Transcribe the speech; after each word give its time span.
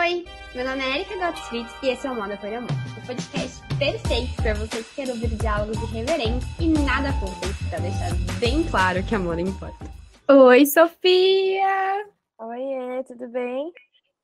Oi, 0.00 0.24
meu 0.54 0.64
nome 0.64 0.82
é 0.82 0.96
Erika 0.96 1.14
Gottfried 1.18 1.68
e 1.82 1.88
esse 1.90 2.06
é 2.06 2.10
o 2.10 2.14
Moda 2.14 2.34
por 2.38 2.50
Amor, 2.50 2.70
o 2.70 3.06
podcast 3.06 3.60
perfeito 3.78 4.34
para 4.36 4.54
você 4.54 4.82
que 4.82 4.94
quer 4.94 5.10
ouvir 5.10 5.28
diálogos 5.36 5.76
irreverentes 5.76 6.48
e 6.58 6.68
nada 6.68 7.12
fúteis, 7.20 7.54
para 7.68 7.80
deixar 7.80 8.08
bem 8.40 8.66
claro 8.70 9.04
que 9.06 9.14
amor 9.14 9.38
importa. 9.38 9.84
Oi, 10.26 10.64
Sofia! 10.64 12.06
Oi, 12.38 13.04
tudo 13.06 13.28
bem? 13.28 13.70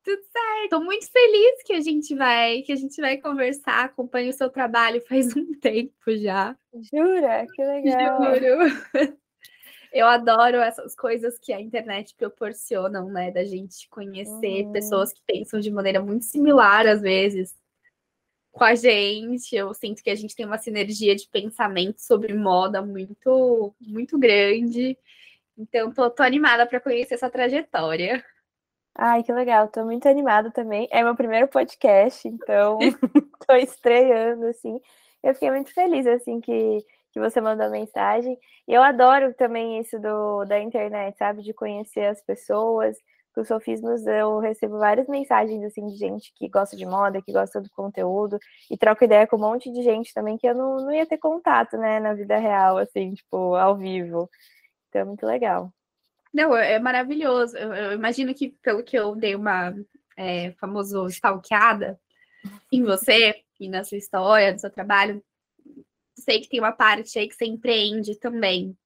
Tudo 0.02 0.22
certo. 0.22 0.70
Tô 0.70 0.80
muito 0.80 1.12
feliz 1.12 1.62
que 1.62 1.74
a 1.74 1.80
gente 1.82 2.14
vai, 2.14 2.62
que 2.62 2.72
a 2.72 2.76
gente 2.76 2.98
vai 2.98 3.18
conversar. 3.18 3.84
Acompanho 3.84 4.30
o 4.30 4.32
seu 4.32 4.48
trabalho 4.48 5.04
faz 5.06 5.36
um 5.36 5.52
tempo 5.60 6.16
já. 6.16 6.56
Jura? 6.90 7.44
Que 7.54 7.62
legal. 7.62 8.34
Juro. 8.36 9.18
Eu 9.92 10.06
adoro 10.06 10.58
essas 10.58 10.94
coisas 10.94 11.38
que 11.38 11.52
a 11.52 11.60
internet 11.60 12.14
proporcionam, 12.16 13.08
né? 13.10 13.30
Da 13.30 13.44
gente 13.44 13.88
conhecer 13.88 14.64
uhum. 14.64 14.72
pessoas 14.72 15.12
que 15.12 15.22
pensam 15.26 15.60
de 15.60 15.70
maneira 15.70 16.00
muito 16.00 16.24
similar, 16.24 16.86
às 16.86 17.00
vezes, 17.00 17.54
com 18.52 18.64
a 18.64 18.74
gente. 18.74 19.54
Eu 19.54 19.72
sinto 19.74 20.02
que 20.02 20.10
a 20.10 20.14
gente 20.14 20.34
tem 20.34 20.46
uma 20.46 20.58
sinergia 20.58 21.14
de 21.14 21.28
pensamento 21.28 22.00
sobre 22.00 22.34
moda 22.34 22.82
muito, 22.82 23.74
muito 23.80 24.18
grande. 24.18 24.98
Então, 25.56 25.92
tô, 25.92 26.10
tô 26.10 26.22
animada 26.22 26.66
para 26.66 26.80
conhecer 26.80 27.14
essa 27.14 27.30
trajetória. 27.30 28.24
Ai, 28.94 29.22
que 29.22 29.32
legal, 29.32 29.68
tô 29.68 29.84
muito 29.84 30.08
animada 30.08 30.50
também. 30.50 30.88
É 30.90 31.02
meu 31.02 31.14
primeiro 31.14 31.48
podcast, 31.48 32.26
então 32.26 32.78
tô 33.46 33.54
estreando, 33.54 34.46
assim. 34.46 34.80
Eu 35.22 35.34
fiquei 35.34 35.50
muito 35.50 35.72
feliz, 35.72 36.06
assim, 36.06 36.40
que 36.40 36.84
que 37.16 37.20
você 37.20 37.40
mandou 37.40 37.70
mensagem. 37.70 38.38
E 38.68 38.74
eu 38.74 38.82
adoro 38.82 39.32
também 39.32 39.80
isso 39.80 39.98
do, 39.98 40.44
da 40.44 40.60
internet, 40.60 41.16
sabe? 41.16 41.42
De 41.42 41.54
conhecer 41.54 42.04
as 42.04 42.20
pessoas. 42.20 42.94
Com 43.34 43.40
os 43.40 43.48
sofismos 43.48 44.06
eu 44.06 44.38
recebo 44.38 44.78
várias 44.78 45.08
mensagens 45.08 45.64
assim 45.64 45.86
de 45.86 45.96
gente 45.96 46.30
que 46.34 46.46
gosta 46.46 46.76
de 46.76 46.84
moda, 46.84 47.22
que 47.22 47.32
gosta 47.32 47.58
do 47.58 47.70
conteúdo, 47.70 48.38
e 48.70 48.76
troco 48.76 49.02
ideia 49.02 49.26
com 49.26 49.36
um 49.36 49.40
monte 49.40 49.72
de 49.72 49.82
gente 49.82 50.12
também 50.12 50.36
que 50.36 50.46
eu 50.46 50.54
não, 50.54 50.76
não 50.76 50.92
ia 50.92 51.06
ter 51.06 51.16
contato, 51.16 51.78
né, 51.78 52.00
na 52.00 52.12
vida 52.12 52.36
real, 52.36 52.76
assim, 52.76 53.14
tipo, 53.14 53.54
ao 53.54 53.76
vivo. 53.76 54.28
Então 54.88 55.00
é 55.00 55.04
muito 55.04 55.24
legal. 55.24 55.72
Não, 56.34 56.54
é, 56.54 56.74
é 56.74 56.78
maravilhoso. 56.78 57.56
Eu, 57.56 57.72
eu 57.72 57.92
imagino 57.92 58.34
que, 58.34 58.50
pelo 58.62 58.82
que 58.82 58.98
eu 58.98 59.14
dei 59.16 59.34
uma 59.34 59.74
é, 60.18 60.52
famoso 60.60 61.06
stalkeada 61.06 61.98
em 62.70 62.82
você 62.82 63.36
e 63.58 63.70
na 63.70 63.84
sua 63.84 63.96
história, 63.96 64.52
no 64.52 64.58
seu 64.58 64.70
trabalho, 64.70 65.22
sei 66.26 66.40
que 66.40 66.48
tem 66.48 66.60
uma 66.60 66.72
parte 66.72 67.18
aí 67.18 67.28
que 67.28 67.34
você 67.34 67.46
empreende 67.46 68.18
também. 68.18 68.76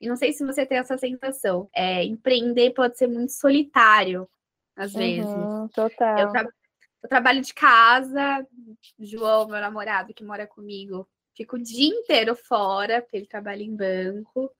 E 0.00 0.06
não 0.06 0.16
sei 0.16 0.32
se 0.32 0.44
você 0.44 0.66
tem 0.66 0.78
essa 0.78 0.98
sensação. 0.98 1.68
É, 1.74 2.04
empreender 2.04 2.72
pode 2.74 2.98
ser 2.98 3.06
muito 3.06 3.32
solitário, 3.32 4.28
às 4.76 4.92
vezes. 4.92 5.24
Uhum, 5.34 5.68
total. 5.68 6.18
Eu, 6.18 6.30
tra 6.30 6.48
eu, 7.02 7.08
trabalho 7.08 7.40
de 7.40 7.54
casa, 7.54 8.46
João, 8.98 9.48
meu 9.48 9.60
namorado 9.60 10.12
que 10.12 10.22
mora 10.22 10.46
comigo, 10.46 11.08
fico 11.34 11.56
o 11.56 11.62
dia 11.62 11.88
inteiro 11.88 12.36
fora, 12.36 13.00
porque 13.00 13.16
ele 13.16 13.26
trabalha 13.26 13.62
em 13.62 13.74
banco. 13.74 14.52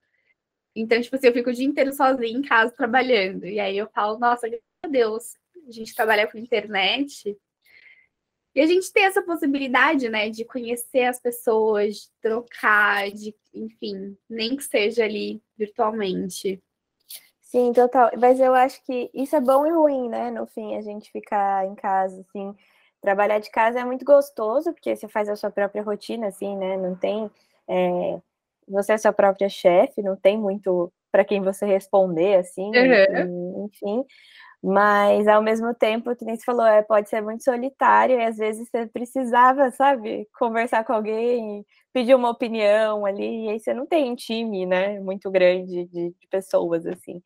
Então, 0.75 0.99
tipo 0.99 1.15
assim, 1.15 1.27
eu 1.27 1.33
fico 1.33 1.51
o 1.51 1.53
dia 1.53 1.65
inteiro 1.65 1.93
sozinha 1.93 2.37
em 2.37 2.41
casa 2.41 2.73
trabalhando. 2.75 3.45
E 3.45 3.59
aí 3.59 3.77
eu 3.77 3.87
falo, 3.93 4.17
nossa, 4.17 4.49
meu 4.49 4.59
Deus, 4.89 5.35
a 5.67 5.71
gente 5.71 5.93
trabalha 5.93 6.27
com 6.27 6.37
internet, 6.37 7.37
e 8.55 8.61
a 8.61 8.65
gente 8.65 8.91
tem 8.93 9.03
essa 9.03 9.21
possibilidade, 9.21 10.07
né, 10.07 10.29
de 10.29 10.45
conhecer 10.45 11.03
as 11.03 11.19
pessoas, 11.19 11.95
de 11.95 12.09
trocar, 12.21 13.11
de, 13.11 13.35
enfim, 13.53 14.17
nem 14.29 14.55
que 14.55 14.63
seja 14.63 15.03
ali 15.03 15.41
virtualmente. 15.57 16.63
Sim, 17.41 17.73
total. 17.73 18.11
Mas 18.17 18.39
eu 18.39 18.53
acho 18.53 18.81
que 18.83 19.09
isso 19.13 19.35
é 19.35 19.41
bom 19.41 19.65
e 19.65 19.71
ruim, 19.71 20.09
né? 20.09 20.31
No 20.31 20.45
fim, 20.45 20.75
a 20.75 20.81
gente 20.81 21.11
ficar 21.11 21.65
em 21.65 21.75
casa, 21.75 22.25
assim. 22.27 22.55
Trabalhar 23.01 23.39
de 23.39 23.51
casa 23.51 23.79
é 23.79 23.85
muito 23.85 24.03
gostoso, 24.03 24.73
porque 24.73 24.95
você 24.95 25.07
faz 25.07 25.29
a 25.29 25.35
sua 25.35 25.51
própria 25.51 25.83
rotina, 25.83 26.27
assim, 26.27 26.55
né? 26.57 26.75
Não 26.75 26.95
tem. 26.95 27.29
É... 27.67 28.19
Você 28.67 28.93
é 28.93 28.97
sua 28.97 29.13
própria 29.13 29.47
chefe, 29.47 30.01
não 30.01 30.15
tem 30.15 30.37
muito 30.37 30.91
para 31.11 31.23
quem 31.23 31.41
você 31.41 31.65
responder, 31.65 32.35
assim, 32.35 32.71
uhum. 32.75 33.65
enfim. 33.67 34.03
Mas 34.63 35.27
ao 35.27 35.41
mesmo 35.41 35.73
tempo, 35.73 36.15
que 36.15 36.25
nem 36.25 36.35
você 36.35 36.43
falou, 36.43 36.65
é, 36.65 36.81
pode 36.81 37.09
ser 37.09 37.21
muito 37.21 37.43
solitário 37.43 38.19
e 38.19 38.23
às 38.23 38.37
vezes 38.37 38.67
você 38.69 38.87
precisava, 38.87 39.69
sabe, 39.71 40.27
conversar 40.37 40.83
com 40.83 40.93
alguém, 40.93 41.65
pedir 41.93 42.15
uma 42.15 42.29
opinião 42.31 43.05
ali, 43.05 43.45
e 43.45 43.49
aí 43.49 43.59
você 43.59 43.73
não 43.73 43.85
tem 43.85 44.11
um 44.11 44.15
time, 44.15 44.65
né, 44.65 44.99
muito 44.99 45.29
grande 45.29 45.85
de, 45.85 46.09
de 46.09 46.27
pessoas, 46.29 46.85
assim. 46.85 47.21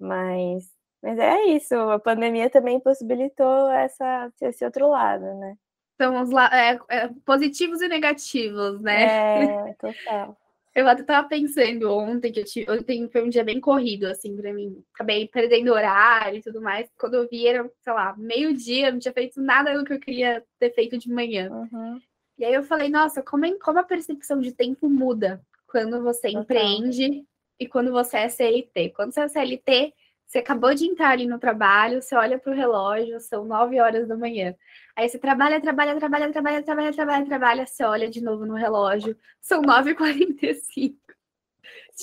Mas, 0.00 0.64
mas 1.02 1.18
é 1.18 1.44
isso, 1.46 1.74
a 1.74 1.98
pandemia 1.98 2.50
também 2.50 2.80
possibilitou 2.80 3.70
essa, 3.70 4.32
esse 4.40 4.64
outro 4.64 4.88
lado, 4.88 5.24
né? 5.34 5.56
São 6.00 6.22
os 6.22 6.30
é, 6.52 6.78
é, 6.90 7.08
positivos 7.24 7.80
e 7.80 7.88
negativos, 7.88 8.80
né? 8.80 9.44
É, 9.68 9.74
total. 9.78 10.36
Eu 10.74 10.88
até 10.88 11.02
tava 11.02 11.28
pensando 11.28 11.92
ontem 11.92 12.32
que 12.32 12.40
eu 12.40 12.44
tive, 12.44 12.70
ontem 12.70 13.08
foi 13.10 13.22
um 13.22 13.28
dia 13.28 13.44
bem 13.44 13.60
corrido, 13.60 14.06
assim, 14.06 14.34
pra 14.34 14.54
mim. 14.54 14.82
Acabei 14.94 15.28
perdendo 15.28 15.72
horário 15.72 16.38
e 16.38 16.42
tudo 16.42 16.62
mais. 16.62 16.88
Quando 16.98 17.14
eu 17.14 17.28
vi, 17.28 17.46
era, 17.46 17.70
sei 17.82 17.92
lá, 17.92 18.16
meio-dia, 18.16 18.90
não 18.90 18.98
tinha 18.98 19.12
feito 19.12 19.40
nada 19.40 19.76
do 19.76 19.84
que 19.84 19.92
eu 19.92 20.00
queria 20.00 20.42
ter 20.58 20.72
feito 20.74 20.96
de 20.96 21.10
manhã. 21.10 21.50
Uhum. 21.50 22.00
E 22.38 22.44
aí 22.44 22.54
eu 22.54 22.62
falei, 22.62 22.88
nossa, 22.88 23.22
como, 23.22 23.44
é, 23.44 23.52
como 23.58 23.78
a 23.78 23.84
percepção 23.84 24.40
de 24.40 24.52
tempo 24.52 24.88
muda 24.88 25.44
quando 25.66 26.02
você 26.02 26.30
empreende 26.30 27.24
e 27.60 27.68
quando 27.68 27.92
você 27.92 28.18
é 28.18 28.28
CLT. 28.28 28.90
Quando 28.96 29.12
você 29.12 29.20
é 29.20 29.28
CLT, 29.28 29.94
você 30.32 30.38
acabou 30.38 30.74
de 30.74 30.86
entrar 30.86 31.10
ali 31.10 31.26
no 31.26 31.38
trabalho, 31.38 32.00
você 32.00 32.14
olha 32.14 32.38
para 32.38 32.50
o 32.50 32.56
relógio, 32.56 33.20
são 33.20 33.44
nove 33.44 33.78
horas 33.78 34.08
da 34.08 34.16
manhã. 34.16 34.54
Aí 34.96 35.06
você 35.06 35.18
trabalha, 35.18 35.60
trabalha, 35.60 35.94
trabalha, 35.98 36.32
trabalha, 36.32 36.62
trabalha, 36.62 36.92
trabalha, 36.94 37.26
trabalha, 37.26 37.66
você 37.66 37.84
olha 37.84 38.08
de 38.08 38.22
novo 38.22 38.46
no 38.46 38.54
relógio, 38.54 39.14
são 39.42 39.60
nove 39.60 39.90
e 39.90 39.94
quarenta 39.94 40.46
e 40.46 40.54
cinco. 40.54 40.96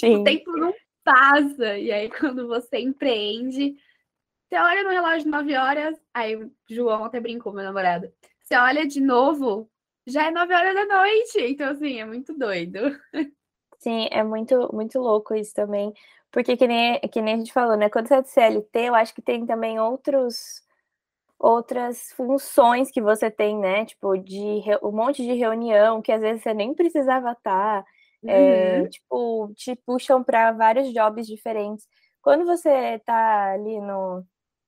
O 0.04 0.24
tempo 0.24 0.52
não 0.56 0.72
passa. 1.04 1.76
E 1.80 1.92
aí, 1.92 2.08
quando 2.08 2.48
você 2.48 2.78
empreende, 2.78 3.76
você 4.48 4.60
olha 4.60 4.84
no 4.84 4.92
relógio 4.92 5.28
nove 5.28 5.58
horas, 5.58 6.00
aí 6.14 6.36
o 6.36 6.52
João 6.70 7.06
até 7.06 7.20
brincou, 7.20 7.52
meu 7.52 7.64
namorado. 7.64 8.14
Você 8.44 8.56
olha 8.56 8.86
de 8.86 9.02
novo, 9.02 9.68
já 10.06 10.28
é 10.28 10.32
nove 10.32 10.54
horas 10.54 10.76
da 10.76 10.86
noite. 10.86 11.40
Então, 11.40 11.72
assim, 11.72 12.00
é 12.00 12.06
muito 12.06 12.38
doido. 12.38 12.80
Sim, 13.80 14.08
é 14.12 14.22
muito, 14.24 14.70
muito 14.72 15.00
louco 15.00 15.34
isso 15.34 15.54
também. 15.54 15.92
Porque 16.32 16.56
que 16.56 16.68
nem, 16.68 17.00
que 17.00 17.22
nem 17.22 17.36
a 17.36 17.38
gente 17.38 17.54
falou, 17.54 17.76
né? 17.76 17.90
Quando 17.90 18.08
você 18.08 18.16
é 18.16 18.22
de 18.22 18.30
CLT, 18.30 18.80
eu 18.80 18.96
acho 18.96 19.14
que 19.14 19.22
tem 19.22 19.46
também 19.46 19.80
outros 19.80 20.62
outras 21.40 22.12
funções 22.12 22.92
que 22.92 23.02
você 23.02 23.32
tem, 23.32 23.58
né? 23.58 23.86
Tipo, 23.86 24.18
de 24.18 24.62
um 24.84 24.92
monte 24.92 25.24
de 25.24 25.34
reunião 25.34 26.02
que 26.02 26.12
às 26.12 26.22
vezes 26.22 26.44
você 26.44 26.54
nem 26.54 26.74
precisava 26.74 27.32
estar. 27.32 27.86
Uhum. 28.22 28.30
É, 28.30 28.88
tipo, 28.90 29.52
te 29.56 29.76
puxam 29.86 30.22
para 30.22 30.52
vários 30.52 30.92
jobs 30.94 31.26
diferentes. 31.26 31.88
Quando 32.22 32.46
você 32.46 32.70
está 32.96 33.54
ali 33.54 33.80
no, 33.80 34.26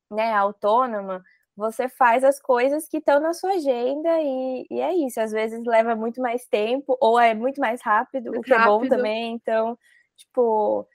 né, 0.09 0.33
autônoma, 0.33 1.21
você 1.55 1.89
faz 1.89 2.23
as 2.23 2.39
coisas 2.39 2.87
que 2.87 2.97
estão 2.97 3.19
na 3.19 3.33
sua 3.33 3.51
agenda 3.51 4.09
e, 4.21 4.65
e, 4.71 4.79
é 4.79 4.95
isso. 4.95 5.19
Às 5.19 5.33
vezes 5.33 5.61
leva 5.65 5.93
muito 5.95 6.21
mais 6.21 6.47
tempo 6.47 6.97
ou 7.01 7.19
é 7.19 7.33
muito 7.33 7.59
mais 7.59 7.81
rápido, 7.81 8.29
o 8.29 8.41
que 8.41 8.53
rápido. 8.53 8.63
é 8.63 8.65
bom 8.65 8.87
também. 8.87 9.33
Então, 9.33 9.77
tipo, 10.15 10.87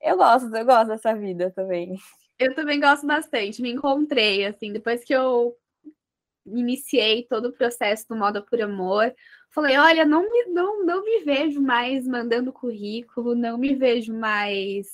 eu 0.00 0.16
gosto, 0.16 0.54
eu 0.54 0.64
gosto 0.64 0.88
dessa 0.88 1.14
vida 1.14 1.50
também. 1.50 1.96
Eu 2.38 2.54
também 2.54 2.80
gosto 2.80 3.06
bastante. 3.06 3.60
Me 3.62 3.70
encontrei, 3.70 4.46
assim, 4.46 4.72
depois 4.72 5.04
que 5.04 5.14
eu 5.14 5.56
iniciei 6.46 7.24
todo 7.24 7.48
o 7.48 7.52
processo 7.52 8.08
do 8.08 8.16
Moda 8.16 8.42
por 8.42 8.60
Amor, 8.60 9.14
falei, 9.50 9.76
olha, 9.76 10.04
não 10.04 10.22
me, 10.22 10.46
não, 10.46 10.84
não 10.84 11.04
me 11.04 11.20
vejo 11.24 11.60
mais 11.60 12.06
mandando 12.06 12.52
currículo, 12.52 13.34
não 13.34 13.58
me 13.58 13.74
vejo 13.74 14.12
mais 14.14 14.88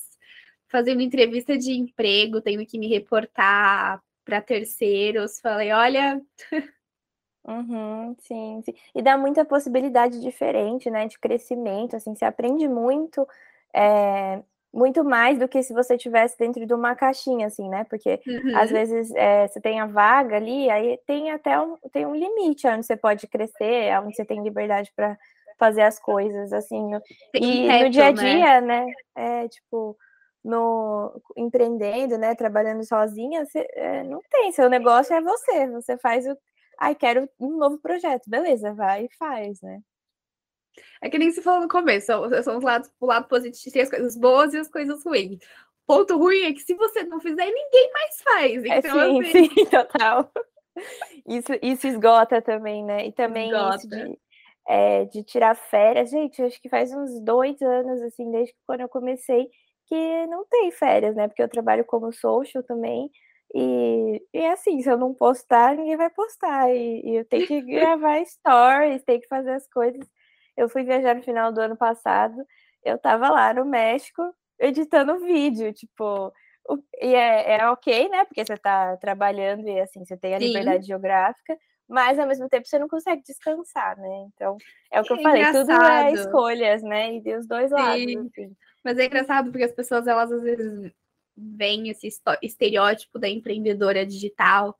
fazendo 0.68 1.00
entrevista 1.00 1.56
de 1.56 1.72
emprego, 1.72 2.40
tendo 2.40 2.66
que 2.66 2.78
me 2.78 2.88
reportar 2.88 4.02
para 4.24 4.40
terceiros. 4.40 5.38
Falei, 5.40 5.72
olha. 5.72 6.20
Uhum, 7.44 8.16
sim, 8.18 8.60
sim, 8.64 8.74
E 8.92 9.00
dá 9.00 9.16
muita 9.16 9.44
possibilidade 9.44 10.20
diferente, 10.20 10.90
né? 10.90 11.06
De 11.06 11.16
crescimento, 11.18 11.94
assim, 11.94 12.12
você 12.14 12.24
aprende 12.24 12.66
muito. 12.66 13.26
É, 13.72 14.42
muito 14.76 15.02
mais 15.02 15.38
do 15.38 15.48
que 15.48 15.62
se 15.62 15.72
você 15.72 15.96
tivesse 15.96 16.36
dentro 16.38 16.66
de 16.66 16.74
uma 16.74 16.94
caixinha, 16.94 17.46
assim, 17.46 17.66
né? 17.66 17.84
Porque 17.84 18.20
uhum. 18.26 18.58
às 18.58 18.70
vezes 18.70 19.10
é, 19.14 19.48
você 19.48 19.58
tem 19.58 19.80
a 19.80 19.86
vaga 19.86 20.36
ali, 20.36 20.68
aí 20.70 20.98
tem 21.06 21.30
até 21.30 21.58
um, 21.58 21.78
tem 21.90 22.04
um 22.04 22.14
limite 22.14 22.68
onde 22.68 22.84
você 22.84 22.94
pode 22.94 23.26
crescer, 23.26 23.98
onde 24.00 24.14
você 24.14 24.24
tem 24.24 24.42
liberdade 24.42 24.92
para 24.94 25.16
fazer 25.58 25.80
as 25.80 25.98
coisas, 25.98 26.52
assim. 26.52 26.90
E 27.34 27.66
reto, 27.66 27.84
no 27.84 27.90
dia 27.90 28.08
a 28.08 28.12
né? 28.12 28.22
dia, 28.22 28.60
né? 28.60 28.84
né? 28.84 29.42
É 29.44 29.48
tipo 29.48 29.96
no 30.44 31.20
empreendendo, 31.36 32.18
né? 32.18 32.34
Trabalhando 32.34 32.84
sozinha, 32.84 33.46
você, 33.46 33.66
é, 33.72 34.04
não 34.04 34.20
tem. 34.30 34.52
Seu 34.52 34.68
negócio 34.68 35.14
é 35.14 35.22
você. 35.22 35.66
Você 35.68 35.96
faz 35.96 36.26
o. 36.26 36.36
Ai, 36.78 36.94
quero 36.94 37.26
um 37.40 37.56
novo 37.56 37.78
projeto, 37.78 38.28
beleza? 38.28 38.74
Vai 38.74 39.06
e 39.06 39.16
faz, 39.18 39.60
né? 39.62 39.80
É 41.02 41.08
que 41.08 41.18
nem 41.18 41.30
se 41.30 41.42
falou 41.42 41.60
no 41.60 41.68
começo, 41.68 42.06
são, 42.06 42.42
são 42.42 42.58
os 42.58 42.64
lados, 42.64 42.90
o 43.00 43.06
lado 43.06 43.28
positivo, 43.28 43.72
tem 43.72 43.82
as 43.82 43.90
coisas 43.90 44.16
boas 44.16 44.54
e 44.54 44.58
as 44.58 44.68
coisas 44.68 45.04
ruins. 45.04 45.38
Ponto 45.86 46.18
ruim 46.18 46.42
é 46.42 46.52
que 46.52 46.60
se 46.60 46.74
você 46.74 47.04
não 47.04 47.20
fizer, 47.20 47.46
ninguém 47.46 47.92
mais 47.92 48.22
faz. 48.22 48.64
É, 48.64 48.78
então, 48.78 49.00
é 49.00 49.04
sim, 49.04 49.20
assim, 49.20 49.54
sim, 49.54 49.66
total. 49.70 50.32
Isso, 51.26 51.52
isso 51.62 51.86
esgota 51.86 52.42
também, 52.42 52.84
né? 52.84 53.06
E 53.06 53.12
também 53.12 53.50
esgota. 53.50 53.76
isso 53.76 53.88
de, 53.88 54.18
é, 54.68 55.04
de 55.04 55.22
tirar 55.22 55.54
férias. 55.54 56.10
Gente, 56.10 56.42
acho 56.42 56.60
que 56.60 56.68
faz 56.68 56.92
uns 56.92 57.20
dois 57.20 57.60
anos, 57.62 58.02
assim, 58.02 58.30
desde 58.30 58.54
quando 58.66 58.80
eu 58.80 58.88
comecei, 58.88 59.48
que 59.86 60.26
não 60.26 60.44
tem 60.46 60.70
férias, 60.72 61.14
né? 61.14 61.28
Porque 61.28 61.42
eu 61.42 61.48
trabalho 61.48 61.84
como 61.84 62.12
social 62.12 62.64
também. 62.64 63.10
E, 63.54 64.22
e 64.34 64.46
assim, 64.46 64.82
se 64.82 64.90
eu 64.90 64.98
não 64.98 65.14
postar, 65.14 65.76
ninguém 65.76 65.96
vai 65.96 66.10
postar. 66.10 66.74
E, 66.74 67.00
e 67.04 67.16
eu 67.16 67.24
tenho 67.24 67.46
que 67.46 67.60
gravar 67.62 68.24
stories, 68.24 69.04
tenho 69.04 69.20
que 69.20 69.28
fazer 69.28 69.52
as 69.52 69.68
coisas. 69.68 70.06
Eu 70.56 70.68
fui 70.68 70.82
viajar 70.84 71.14
no 71.14 71.22
final 71.22 71.52
do 71.52 71.60
ano 71.60 71.76
passado, 71.76 72.36
eu 72.82 72.98
tava 72.98 73.28
lá 73.30 73.52
no 73.52 73.64
México 73.64 74.22
editando 74.58 75.18
vídeo, 75.20 75.72
tipo, 75.72 76.32
e 77.00 77.14
é, 77.14 77.58
é 77.58 77.68
ok, 77.68 78.08
né? 78.08 78.24
Porque 78.24 78.44
você 78.44 78.56
tá 78.56 78.96
trabalhando 78.96 79.68
e 79.68 79.80
assim, 79.80 80.04
você 80.04 80.16
tem 80.16 80.34
a 80.34 80.38
Sim. 80.38 80.46
liberdade 80.46 80.86
geográfica, 80.86 81.56
mas 81.88 82.18
ao 82.18 82.26
mesmo 82.26 82.48
tempo 82.48 82.66
você 82.66 82.78
não 82.78 82.88
consegue 82.88 83.22
descansar, 83.22 83.96
né? 83.98 84.26
Então, 84.34 84.56
é 84.90 85.00
o 85.00 85.04
que 85.04 85.12
é 85.12 85.16
eu 85.16 85.22
falei, 85.22 85.42
engraçado. 85.42 85.66
tudo 85.66 85.84
é 85.84 86.12
escolhas, 86.12 86.82
né? 86.82 87.14
E 87.14 87.20
de 87.20 87.36
os 87.36 87.46
dois 87.46 87.70
Sim. 87.70 87.74
lados. 87.74 88.26
Assim. 88.32 88.56
Mas 88.82 88.98
é 88.98 89.06
engraçado 89.06 89.50
porque 89.50 89.64
as 89.64 89.72
pessoas, 89.72 90.06
elas 90.06 90.32
às 90.32 90.42
vezes 90.42 90.92
veem 91.36 91.90
esse 91.90 92.08
estereótipo 92.42 93.18
da 93.18 93.28
empreendedora 93.28 94.06
digital. 94.06 94.76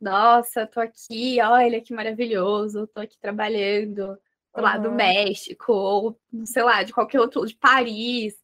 Nossa, 0.00 0.66
tô 0.66 0.78
aqui, 0.78 1.40
olha 1.40 1.80
que 1.80 1.94
maravilhoso, 1.94 2.86
tô 2.88 3.00
aqui 3.00 3.18
trabalhando 3.18 4.18
uhum. 4.60 4.66
lá 4.66 4.78
do 4.78 4.92
México, 4.92 5.72
ou 5.72 6.20
sei 6.44 6.62
lá, 6.62 6.82
de 6.82 6.92
qualquer 6.92 7.20
outro, 7.20 7.46
de 7.46 7.56
Paris. 7.56 8.34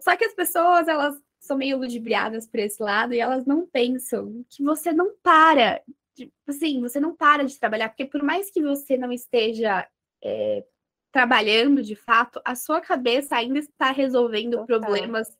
Só 0.00 0.16
que 0.16 0.24
as 0.24 0.34
pessoas, 0.34 0.88
elas 0.88 1.16
são 1.40 1.56
meio 1.56 1.78
ludibriadas 1.78 2.46
por 2.46 2.60
esse 2.60 2.82
lado 2.82 3.14
e 3.14 3.20
elas 3.20 3.44
não 3.44 3.66
pensam 3.66 4.44
que 4.48 4.62
você 4.62 4.92
não 4.92 5.14
para 5.22 5.82
Tipo 6.14 6.32
assim, 6.46 6.80
você 6.80 7.00
não 7.00 7.14
para 7.14 7.44
de 7.44 7.58
trabalhar, 7.58 7.88
porque 7.88 8.04
por 8.04 8.22
mais 8.22 8.50
que 8.50 8.62
você 8.62 8.96
não 8.96 9.10
esteja 9.10 9.86
é, 10.22 10.64
trabalhando 11.10 11.82
de 11.82 11.96
fato, 11.96 12.40
a 12.44 12.54
sua 12.54 12.80
cabeça 12.80 13.36
ainda 13.36 13.58
está 13.58 13.90
resolvendo 13.90 14.52
Total. 14.58 14.66
problemas 14.66 15.36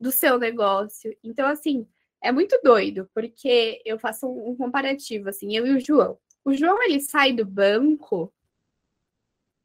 do 0.00 0.10
seu 0.10 0.38
negócio. 0.38 1.14
Então, 1.22 1.46
assim, 1.46 1.86
é 2.22 2.32
muito 2.32 2.58
doido, 2.64 3.10
porque 3.14 3.82
eu 3.84 3.98
faço 3.98 4.26
um, 4.26 4.50
um, 4.50 4.56
comparativo, 4.56 5.28
assim, 5.28 5.54
eu 5.54 5.66
e 5.66 5.76
o 5.76 5.80
João. 5.80 6.18
O 6.42 6.54
João, 6.54 6.82
ele 6.82 7.00
sai 7.00 7.34
do 7.34 7.44
banco, 7.44 8.32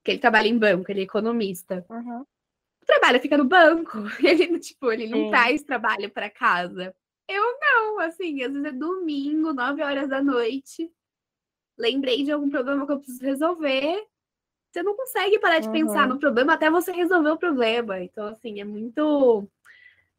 que 0.06 0.12
ele 0.12 0.20
trabalha 0.20 0.48
em 0.48 0.58
banco, 0.58 0.90
ele 0.92 1.02
é 1.02 1.04
economista. 1.04 1.84
Uhum. 1.90 2.22
O 2.22 2.86
trabalho 2.86 3.20
fica 3.20 3.36
no 3.36 3.46
banco. 3.46 3.98
Ele, 4.24 4.60
tipo, 4.60 4.92
ele 4.92 5.08
não 5.08 5.24
Sim. 5.24 5.30
traz 5.32 5.64
trabalho 5.64 6.08
para 6.12 6.30
casa. 6.30 6.96
Eu 7.28 7.44
não, 7.60 8.00
assim, 8.00 8.44
às 8.44 8.54
vezes 8.54 8.68
é 8.68 8.72
domingo, 8.72 9.52
9 9.52 9.82
horas 9.82 10.08
da 10.08 10.22
noite. 10.22 10.92
Lembrei 11.76 12.24
de 12.24 12.32
algum 12.32 12.48
problema 12.48 12.86
que 12.86 12.92
eu 12.92 13.00
preciso 13.00 13.26
resolver. 13.26 14.06
Você 14.72 14.84
não 14.84 14.96
consegue 14.96 15.40
parar 15.40 15.58
de 15.58 15.68
uhum. 15.68 15.74
pensar 15.74 16.08
no 16.08 16.20
problema 16.20 16.54
até 16.54 16.70
você 16.70 16.92
resolver 16.92 17.32
o 17.32 17.40
problema. 17.40 18.00
Então, 18.00 18.28
assim, 18.28 18.62
é 18.62 18.64
muito. 18.64 19.50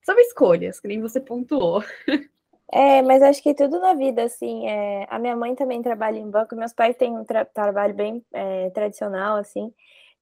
São 0.03 0.19
escolhas, 0.19 0.81
que 0.81 0.89
nem 0.89 1.01
você 1.01 1.21
pontuou. 1.21 1.85
É, 2.73 3.01
mas 3.03 3.23
acho 3.23 3.43
que 3.43 3.55
tudo 3.55 3.79
na 3.81 3.95
vida, 3.95 4.25
assim, 4.25 4.67
é... 4.69 5.07
a 5.09 5.19
minha 5.19 5.37
mãe 5.37 5.55
também 5.55 5.81
trabalha 5.83 6.19
em 6.19 6.29
banco, 6.29 6.57
meus 6.57 6.73
pais 6.73 6.97
têm 6.97 7.17
um 7.17 7.25
tra 7.25 7.45
trabalho 7.45 7.95
bem 7.95 8.25
é, 8.35 8.71
tradicional, 8.71 9.37
assim, 9.37 9.73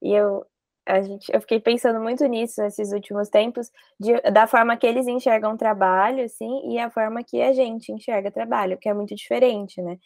e 0.02 0.12
eu, 0.12 0.44
a 0.86 1.00
gente, 1.02 1.32
eu 1.32 1.40
fiquei 1.40 1.58
pensando 1.58 2.00
muito 2.00 2.24
nisso 2.26 2.60
nesses 2.62 2.92
últimos 2.92 3.30
tempos, 3.30 3.70
de, 3.98 4.20
da 4.30 4.46
forma 4.46 4.76
que 4.76 4.86
eles 4.86 5.06
enxergam 5.08 5.56
trabalho, 5.56 6.22
assim, 6.24 6.70
e 6.70 6.78
a 6.78 6.90
forma 6.90 7.24
que 7.24 7.40
a 7.40 7.52
gente 7.54 7.90
enxerga 7.92 8.30
trabalho, 8.30 8.76
que 8.78 8.88
é 8.90 8.94
muito 8.94 9.14
diferente, 9.14 9.80
né? 9.82 9.96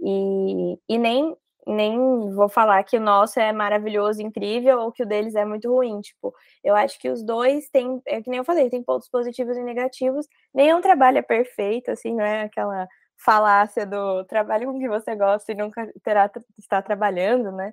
E, 0.00 0.78
e 0.88 0.98
nem, 0.98 1.36
nem 1.66 1.96
vou 2.34 2.48
falar 2.48 2.82
que 2.84 2.96
o 2.96 3.00
nosso 3.00 3.38
é 3.40 3.52
maravilhoso, 3.52 4.22
incrível, 4.22 4.80
ou 4.80 4.92
que 4.92 5.02
o 5.02 5.06
deles 5.06 5.34
é 5.34 5.44
muito 5.44 5.72
ruim. 5.72 6.00
Tipo, 6.00 6.34
eu 6.64 6.74
acho 6.74 6.98
que 6.98 7.08
os 7.08 7.22
dois 7.22 7.68
têm, 7.70 8.00
é 8.06 8.22
que 8.22 8.30
nem 8.30 8.38
eu 8.38 8.44
falei, 8.44 8.70
tem 8.70 8.82
pontos 8.82 9.08
positivos 9.08 9.56
e 9.56 9.62
negativos. 9.62 10.26
Nenhum 10.54 10.80
trabalho 10.80 11.18
é 11.18 11.22
perfeito, 11.22 11.90
assim, 11.90 12.14
não 12.14 12.24
é 12.24 12.42
aquela 12.42 12.88
falácia 13.16 13.86
do 13.86 14.24
trabalho 14.24 14.72
com 14.72 14.78
que 14.78 14.88
você 14.88 15.14
gosta 15.14 15.52
e 15.52 15.54
nunca 15.54 15.92
terá 16.02 16.30
estar 16.58 16.82
trabalhando, 16.82 17.52
né? 17.52 17.72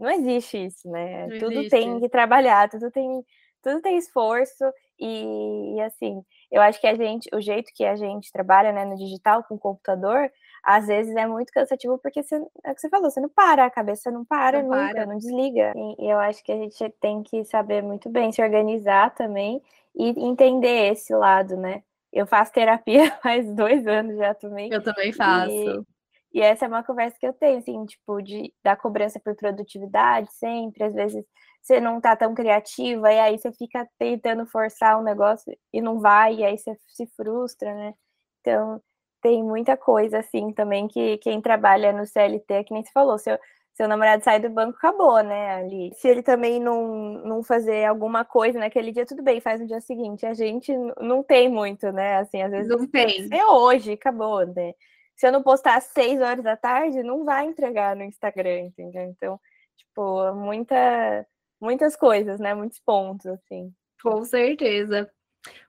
não 0.00 0.10
existe 0.10 0.56
isso, 0.64 0.90
né? 0.90 1.26
Não 1.26 1.38
tudo 1.38 1.52
existe. 1.52 1.70
tem 1.70 2.00
que 2.00 2.08
trabalhar, 2.08 2.70
tudo 2.70 2.90
tem, 2.90 3.22
tudo 3.62 3.82
tem 3.82 3.98
esforço 3.98 4.64
e, 4.98 5.76
e, 5.76 5.80
assim, 5.82 6.24
eu 6.50 6.62
acho 6.62 6.80
que 6.80 6.86
a 6.86 6.94
gente, 6.94 7.28
o 7.34 7.40
jeito 7.40 7.70
que 7.74 7.84
a 7.84 7.94
gente 7.94 8.32
trabalha, 8.32 8.72
né, 8.72 8.86
no 8.86 8.96
digital 8.96 9.44
com 9.44 9.56
o 9.56 9.58
computador, 9.58 10.32
às 10.62 10.86
vezes 10.86 11.14
é 11.16 11.26
muito 11.26 11.52
cansativo 11.52 11.98
porque 11.98 12.22
você, 12.22 12.36
é 12.64 12.70
o 12.70 12.74
que 12.74 12.80
você 12.80 12.88
falou, 12.88 13.10
você 13.10 13.20
não 13.20 13.28
para, 13.28 13.64
a 13.64 13.70
cabeça 13.70 14.10
não 14.10 14.24
para 14.24 14.62
não 14.62 14.70
nunca, 14.70 14.92
para. 14.92 15.06
não 15.06 15.18
desliga. 15.18 15.72
E, 15.76 16.06
e 16.06 16.10
eu 16.10 16.18
acho 16.18 16.42
que 16.44 16.52
a 16.52 16.56
gente 16.56 16.90
tem 17.00 17.22
que 17.22 17.44
saber 17.44 17.82
muito 17.82 18.08
bem 18.08 18.32
se 18.32 18.42
organizar 18.42 19.14
também 19.14 19.62
e 19.94 20.08
entender 20.24 20.92
esse 20.92 21.14
lado, 21.14 21.56
né? 21.56 21.82
Eu 22.12 22.26
faço 22.26 22.52
terapia 22.52 23.10
faz 23.22 23.46
dois 23.54 23.86
anos 23.86 24.16
já 24.16 24.34
também. 24.34 24.70
Eu 24.72 24.82
também 24.82 25.12
faço. 25.12 25.50
E, 25.50 26.38
e 26.38 26.40
essa 26.40 26.64
é 26.64 26.68
uma 26.68 26.84
conversa 26.84 27.16
que 27.18 27.26
eu 27.26 27.32
tenho, 27.32 27.58
assim, 27.58 27.84
tipo, 27.86 28.20
de, 28.20 28.52
da 28.62 28.76
cobrança 28.76 29.18
por 29.18 29.34
produtividade 29.34 30.28
sempre, 30.32 30.84
às 30.84 30.94
vezes 30.94 31.24
você 31.62 31.80
não 31.80 32.00
tá 32.00 32.16
tão 32.16 32.34
criativa, 32.34 33.12
e 33.12 33.18
aí 33.18 33.38
você 33.38 33.52
fica 33.52 33.86
tentando 33.98 34.46
forçar 34.46 34.98
um 34.98 35.02
negócio 35.02 35.54
e 35.72 35.80
não 35.80 36.00
vai, 36.00 36.36
e 36.36 36.44
aí 36.44 36.56
você 36.56 36.74
se 36.88 37.06
frustra, 37.16 37.74
né? 37.74 37.94
Então, 38.40 38.80
tem 39.22 39.42
muita 39.42 39.76
coisa, 39.76 40.18
assim, 40.18 40.52
também, 40.52 40.88
que 40.88 41.18
quem 41.18 41.40
trabalha 41.40 41.92
no 41.92 42.06
CLT, 42.06 42.64
que 42.64 42.74
nem 42.74 42.82
você 42.82 42.90
falou, 42.92 43.18
seu, 43.18 43.38
seu 43.74 43.88
namorado 43.88 44.24
sai 44.24 44.40
do 44.40 44.50
banco, 44.50 44.76
acabou, 44.78 45.22
né, 45.22 45.54
ali. 45.56 45.92
Se 45.94 46.08
ele 46.08 46.22
também 46.22 46.60
não, 46.60 47.12
não 47.24 47.42
fazer 47.42 47.84
alguma 47.84 48.24
coisa 48.24 48.58
naquele 48.58 48.92
dia, 48.92 49.06
tudo 49.06 49.22
bem, 49.22 49.40
faz 49.40 49.60
no 49.60 49.66
dia 49.66 49.80
seguinte. 49.80 50.26
A 50.26 50.34
gente 50.34 50.72
não 51.00 51.22
tem 51.22 51.48
muito, 51.48 51.90
né, 51.92 52.18
assim, 52.18 52.42
às 52.42 52.50
vezes... 52.50 52.68
Não 52.68 52.86
tem. 52.86 53.28
É 53.32 53.46
hoje, 53.46 53.92
acabou, 53.92 54.46
né? 54.46 54.74
se 55.20 55.26
eu 55.26 55.32
não 55.32 55.42
postar 55.42 55.76
às 55.76 55.84
seis 55.84 56.18
horas 56.18 56.42
da 56.42 56.56
tarde, 56.56 57.02
não 57.02 57.26
vai 57.26 57.44
entregar 57.44 57.94
no 57.94 58.02
Instagram, 58.02 58.60
entendeu? 58.60 59.02
Então, 59.02 59.38
tipo, 59.76 60.32
muita, 60.32 61.26
muitas 61.60 61.94
coisas, 61.94 62.40
né? 62.40 62.54
Muitos 62.54 62.80
pontos, 62.80 63.26
assim. 63.26 63.70
Com 64.02 64.24
certeza. 64.24 65.12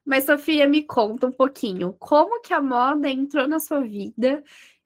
Mas, 0.06 0.26
Sofia, 0.26 0.68
me 0.68 0.84
conta 0.84 1.28
um 1.28 1.32
pouquinho, 1.32 1.94
como 2.00 2.42
que 2.42 2.54
a 2.54 2.62
moda 2.62 3.10
entrou 3.10 3.48
na 3.48 3.60
sua 3.60 3.82
vida 3.82 4.44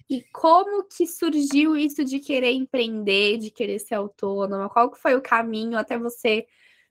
e 0.09 0.21
como 0.31 0.83
que 0.83 1.07
surgiu 1.07 1.75
isso 1.75 2.03
de 2.03 2.19
querer 2.19 2.51
empreender, 2.51 3.37
de 3.37 3.49
querer 3.49 3.79
ser 3.79 3.95
autônoma? 3.95 4.69
Qual 4.69 4.91
que 4.91 4.99
foi 4.99 5.15
o 5.15 5.21
caminho 5.21 5.77
até 5.77 5.97
você 5.97 6.45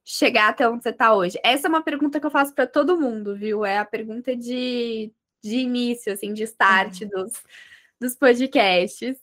chegar 0.04 0.48
até 0.50 0.68
onde 0.68 0.82
você 0.82 0.90
está 0.90 1.14
hoje? 1.14 1.38
Essa 1.44 1.68
é 1.68 1.70
uma 1.70 1.82
pergunta 1.82 2.20
que 2.20 2.26
eu 2.26 2.30
faço 2.30 2.54
para 2.54 2.66
todo 2.66 3.00
mundo, 3.00 3.36
viu? 3.36 3.64
É 3.64 3.78
a 3.78 3.84
pergunta 3.84 4.34
de 4.36 5.12
de 5.44 5.58
início, 5.58 6.10
assim, 6.10 6.32
de 6.32 6.42
start 6.44 7.02
uhum. 7.02 7.08
dos, 7.08 7.42
dos 8.00 8.16
podcasts. 8.16 9.18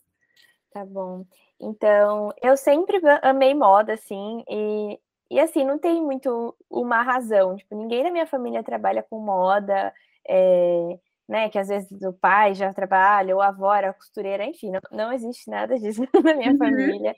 Tá 0.70 0.84
bom. 0.84 1.26
Então, 1.60 2.32
eu 2.40 2.56
sempre 2.56 3.00
amei 3.22 3.52
moda, 3.54 3.94
assim, 3.94 4.44
e, 4.48 4.98
e 5.32 5.40
assim, 5.40 5.64
não 5.64 5.78
tem 5.78 6.02
muito 6.02 6.54
uma 6.70 7.02
razão. 7.02 7.56
Tipo, 7.56 7.74
ninguém 7.74 8.02
na 8.04 8.10
minha 8.10 8.26
família 8.26 8.62
trabalha 8.62 9.02
com 9.02 9.18
moda, 9.18 9.92
é, 10.28 10.98
né? 11.26 11.48
Que 11.48 11.58
às 11.58 11.68
vezes 11.68 11.90
o 12.02 12.12
pai 12.12 12.54
já 12.54 12.72
trabalha, 12.74 13.34
ou 13.34 13.40
a 13.40 13.48
avó 13.48 13.74
era 13.74 13.94
costureira, 13.94 14.44
enfim, 14.44 14.70
não, 14.70 14.80
não 14.90 15.12
existe 15.12 15.50
nada 15.50 15.78
disso 15.78 16.02
na 16.22 16.34
minha 16.34 16.52
uhum. 16.52 16.58
família. 16.58 17.16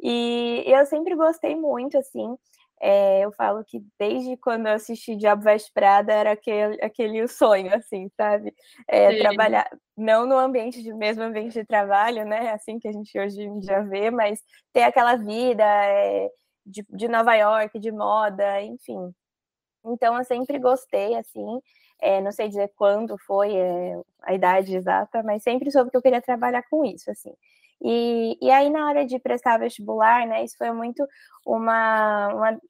E 0.00 0.62
eu 0.66 0.86
sempre 0.86 1.16
gostei 1.16 1.56
muito, 1.56 1.98
assim, 1.98 2.36
é, 2.80 3.24
eu 3.24 3.32
falo 3.32 3.64
que 3.64 3.82
desde 3.98 4.36
quando 4.36 4.66
eu 4.68 4.74
assisti 4.74 5.16
Diabo 5.16 5.42
Veste 5.42 5.72
Prada 5.72 6.12
era 6.12 6.32
aquele, 6.32 6.78
aquele 6.80 7.26
sonho, 7.26 7.74
assim, 7.74 8.08
sabe? 8.16 8.54
É, 8.86 9.18
trabalhar, 9.18 9.68
não 9.96 10.24
no 10.24 10.36
ambiente 10.38 10.82
de 10.82 10.92
mesmo 10.92 11.22
ambiente 11.24 11.54
de 11.54 11.64
trabalho, 11.64 12.24
né? 12.24 12.50
Assim 12.50 12.78
que 12.78 12.86
a 12.86 12.92
gente 12.92 13.18
hoje 13.18 13.48
já 13.62 13.80
vê, 13.80 14.10
mas 14.10 14.40
ter 14.72 14.82
aquela 14.82 15.16
vida 15.16 15.64
é, 15.64 16.30
de, 16.66 16.84
de 16.90 17.08
Nova 17.08 17.34
York, 17.34 17.78
de 17.78 17.92
moda, 17.92 18.60
enfim. 18.62 19.14
Então 19.84 20.18
eu 20.18 20.24
sempre 20.24 20.58
gostei, 20.58 21.16
assim, 21.16 21.60
é, 22.00 22.20
não 22.20 22.32
sei 22.32 22.48
dizer 22.48 22.72
quando 22.76 23.16
foi 23.26 23.54
é, 23.56 24.00
a 24.22 24.34
idade 24.34 24.76
exata, 24.76 25.22
mas 25.22 25.42
sempre 25.42 25.70
soube 25.70 25.90
que 25.90 25.96
eu 25.96 26.02
queria 26.02 26.22
trabalhar 26.22 26.62
com 26.70 26.84
isso, 26.84 27.10
assim. 27.10 27.32
E, 27.82 28.38
e 28.42 28.50
aí, 28.50 28.70
na 28.70 28.88
hora 28.88 29.06
de 29.06 29.18
prestar 29.18 29.58
vestibular, 29.58 30.26
né, 30.26 30.44
isso 30.44 30.56
foi 30.58 30.72
muito 30.72 31.06
uma, 31.46 32.28
uma, 32.34 32.60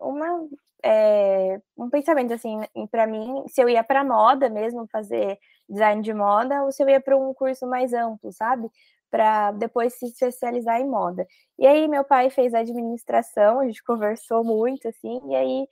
uma 0.00 0.48
é, 0.84 1.60
um 1.78 1.88
pensamento, 1.88 2.34
assim, 2.34 2.58
para 2.90 3.06
mim, 3.06 3.44
se 3.48 3.62
eu 3.62 3.68
ia 3.68 3.84
para 3.84 4.04
moda 4.04 4.48
mesmo, 4.50 4.86
fazer 4.90 5.38
design 5.68 6.02
de 6.02 6.12
moda, 6.12 6.62
ou 6.64 6.72
se 6.72 6.82
eu 6.82 6.88
ia 6.88 7.00
para 7.00 7.16
um 7.16 7.32
curso 7.34 7.66
mais 7.66 7.92
amplo, 7.92 8.32
sabe? 8.32 8.68
Para 9.12 9.52
depois 9.52 9.94
se 9.94 10.06
especializar 10.06 10.80
em 10.80 10.88
moda. 10.88 11.24
E 11.58 11.66
aí, 11.66 11.86
meu 11.86 12.02
pai 12.04 12.30
fez 12.30 12.54
administração, 12.54 13.60
a 13.60 13.66
gente 13.66 13.84
conversou 13.84 14.42
muito, 14.42 14.88
assim, 14.88 15.20
e 15.30 15.36
aí 15.36 15.68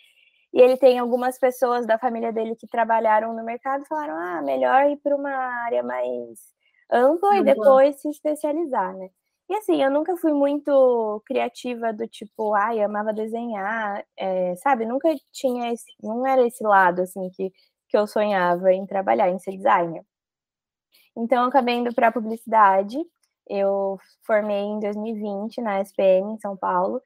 e 0.53 0.61
ele 0.61 0.77
tem 0.77 0.99
algumas 0.99 1.39
pessoas 1.39 1.87
da 1.87 1.99
família 1.99 2.33
dele 2.33 2.57
que 2.57 2.67
trabalharam 2.67 3.35
no 3.35 3.45
mercado 3.45 3.83
e 3.85 3.89
falaram: 3.89 4.15
ah, 4.17 4.43
melhor 4.43 4.91
ir 4.91 4.97
para 4.99 5.17
uma 5.17 5.31
área 5.31 5.83
mais 5.83 6.53
ampla, 6.93 7.37
e 7.39 7.45
depois 7.45 8.01
se 8.01 8.09
especializar, 8.11 8.97
né? 8.97 9.09
E 9.49 9.55
assim, 9.57 9.83
eu 9.83 9.91
nunca 9.91 10.17
fui 10.17 10.33
muito 10.33 11.23
criativa 11.27 11.93
do 11.93 12.07
tipo, 12.07 12.55
ai, 12.55 12.81
amava 12.83 13.13
desenhar, 13.13 14.05
é, 14.17 14.55
sabe? 14.57 14.87
Nunca 14.87 15.09
tinha 15.33 15.73
esse, 15.73 15.85
não 16.03 16.27
era 16.27 16.47
esse 16.47 16.63
lado 16.65 17.03
assim 17.03 17.29
que, 17.31 17.51
que 17.89 17.97
eu 17.97 18.07
sonhava 18.07 18.73
em 18.73 18.87
trabalhar, 18.87 19.29
em 19.29 19.39
ser 19.41 19.57
designer. 19.57 20.05
Então, 21.17 21.43
eu 21.43 21.49
acabei 21.49 21.77
indo 21.77 21.95
para 21.95 22.13
publicidade. 22.13 22.99
Eu 23.51 23.99
formei 24.23 24.63
em 24.63 24.79
2020 24.81 25.61
na 25.61 25.81
SPM, 25.81 26.33
em 26.33 26.39
São 26.39 26.57
Paulo. 26.57 27.03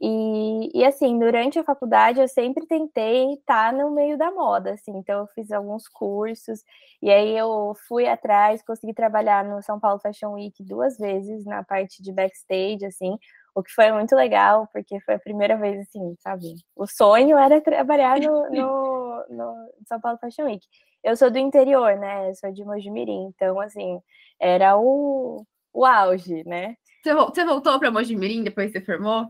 E, 0.00 0.70
e, 0.74 0.84
assim, 0.86 1.18
durante 1.18 1.58
a 1.58 1.64
faculdade 1.64 2.18
eu 2.18 2.26
sempre 2.26 2.66
tentei 2.66 3.34
estar 3.34 3.72
no 3.74 3.90
meio 3.90 4.16
da 4.16 4.30
moda, 4.30 4.72
assim, 4.72 4.92
então 4.96 5.20
eu 5.20 5.26
fiz 5.34 5.52
alguns 5.52 5.86
cursos, 5.86 6.60
e 7.02 7.10
aí 7.10 7.36
eu 7.36 7.74
fui 7.86 8.08
atrás, 8.08 8.64
consegui 8.64 8.94
trabalhar 8.94 9.44
no 9.44 9.62
São 9.62 9.78
Paulo 9.78 10.00
Fashion 10.00 10.32
Week 10.32 10.64
duas 10.64 10.96
vezes 10.96 11.44
na 11.44 11.62
parte 11.62 12.02
de 12.02 12.10
backstage, 12.10 12.86
assim, 12.86 13.18
o 13.54 13.62
que 13.62 13.70
foi 13.70 13.92
muito 13.92 14.16
legal, 14.16 14.66
porque 14.72 14.98
foi 15.00 15.14
a 15.14 15.18
primeira 15.18 15.58
vez, 15.58 15.80
assim, 15.80 16.16
sabe? 16.20 16.54
O 16.74 16.86
sonho 16.86 17.36
era 17.36 17.60
trabalhar 17.60 18.18
no, 18.18 18.48
no, 18.50 19.26
no 19.28 19.54
São 19.86 20.00
Paulo 20.00 20.18
Fashion 20.18 20.46
Week. 20.46 20.66
Eu 21.04 21.16
sou 21.16 21.30
do 21.30 21.38
interior, 21.38 21.98
né? 21.98 22.30
Eu 22.30 22.34
sou 22.34 22.50
de 22.50 22.64
Mojimirim, 22.64 23.26
então, 23.26 23.60
assim, 23.60 24.00
era 24.40 24.78
o, 24.78 25.44
o 25.72 25.84
auge, 25.84 26.44
né? 26.44 26.76
Você 27.04 27.44
voltou 27.44 27.78
para 27.78 27.90
Mojimirim 27.90 28.44
depois 28.44 28.70
que 28.70 28.78
você 28.78 28.84
formou? 28.84 29.26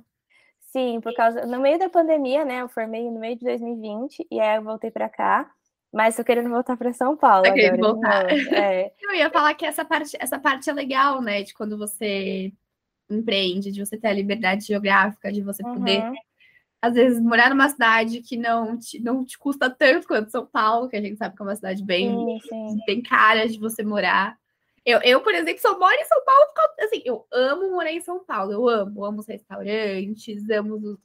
Sim, 0.72 1.00
por 1.00 1.14
causa. 1.14 1.46
No 1.46 1.60
meio 1.60 1.78
da 1.78 1.88
pandemia, 1.88 2.44
né? 2.44 2.62
Eu 2.62 2.68
formei 2.68 3.10
no 3.10 3.20
meio 3.20 3.36
de 3.36 3.44
2020 3.44 4.26
e 4.30 4.40
aí 4.40 4.56
eu 4.56 4.62
voltei 4.62 4.90
para 4.90 5.08
cá. 5.08 5.50
Mas 5.92 6.16
tô 6.16 6.24
querendo 6.24 6.48
voltar 6.48 6.74
para 6.76 6.92
São 6.94 7.14
Paulo. 7.14 7.44
Tá 7.44 7.52
querendo 7.52 7.78
voltar. 7.78 8.26
É. 8.30 8.90
Eu 9.02 9.14
ia 9.14 9.28
falar 9.28 9.52
que 9.52 9.66
essa 9.66 9.84
parte, 9.84 10.16
essa 10.18 10.38
parte 10.38 10.70
é 10.70 10.72
legal, 10.72 11.20
né? 11.20 11.42
De 11.42 11.52
quando 11.52 11.76
você 11.76 12.50
empreende, 13.10 13.70
de 13.70 13.84
você 13.84 13.98
ter 13.98 14.08
a 14.08 14.12
liberdade 14.14 14.64
geográfica, 14.64 15.30
de 15.30 15.42
você 15.42 15.62
poder, 15.62 16.02
uhum. 16.02 16.14
às 16.80 16.94
vezes, 16.94 17.20
morar 17.20 17.50
numa 17.50 17.68
cidade 17.68 18.22
que 18.22 18.38
não 18.38 18.78
te, 18.78 18.98
não 19.00 19.22
te 19.22 19.36
custa 19.36 19.68
tanto 19.68 20.08
quanto 20.08 20.30
São 20.30 20.46
Paulo, 20.46 20.88
que 20.88 20.96
a 20.96 21.00
gente 21.02 21.18
sabe 21.18 21.36
que 21.36 21.42
é 21.42 21.44
uma 21.44 21.56
cidade 21.56 21.84
bem, 21.84 22.40
sim, 22.40 22.68
sim. 22.70 22.78
bem 22.86 23.02
cara 23.02 23.46
de 23.46 23.58
você 23.58 23.82
morar. 23.82 24.38
Eu, 24.84 25.00
eu, 25.02 25.20
por 25.20 25.34
exemplo, 25.34 25.60
só 25.60 25.78
moro 25.78 25.94
em 25.94 26.04
São 26.04 26.24
Paulo, 26.24 26.46
assim, 26.80 27.02
eu 27.04 27.26
amo 27.32 27.70
morar 27.70 27.92
em 27.92 28.00
São 28.00 28.24
Paulo, 28.24 28.52
eu 28.52 28.68
amo, 28.68 29.04
amo 29.04 29.20
os 29.20 29.26
restaurantes, 29.26 30.48
amo. 30.50 30.74
Os... 30.76 30.98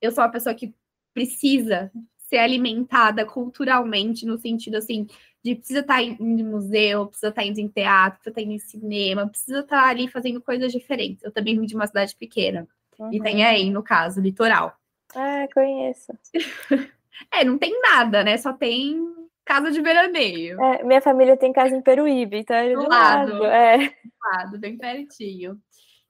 Eu 0.00 0.10
sou 0.10 0.24
uma 0.24 0.30
pessoa 0.30 0.54
que 0.54 0.74
precisa 1.14 1.90
ser 2.18 2.38
alimentada 2.38 3.24
culturalmente, 3.24 4.26
no 4.26 4.38
sentido 4.38 4.76
assim, 4.76 5.06
de 5.44 5.54
precisa 5.54 5.80
estar 5.80 5.96
tá 5.96 6.02
em 6.02 6.42
museu, 6.42 7.06
precisa 7.06 7.28
estar 7.28 7.42
tá 7.42 7.46
indo 7.46 7.60
em 7.60 7.68
teatro, 7.68 8.18
precisa 8.20 8.30
estar 8.30 8.40
tá 8.40 8.42
indo 8.42 8.52
em 8.52 8.58
cinema, 8.58 9.28
precisa 9.28 9.60
estar 9.60 9.88
ali 9.88 10.08
fazendo 10.08 10.40
coisas 10.40 10.72
diferentes. 10.72 11.22
Eu 11.22 11.30
também 11.30 11.58
vim 11.58 11.66
de 11.66 11.74
uma 11.74 11.86
cidade 11.86 12.16
pequena, 12.16 12.66
uhum. 12.98 13.22
aí 13.44 13.70
no 13.70 13.82
caso, 13.82 14.20
litoral. 14.20 14.76
Ah, 15.14 15.46
conheço. 15.52 16.12
é, 17.30 17.44
não 17.44 17.58
tem 17.58 17.78
nada, 17.82 18.24
né? 18.24 18.36
Só 18.38 18.52
tem 18.52 19.21
casa 19.44 19.70
de 19.70 19.80
veraneio. 19.80 20.60
É, 20.60 20.82
minha 20.84 21.00
família 21.00 21.36
tem 21.36 21.52
casa 21.52 21.74
em 21.74 21.82
Peruíbe, 21.82 22.38
então 22.38 22.56
é 22.56 22.74
do, 22.74 22.82
do 22.82 22.88
lado. 22.88 23.32
lado. 23.32 23.44
É. 23.46 23.78
Do 23.78 24.12
lado, 24.22 24.58
bem 24.58 24.76
pertinho. 24.76 25.60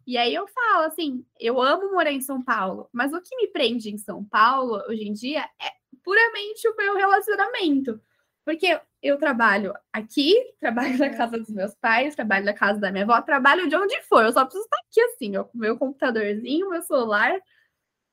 E 0.06 0.18
aí 0.18 0.34
eu 0.34 0.46
falo 0.48 0.84
assim, 0.84 1.24
eu 1.38 1.60
amo 1.60 1.92
morar 1.92 2.10
em 2.10 2.20
São 2.20 2.42
Paulo, 2.42 2.88
mas 2.92 3.12
o 3.12 3.20
que 3.20 3.36
me 3.36 3.46
prende 3.48 3.90
em 3.90 3.98
São 3.98 4.24
Paulo 4.24 4.82
hoje 4.88 5.06
em 5.06 5.12
dia 5.12 5.42
é 5.60 5.70
puramente 6.02 6.66
o 6.68 6.76
meu 6.76 6.96
relacionamento. 6.96 8.00
Porque 8.44 8.80
eu 9.00 9.18
trabalho 9.18 9.72
aqui, 9.92 10.34
trabalho 10.58 10.98
na 10.98 11.10
casa 11.10 11.38
dos 11.38 11.50
meus 11.50 11.74
pais, 11.76 12.16
trabalho 12.16 12.44
na 12.44 12.52
casa 12.52 12.80
da 12.80 12.90
minha 12.90 13.04
avó, 13.04 13.20
trabalho 13.22 13.68
de 13.68 13.76
onde 13.76 14.00
for. 14.02 14.24
Eu 14.24 14.32
só 14.32 14.44
preciso 14.44 14.64
estar 14.64 14.78
aqui 14.78 15.00
assim, 15.00 15.36
ó, 15.36 15.44
com 15.44 15.58
meu 15.58 15.78
computadorzinho, 15.78 16.70
meu 16.70 16.82
celular. 16.82 17.32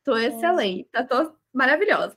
Tô 0.03 0.15
excelente, 0.17 0.87
tá, 0.91 1.03
tô 1.03 1.35
maravilhosa. 1.53 2.15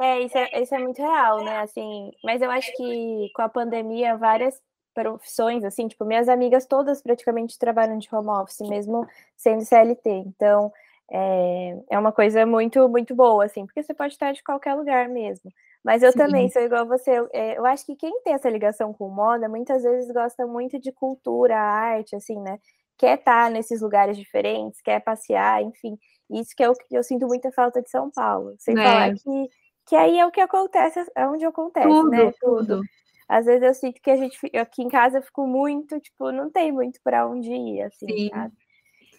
É 0.00 0.20
isso, 0.20 0.36
é, 0.36 0.62
isso 0.62 0.74
é 0.74 0.78
muito 0.78 1.00
real, 1.00 1.44
né? 1.44 1.60
Assim, 1.60 2.10
mas 2.22 2.42
eu 2.42 2.50
acho 2.50 2.70
que 2.76 3.30
com 3.34 3.42
a 3.42 3.48
pandemia, 3.48 4.16
várias 4.16 4.60
profissões, 4.94 5.64
assim, 5.64 5.88
tipo, 5.88 6.04
minhas 6.04 6.28
amigas 6.28 6.66
todas 6.66 7.02
praticamente 7.02 7.58
trabalham 7.58 7.98
de 7.98 8.08
home 8.12 8.28
office, 8.28 8.60
mesmo 8.68 9.06
sendo 9.36 9.64
CLT. 9.64 10.10
Então, 10.26 10.72
é, 11.10 11.76
é 11.90 11.98
uma 11.98 12.12
coisa 12.12 12.46
muito, 12.46 12.88
muito 12.88 13.14
boa, 13.14 13.44
assim, 13.44 13.66
porque 13.66 13.82
você 13.82 13.92
pode 13.92 14.14
estar 14.14 14.32
de 14.32 14.42
qualquer 14.42 14.74
lugar 14.74 15.08
mesmo. 15.08 15.50
Mas 15.84 16.02
eu 16.02 16.12
Sim. 16.12 16.18
também 16.18 16.48
sou 16.48 16.62
igual 16.62 16.82
a 16.82 16.84
você. 16.84 17.10
Eu, 17.10 17.28
é, 17.32 17.58
eu 17.58 17.66
acho 17.66 17.84
que 17.84 17.94
quem 17.94 18.22
tem 18.22 18.32
essa 18.32 18.48
ligação 18.48 18.92
com 18.94 19.08
moda, 19.10 19.48
muitas 19.48 19.82
vezes 19.82 20.10
gosta 20.10 20.46
muito 20.46 20.78
de 20.80 20.90
cultura, 20.90 21.58
arte, 21.58 22.16
assim, 22.16 22.40
né? 22.40 22.58
Quer 22.96 23.18
estar 23.18 23.50
nesses 23.50 23.82
lugares 23.82 24.16
diferentes, 24.16 24.80
quer 24.80 25.00
passear, 25.00 25.62
enfim. 25.62 25.98
Isso 26.30 26.50
que 26.56 26.62
é 26.62 26.68
o 26.68 26.74
que 26.74 26.94
eu 26.96 27.02
sinto 27.02 27.26
muita 27.26 27.52
falta 27.52 27.82
de 27.82 27.90
São 27.90 28.10
Paulo. 28.10 28.54
Sem 28.58 28.78
é. 28.78 28.82
falar 28.82 29.14
que, 29.14 29.48
que 29.86 29.96
aí 29.96 30.18
é 30.18 30.26
o 30.26 30.30
que 30.30 30.40
acontece, 30.40 31.04
é 31.14 31.26
onde 31.26 31.44
acontece, 31.44 31.88
tudo, 31.88 32.10
né? 32.10 32.32
Tudo. 32.40 32.80
Às 33.28 33.46
vezes 33.46 33.62
eu 33.62 33.74
sinto 33.74 34.00
que 34.02 34.10
a 34.10 34.16
gente 34.16 34.38
aqui 34.56 34.82
em 34.82 34.88
casa 34.88 35.18
eu 35.18 35.22
fico 35.22 35.46
muito, 35.46 35.98
tipo, 36.00 36.30
não 36.30 36.50
tem 36.50 36.70
muito 36.70 37.00
para 37.02 37.26
onde 37.26 37.50
ir, 37.50 37.82
assim, 37.82 38.28
sabe? 38.28 38.54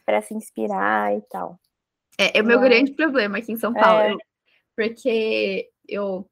Para 0.05 0.21
se 0.21 0.33
inspirar 0.33 1.15
e 1.15 1.21
tal. 1.29 1.59
É, 2.19 2.37
é 2.37 2.41
o 2.41 2.45
meu 2.45 2.59
Mas... 2.59 2.69
grande 2.69 2.93
problema 2.93 3.39
aqui 3.39 3.51
em 3.51 3.57
São 3.57 3.73
Paulo, 3.73 4.15
é. 4.15 4.15
porque 4.75 5.69
eu 5.87 6.27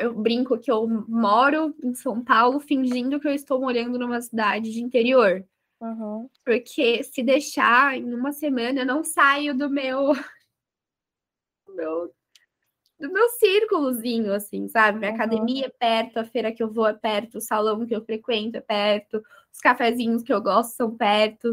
eu 0.00 0.12
brinco 0.12 0.58
que 0.58 0.70
eu 0.70 0.86
moro 1.08 1.72
em 1.82 1.94
São 1.94 2.24
Paulo 2.24 2.58
fingindo 2.58 3.20
que 3.20 3.28
eu 3.28 3.32
estou 3.32 3.60
morando 3.60 3.98
numa 3.98 4.20
cidade 4.20 4.72
de 4.72 4.82
interior. 4.82 5.44
Uhum. 5.80 6.28
Porque 6.44 7.02
se 7.02 7.22
deixar 7.22 7.96
em 7.96 8.12
uma 8.14 8.32
semana, 8.32 8.80
eu 8.80 8.86
não 8.86 9.02
saio 9.02 9.56
do 9.56 9.70
meu. 9.70 10.12
do 11.66 11.74
meu, 11.74 12.14
do 12.98 13.10
meu 13.10 13.28
círculozinho, 13.30 14.32
assim, 14.32 14.68
sabe? 14.68 14.98
Minha 14.98 15.10
uhum. 15.10 15.16
academia 15.16 15.66
é 15.66 15.70
perto, 15.70 16.18
a 16.18 16.24
feira 16.24 16.52
que 16.52 16.62
eu 16.62 16.70
vou 16.70 16.86
é 16.86 16.92
perto, 16.92 17.38
o 17.38 17.40
salão 17.40 17.86
que 17.86 17.96
eu 17.96 18.04
frequento 18.04 18.58
é 18.58 18.60
perto, 18.60 19.22
os 19.52 19.58
cafezinhos 19.58 20.22
que 20.22 20.32
eu 20.32 20.42
gosto 20.42 20.76
são 20.76 20.94
perto. 20.96 21.50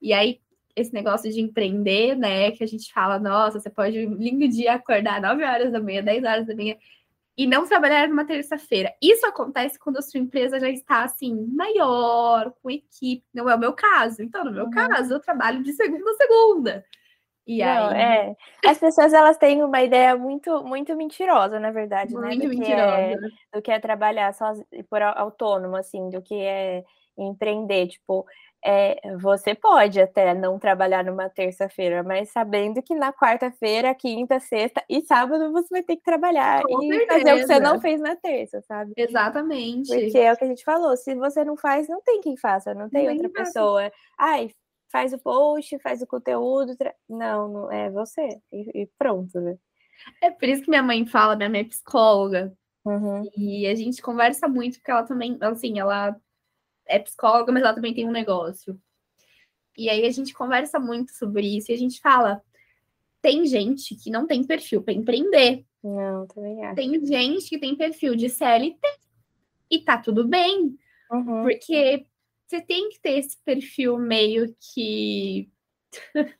E 0.00 0.12
aí, 0.12 0.40
esse 0.74 0.92
negócio 0.92 1.30
de 1.30 1.40
empreender, 1.40 2.16
né? 2.16 2.50
Que 2.52 2.64
a 2.64 2.66
gente 2.66 2.92
fala, 2.92 3.18
nossa, 3.18 3.60
você 3.60 3.68
pode 3.68 4.06
um 4.06 4.14
lindo 4.14 4.48
dia 4.48 4.74
acordar 4.74 5.20
9 5.20 5.44
horas 5.44 5.72
da 5.72 5.80
manhã, 5.80 6.02
10 6.02 6.24
horas 6.24 6.46
da 6.46 6.54
manhã 6.54 6.76
e 7.36 7.46
não 7.46 7.66
trabalhar 7.66 8.08
numa 8.08 8.24
terça-feira. 8.24 8.94
Isso 9.00 9.26
acontece 9.26 9.78
quando 9.78 9.98
a 9.98 10.02
sua 10.02 10.18
empresa 10.18 10.58
já 10.58 10.70
está 10.70 11.04
assim, 11.04 11.46
maior, 11.54 12.52
com 12.62 12.70
equipe. 12.70 13.24
Não 13.34 13.48
é 13.48 13.54
o 13.54 13.58
meu 13.58 13.74
caso. 13.74 14.22
Então, 14.22 14.44
no 14.44 14.52
meu 14.52 14.64
uhum. 14.64 14.70
caso, 14.70 15.12
eu 15.12 15.20
trabalho 15.20 15.62
de 15.62 15.72
segunda 15.74 16.10
a 16.10 16.14
segunda. 16.14 16.84
E 17.46 17.58
não, 17.58 17.88
aí... 17.88 18.00
é. 18.00 18.36
As 18.66 18.78
pessoas 18.78 19.12
elas 19.12 19.36
têm 19.36 19.62
uma 19.62 19.82
ideia 19.82 20.16
muito 20.16 20.64
muito 20.64 20.96
mentirosa, 20.96 21.60
na 21.60 21.70
verdade, 21.70 22.12
muito 22.12 22.26
né? 22.26 22.36
Do 22.36 22.48
mentirosa. 22.48 22.96
Que 22.96 23.02
é, 23.02 23.16
do 23.52 23.62
que 23.62 23.70
é 23.70 23.78
trabalhar 23.78 24.34
só 24.34 24.52
por 24.90 25.02
autônomo, 25.02 25.76
assim, 25.76 26.08
do 26.10 26.22
que 26.22 26.34
é 26.34 26.84
empreender. 27.16 27.88
Tipo, 27.88 28.26
é, 28.68 29.00
você 29.18 29.54
pode 29.54 30.00
até 30.00 30.34
não 30.34 30.58
trabalhar 30.58 31.04
numa 31.04 31.28
terça-feira, 31.28 32.02
mas 32.02 32.30
sabendo 32.30 32.82
que 32.82 32.96
na 32.96 33.12
quarta-feira, 33.12 33.94
quinta, 33.94 34.40
sexta 34.40 34.82
e 34.90 35.02
sábado 35.02 35.52
você 35.52 35.68
vai 35.70 35.82
ter 35.84 35.94
que 35.94 36.02
trabalhar 36.02 36.62
Com 36.64 36.82
e 36.82 36.88
certeza. 36.88 37.12
fazer 37.12 37.32
o 37.32 37.36
que 37.36 37.46
você 37.46 37.60
não 37.60 37.80
fez 37.80 38.00
na 38.00 38.16
terça, 38.16 38.60
sabe? 38.62 38.92
Exatamente. 38.96 39.88
Porque 39.88 40.18
é 40.18 40.32
o 40.32 40.36
que 40.36 40.44
a 40.44 40.48
gente 40.48 40.64
falou, 40.64 40.96
se 40.96 41.14
você 41.14 41.44
não 41.44 41.56
faz, 41.56 41.88
não 41.88 42.02
tem 42.02 42.20
quem 42.20 42.36
faça, 42.36 42.74
não 42.74 42.90
tem 42.90 43.08
outra 43.08 43.28
pessoa. 43.28 43.92
Ai, 44.18 44.50
faz 44.90 45.12
o 45.12 45.18
post, 45.18 45.78
faz 45.78 46.02
o 46.02 46.06
conteúdo. 46.06 46.76
Tra... 46.76 46.92
Não, 47.08 47.48
não 47.48 47.72
é 47.72 47.88
você. 47.88 48.26
E, 48.52 48.82
e, 48.82 48.90
pronto, 48.98 49.40
né? 49.40 49.56
É 50.20 50.30
por 50.30 50.48
isso 50.48 50.62
que 50.62 50.70
minha 50.70 50.82
mãe 50.82 51.06
fala, 51.06 51.36
minha 51.36 51.48
mãe 51.48 51.60
é 51.60 51.64
psicóloga. 51.64 52.52
Uhum. 52.84 53.28
E 53.36 53.66
a 53.68 53.74
gente 53.76 54.02
conversa 54.02 54.48
muito, 54.48 54.78
porque 54.78 54.90
ela 54.90 55.04
também, 55.04 55.38
assim, 55.40 55.78
ela 55.78 56.16
é 56.86 56.98
psicóloga, 56.98 57.52
mas 57.52 57.62
ela 57.62 57.74
também 57.74 57.94
tem 57.94 58.06
um 58.06 58.12
negócio. 58.12 58.80
E 59.76 59.90
aí 59.90 60.06
a 60.06 60.10
gente 60.10 60.32
conversa 60.32 60.78
muito 60.78 61.12
sobre 61.12 61.56
isso 61.56 61.70
e 61.70 61.74
a 61.74 61.78
gente 61.78 62.00
fala: 62.00 62.42
tem 63.20 63.44
gente 63.44 63.94
que 63.94 64.10
não 64.10 64.26
tem 64.26 64.44
perfil 64.44 64.82
para 64.82 64.94
empreender. 64.94 65.64
Não, 65.82 66.26
também 66.26 66.64
acho. 66.64 66.76
Tem 66.76 67.04
gente 67.04 67.48
que 67.48 67.58
tem 67.58 67.76
perfil 67.76 68.16
de 68.16 68.28
CLT 68.28 68.78
e 69.70 69.80
tá 69.80 69.98
tudo 69.98 70.26
bem. 70.26 70.76
Uhum. 71.10 71.42
Porque 71.42 72.06
você 72.46 72.60
tem 72.60 72.88
que 72.88 73.00
ter 73.00 73.18
esse 73.18 73.36
perfil 73.44 73.98
meio 73.98 74.54
que. 74.72 75.50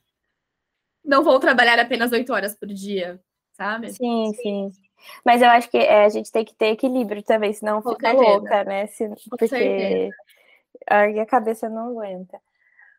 não 1.04 1.22
vou 1.22 1.38
trabalhar 1.38 1.78
apenas 1.78 2.10
oito 2.12 2.32
horas 2.32 2.54
por 2.54 2.68
dia, 2.68 3.20
sabe? 3.52 3.92
Sim, 3.92 4.32
sim. 4.34 4.70
Mas 5.24 5.42
eu 5.42 5.48
acho 5.48 5.70
que 5.70 5.76
é, 5.76 6.04
a 6.04 6.08
gente 6.08 6.32
tem 6.32 6.44
que 6.44 6.54
ter 6.54 6.68
equilíbrio 6.68 7.22
também, 7.22 7.52
senão 7.52 7.82
Com 7.82 7.90
fica 7.90 8.10
certeza. 8.10 8.30
louca, 8.30 8.64
né? 8.64 8.86
Se, 8.86 9.08
porque 9.28 9.46
certeza 9.46 10.14
aí 10.88 11.18
a 11.20 11.26
cabeça 11.26 11.68
não 11.68 11.88
aguenta. 11.90 12.40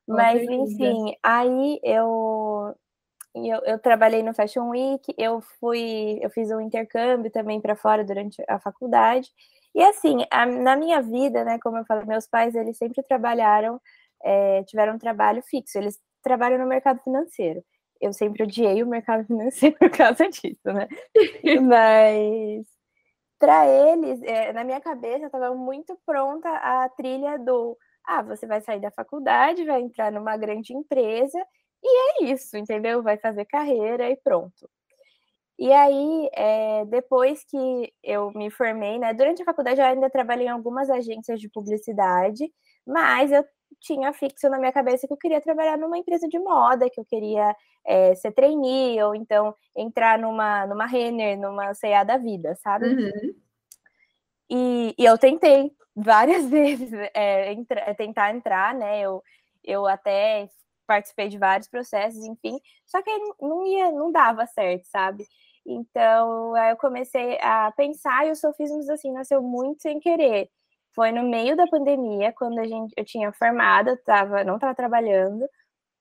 Mas, 0.08 0.42
enfim, 0.42 1.16
aí 1.22 1.80
eu, 1.84 2.74
eu, 3.36 3.62
eu 3.66 3.80
trabalhei 3.80 4.24
no 4.24 4.34
Fashion 4.34 4.70
Week, 4.70 5.14
eu 5.18 5.42
fui, 5.60 6.18
eu 6.22 6.30
fiz 6.30 6.50
um 6.50 6.62
intercâmbio 6.62 7.30
também 7.30 7.60
para 7.60 7.76
fora 7.76 8.06
durante 8.06 8.42
a 8.48 8.58
faculdade. 8.58 9.30
E 9.76 9.84
assim, 9.84 10.26
a, 10.32 10.46
na 10.46 10.76
minha 10.78 11.02
vida, 11.02 11.44
né, 11.44 11.60
como 11.62 11.78
eu 11.78 11.86
falei, 11.86 12.06
meus 12.06 12.26
pais, 12.26 12.56
eles 12.56 12.78
sempre 12.78 13.04
trabalharam, 13.04 13.82
é, 14.24 14.64
tiveram 14.64 14.96
um 14.96 14.98
trabalho 14.98 15.44
fixo, 15.44 15.78
eles 15.78 16.00
trabalham 16.24 16.58
no 16.58 16.68
mercado 16.68 17.02
financeiro. 17.04 17.64
Eu 18.00 18.14
sempre 18.14 18.44
odiei 18.44 18.82
o 18.82 18.88
mercado 18.88 19.26
financeiro 19.28 19.76
por 19.78 19.90
causa 19.90 20.30
disso, 20.30 20.72
né? 20.72 20.88
Mas 21.62 22.66
para 23.40 23.68
eles, 23.68 24.22
é, 24.24 24.54
na 24.54 24.64
minha 24.64 24.82
cabeça, 24.82 25.26
estava 25.28 25.54
muito 25.56 25.98
pronta 26.06 26.50
a 26.50 26.90
trilha 26.90 27.38
do 27.40 27.78
ah, 28.06 28.22
você 28.24 28.48
vai 28.48 28.62
sair 28.62 28.80
da 28.80 28.92
faculdade, 28.92 29.66
vai 29.66 29.82
entrar 29.82 30.12
numa 30.12 30.38
grande 30.38 30.74
empresa 30.74 31.38
e 31.84 32.24
é 32.26 32.32
isso, 32.34 32.58
entendeu? 32.58 33.04
Vai 33.04 33.18
fazer 33.18 33.46
carreira 33.46 34.10
e 34.10 34.16
pronto. 34.18 34.70
E 35.60 35.72
aí, 35.74 36.30
é, 36.34 36.86
depois 36.86 37.44
que 37.46 37.92
eu 38.04 38.32
me 38.32 38.52
formei, 38.52 39.00
né? 39.00 39.14
Durante 39.14 39.42
a 39.42 39.46
faculdade 39.46 39.82
eu 39.82 39.86
ainda 39.88 40.10
trabalhei 40.10 40.46
em 40.48 40.50
algumas 40.50 40.90
agências 40.90 41.40
de 41.42 41.50
publicidade, 41.50 42.52
mas 42.86 43.32
eu 43.32 43.44
tinha 43.80 44.14
fixo 44.14 44.50
na 44.50 44.60
minha 44.60 44.72
cabeça 44.72 45.08
que 45.08 45.14
eu 45.14 45.18
queria 45.18 45.42
trabalhar 45.42 45.78
numa 45.78 45.98
empresa 45.98 46.28
de 46.28 46.40
moda, 46.40 46.90
que 46.90 47.00
eu 47.00 47.06
queria 47.06 47.56
é, 47.86 48.16
ser 48.16 48.32
trainee, 48.32 49.02
ou 49.02 49.16
então 49.16 49.56
entrar 49.76 50.20
numa, 50.20 50.66
numa 50.66 50.86
Renner, 50.86 51.40
numa 51.40 51.74
C&A 51.74 52.04
da 52.04 52.18
vida, 52.18 52.56
sabe? 52.56 52.88
Uhum. 52.88 53.36
E, 54.50 54.96
e, 54.98 55.06
eu 55.06 55.18
tentei 55.18 55.72
várias 55.96 56.46
vezes 56.50 56.92
é, 57.14 57.52
entra, 57.54 57.94
tentar 57.96 58.36
entrar, 58.36 58.74
né? 58.74 59.02
Eu, 59.02 59.24
eu 59.64 59.86
até 59.86 60.50
participei 60.86 61.28
de 61.28 61.38
vários 61.38 61.68
processos, 61.68 62.24
enfim, 62.24 62.60
só 62.86 63.02
que 63.02 63.12
não 63.42 63.66
ia, 63.68 63.92
não 63.92 64.12
dava 64.12 64.46
certo, 64.48 64.86
sabe? 64.86 65.26
Então, 65.66 66.56
aí 66.56 66.72
eu 66.72 66.78
comecei 66.78 67.38
a 67.42 67.72
pensar 67.74 68.26
e 68.26 68.32
o 68.32 68.36
sofismos 68.36 68.90
assim 68.90 69.12
nasceu 69.12 69.42
muito 69.42 69.82
sem 69.82 70.00
querer. 70.00 70.50
Foi 70.98 71.12
no 71.12 71.22
meio 71.30 71.56
da 71.56 71.68
pandemia, 71.68 72.34
quando 72.34 72.58
a 72.58 72.66
gente, 72.66 72.92
eu 72.98 73.06
tinha 73.06 73.32
formado, 73.32 73.92
eu 73.92 74.04
tava, 74.04 74.44
não 74.44 74.56
estava 74.56 74.74
trabalhando, 74.74 75.48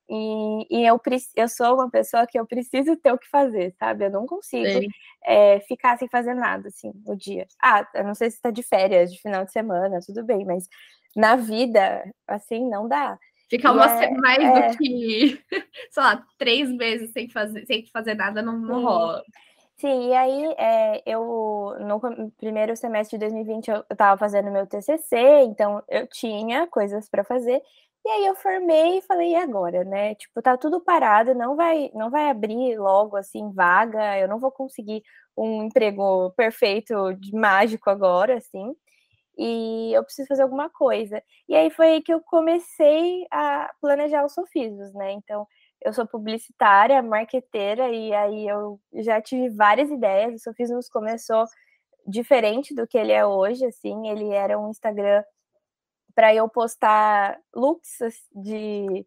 e, 0.08 0.66
e, 0.70 0.86
eu, 0.86 0.98
eu 1.36 1.48
sou 1.50 1.74
uma 1.74 1.90
pessoa 1.90 2.26
que 2.26 2.40
eu 2.40 2.46
preciso 2.46 2.96
ter 2.96 3.12
o 3.12 3.18
que 3.18 3.28
fazer, 3.28 3.74
sabe? 3.78 4.06
Eu 4.06 4.10
não 4.10 4.24
consigo 4.24 4.88
é, 5.22 5.60
ficar 5.68 5.98
sem 5.98 6.08
fazer 6.08 6.32
nada, 6.32 6.68
assim, 6.68 6.92
o 7.04 7.14
dia. 7.14 7.46
Ah, 7.62 7.86
eu 7.94 8.04
não 8.04 8.14
sei 8.14 8.30
se 8.30 8.36
está 8.36 8.50
de 8.50 8.62
férias, 8.62 9.12
de 9.12 9.20
final 9.20 9.44
de 9.44 9.52
semana, 9.52 10.00
tudo 10.00 10.24
bem, 10.24 10.46
mas 10.46 10.66
na 11.14 11.36
vida, 11.36 12.10
assim, 12.26 12.66
não 12.66 12.88
dá. 12.88 13.18
Ficar 13.50 13.72
uma 13.72 14.02
é, 14.02 14.10
mais 14.12 14.42
é... 14.42 14.70
do 14.70 14.78
que, 14.78 15.44
sei 15.92 16.02
lá, 16.02 16.24
três 16.38 16.72
meses 16.72 17.12
sem 17.12 17.28
fazer, 17.28 17.66
sem 17.66 17.84
fazer 17.92 18.14
nada 18.14 18.40
não, 18.40 18.58
não 18.58 18.82
rola. 18.82 19.22
Sim, 19.78 20.08
e 20.08 20.14
aí 20.14 20.54
é, 20.58 21.02
eu 21.04 21.76
no 21.80 22.00
primeiro 22.38 22.74
semestre 22.74 23.18
de 23.18 23.20
2020 23.26 23.68
eu 23.70 23.84
estava 23.90 24.16
fazendo 24.18 24.50
meu 24.50 24.66
TCC, 24.66 25.16
então 25.44 25.82
eu 25.88 26.06
tinha 26.08 26.66
coisas 26.66 27.08
para 27.10 27.22
fazer. 27.22 27.60
E 28.04 28.08
aí 28.08 28.24
eu 28.26 28.34
formei 28.36 28.98
e 28.98 29.02
falei, 29.02 29.32
e 29.32 29.36
agora, 29.36 29.84
né? 29.84 30.14
Tipo, 30.14 30.40
tá 30.40 30.56
tudo 30.56 30.80
parado, 30.80 31.34
não 31.34 31.56
vai, 31.56 31.90
não 31.94 32.08
vai 32.10 32.30
abrir 32.30 32.78
logo 32.78 33.16
assim 33.16 33.50
vaga, 33.52 34.18
eu 34.18 34.26
não 34.28 34.38
vou 34.40 34.50
conseguir 34.50 35.02
um 35.36 35.64
emprego 35.64 36.30
perfeito, 36.36 37.12
de 37.14 37.32
mágico 37.34 37.90
agora, 37.90 38.36
assim. 38.38 38.74
E 39.38 39.92
eu 39.94 40.02
preciso 40.04 40.28
fazer 40.28 40.42
alguma 40.42 40.70
coisa. 40.70 41.22
E 41.48 41.54
aí 41.54 41.70
foi 41.70 41.86
aí 41.88 42.02
que 42.02 42.12
eu 42.12 42.20
comecei 42.22 43.26
a 43.30 43.70
planejar 43.80 44.24
os 44.24 44.32
sofismos, 44.34 44.92
né? 44.94 45.12
Então, 45.12 45.46
eu 45.86 45.92
sou 45.92 46.04
publicitária, 46.04 47.00
marqueteira, 47.00 47.88
e 47.90 48.12
aí 48.12 48.48
eu 48.48 48.80
já 48.94 49.22
tive 49.22 49.48
várias 49.50 49.88
ideias. 49.88 50.34
O 50.34 50.38
Sofismos 50.42 50.88
começou 50.88 51.44
diferente 52.04 52.74
do 52.74 52.88
que 52.88 52.98
ele 52.98 53.12
é 53.12 53.24
hoje, 53.24 53.64
assim, 53.64 54.08
ele 54.08 54.30
era 54.30 54.58
um 54.58 54.68
Instagram 54.68 55.22
para 56.12 56.34
eu 56.34 56.48
postar 56.48 57.38
looks 57.54 57.98
de 58.34 59.06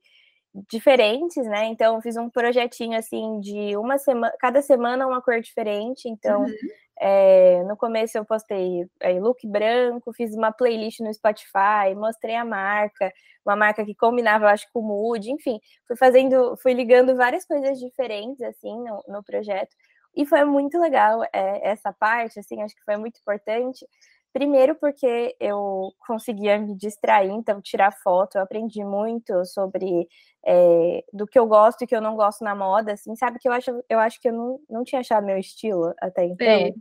diferentes, 0.69 1.45
né? 1.45 1.65
Então 1.65 2.01
fiz 2.01 2.15
um 2.15 2.29
projetinho 2.29 2.97
assim 2.97 3.39
de 3.39 3.75
uma 3.75 3.97
semana, 3.97 4.33
cada 4.39 4.61
semana 4.61 5.05
uma 5.05 5.21
cor 5.21 5.41
diferente. 5.41 6.07
Então 6.07 6.43
uhum. 6.43 6.53
É, 6.99 7.63
no 7.63 7.77
começo 7.77 8.17
eu 8.17 8.25
postei 8.25 8.85
aí, 9.01 9.19
look 9.19 9.47
branco, 9.47 10.13
fiz 10.13 10.35
uma 10.35 10.51
playlist 10.51 10.99
no 10.99 11.13
Spotify, 11.13 11.95
mostrei 11.95 12.35
a 12.35 12.43
marca, 12.43 13.11
uma 13.45 13.55
marca 13.55 13.85
que 13.85 13.95
combinava, 13.95 14.45
eu 14.45 14.49
acho, 14.49 14.67
com 14.73 14.81
o 14.81 14.83
mood, 14.83 15.31
enfim, 15.31 15.59
fui 15.87 15.95
fazendo, 15.95 16.57
fui 16.57 16.73
ligando 16.73 17.15
várias 17.15 17.45
coisas 17.45 17.79
diferentes 17.79 18.41
assim 18.41 18.75
no, 18.83 19.03
no 19.07 19.23
projeto. 19.23 19.75
E 20.15 20.25
foi 20.25 20.43
muito 20.43 20.77
legal 20.79 21.23
é, 21.31 21.69
essa 21.69 21.93
parte, 21.93 22.39
assim, 22.39 22.61
acho 22.61 22.75
que 22.75 22.83
foi 22.83 22.97
muito 22.97 23.19
importante, 23.19 23.85
Primeiro 24.31 24.75
porque 24.75 25.35
eu 25.39 25.91
conseguia 26.05 26.59
me 26.59 26.75
distrair, 26.75 27.31
então 27.31 27.59
tirar 27.61 27.91
foto, 27.91 28.37
eu 28.37 28.43
aprendi 28.43 28.83
muito 28.83 29.43
sobre 29.45 30.07
é, 30.45 31.03
do 31.11 31.25
que 31.25 31.39
eu 31.39 31.47
gosto 31.47 31.81
e 31.83 31.87
que 31.87 31.95
eu 31.95 32.01
não 32.01 32.15
gosto 32.15 32.43
na 32.43 32.55
moda, 32.55 32.93
assim, 32.93 33.15
sabe? 33.15 33.39
Que 33.39 33.47
eu 33.49 33.53
acho, 33.53 33.83
eu 33.89 33.99
acho 33.99 34.21
que 34.21 34.29
eu 34.29 34.33
não, 34.33 34.59
não 34.69 34.83
tinha 34.83 35.01
achado 35.01 35.25
meu 35.25 35.37
estilo 35.37 35.93
até 35.99 36.25
então. 36.25 36.73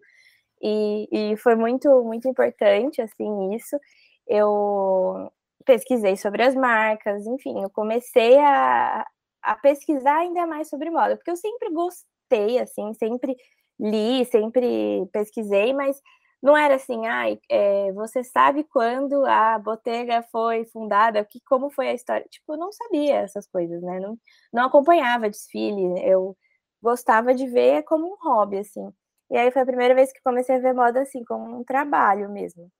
E, 0.62 1.32
e 1.32 1.36
foi 1.38 1.54
muito, 1.56 1.88
muito 2.04 2.28
importante, 2.28 3.00
assim, 3.02 3.54
isso. 3.54 3.78
Eu 4.26 5.30
pesquisei 5.64 6.16
sobre 6.16 6.42
as 6.42 6.54
marcas, 6.54 7.26
enfim, 7.26 7.62
eu 7.62 7.70
comecei 7.70 8.38
a, 8.38 9.06
a 9.42 9.56
pesquisar 9.56 10.18
ainda 10.18 10.46
mais 10.46 10.68
sobre 10.68 10.90
moda, 10.90 11.16
porque 11.16 11.30
eu 11.30 11.36
sempre 11.36 11.70
gostei, 11.72 12.58
assim, 12.58 12.92
sempre 12.94 13.36
li, 13.80 14.24
sempre 14.26 15.06
pesquisei, 15.12 15.72
mas 15.74 16.00
não 16.42 16.56
era 16.56 16.76
assim, 16.76 17.06
ai, 17.06 17.38
é, 17.50 17.92
você 17.92 18.22
sabe 18.24 18.64
quando 18.64 19.24
a 19.26 19.58
Bottega 19.58 20.22
foi 20.30 20.64
fundada, 20.66 21.24
que, 21.24 21.40
como 21.46 21.70
foi 21.70 21.88
a 21.88 21.94
história? 21.94 22.26
Tipo, 22.30 22.54
eu 22.54 22.58
não 22.58 22.72
sabia 22.72 23.16
essas 23.16 23.46
coisas, 23.48 23.82
né? 23.82 23.98
Não, 24.00 24.16
não 24.52 24.64
acompanhava 24.66 25.28
desfile, 25.30 25.82
eu 26.08 26.36
gostava 26.82 27.34
de 27.34 27.46
ver 27.48 27.82
como 27.84 28.06
um 28.06 28.16
hobby, 28.22 28.58
assim. 28.58 28.92
E 29.30 29.36
aí 29.36 29.50
foi 29.50 29.62
a 29.62 29.66
primeira 29.66 29.94
vez 29.94 30.12
que 30.12 30.20
comecei 30.22 30.56
a 30.56 30.58
ver 30.60 30.72
moda 30.74 31.02
assim, 31.02 31.24
como 31.24 31.58
um 31.60 31.64
trabalho 31.64 32.30
mesmo. 32.30 32.70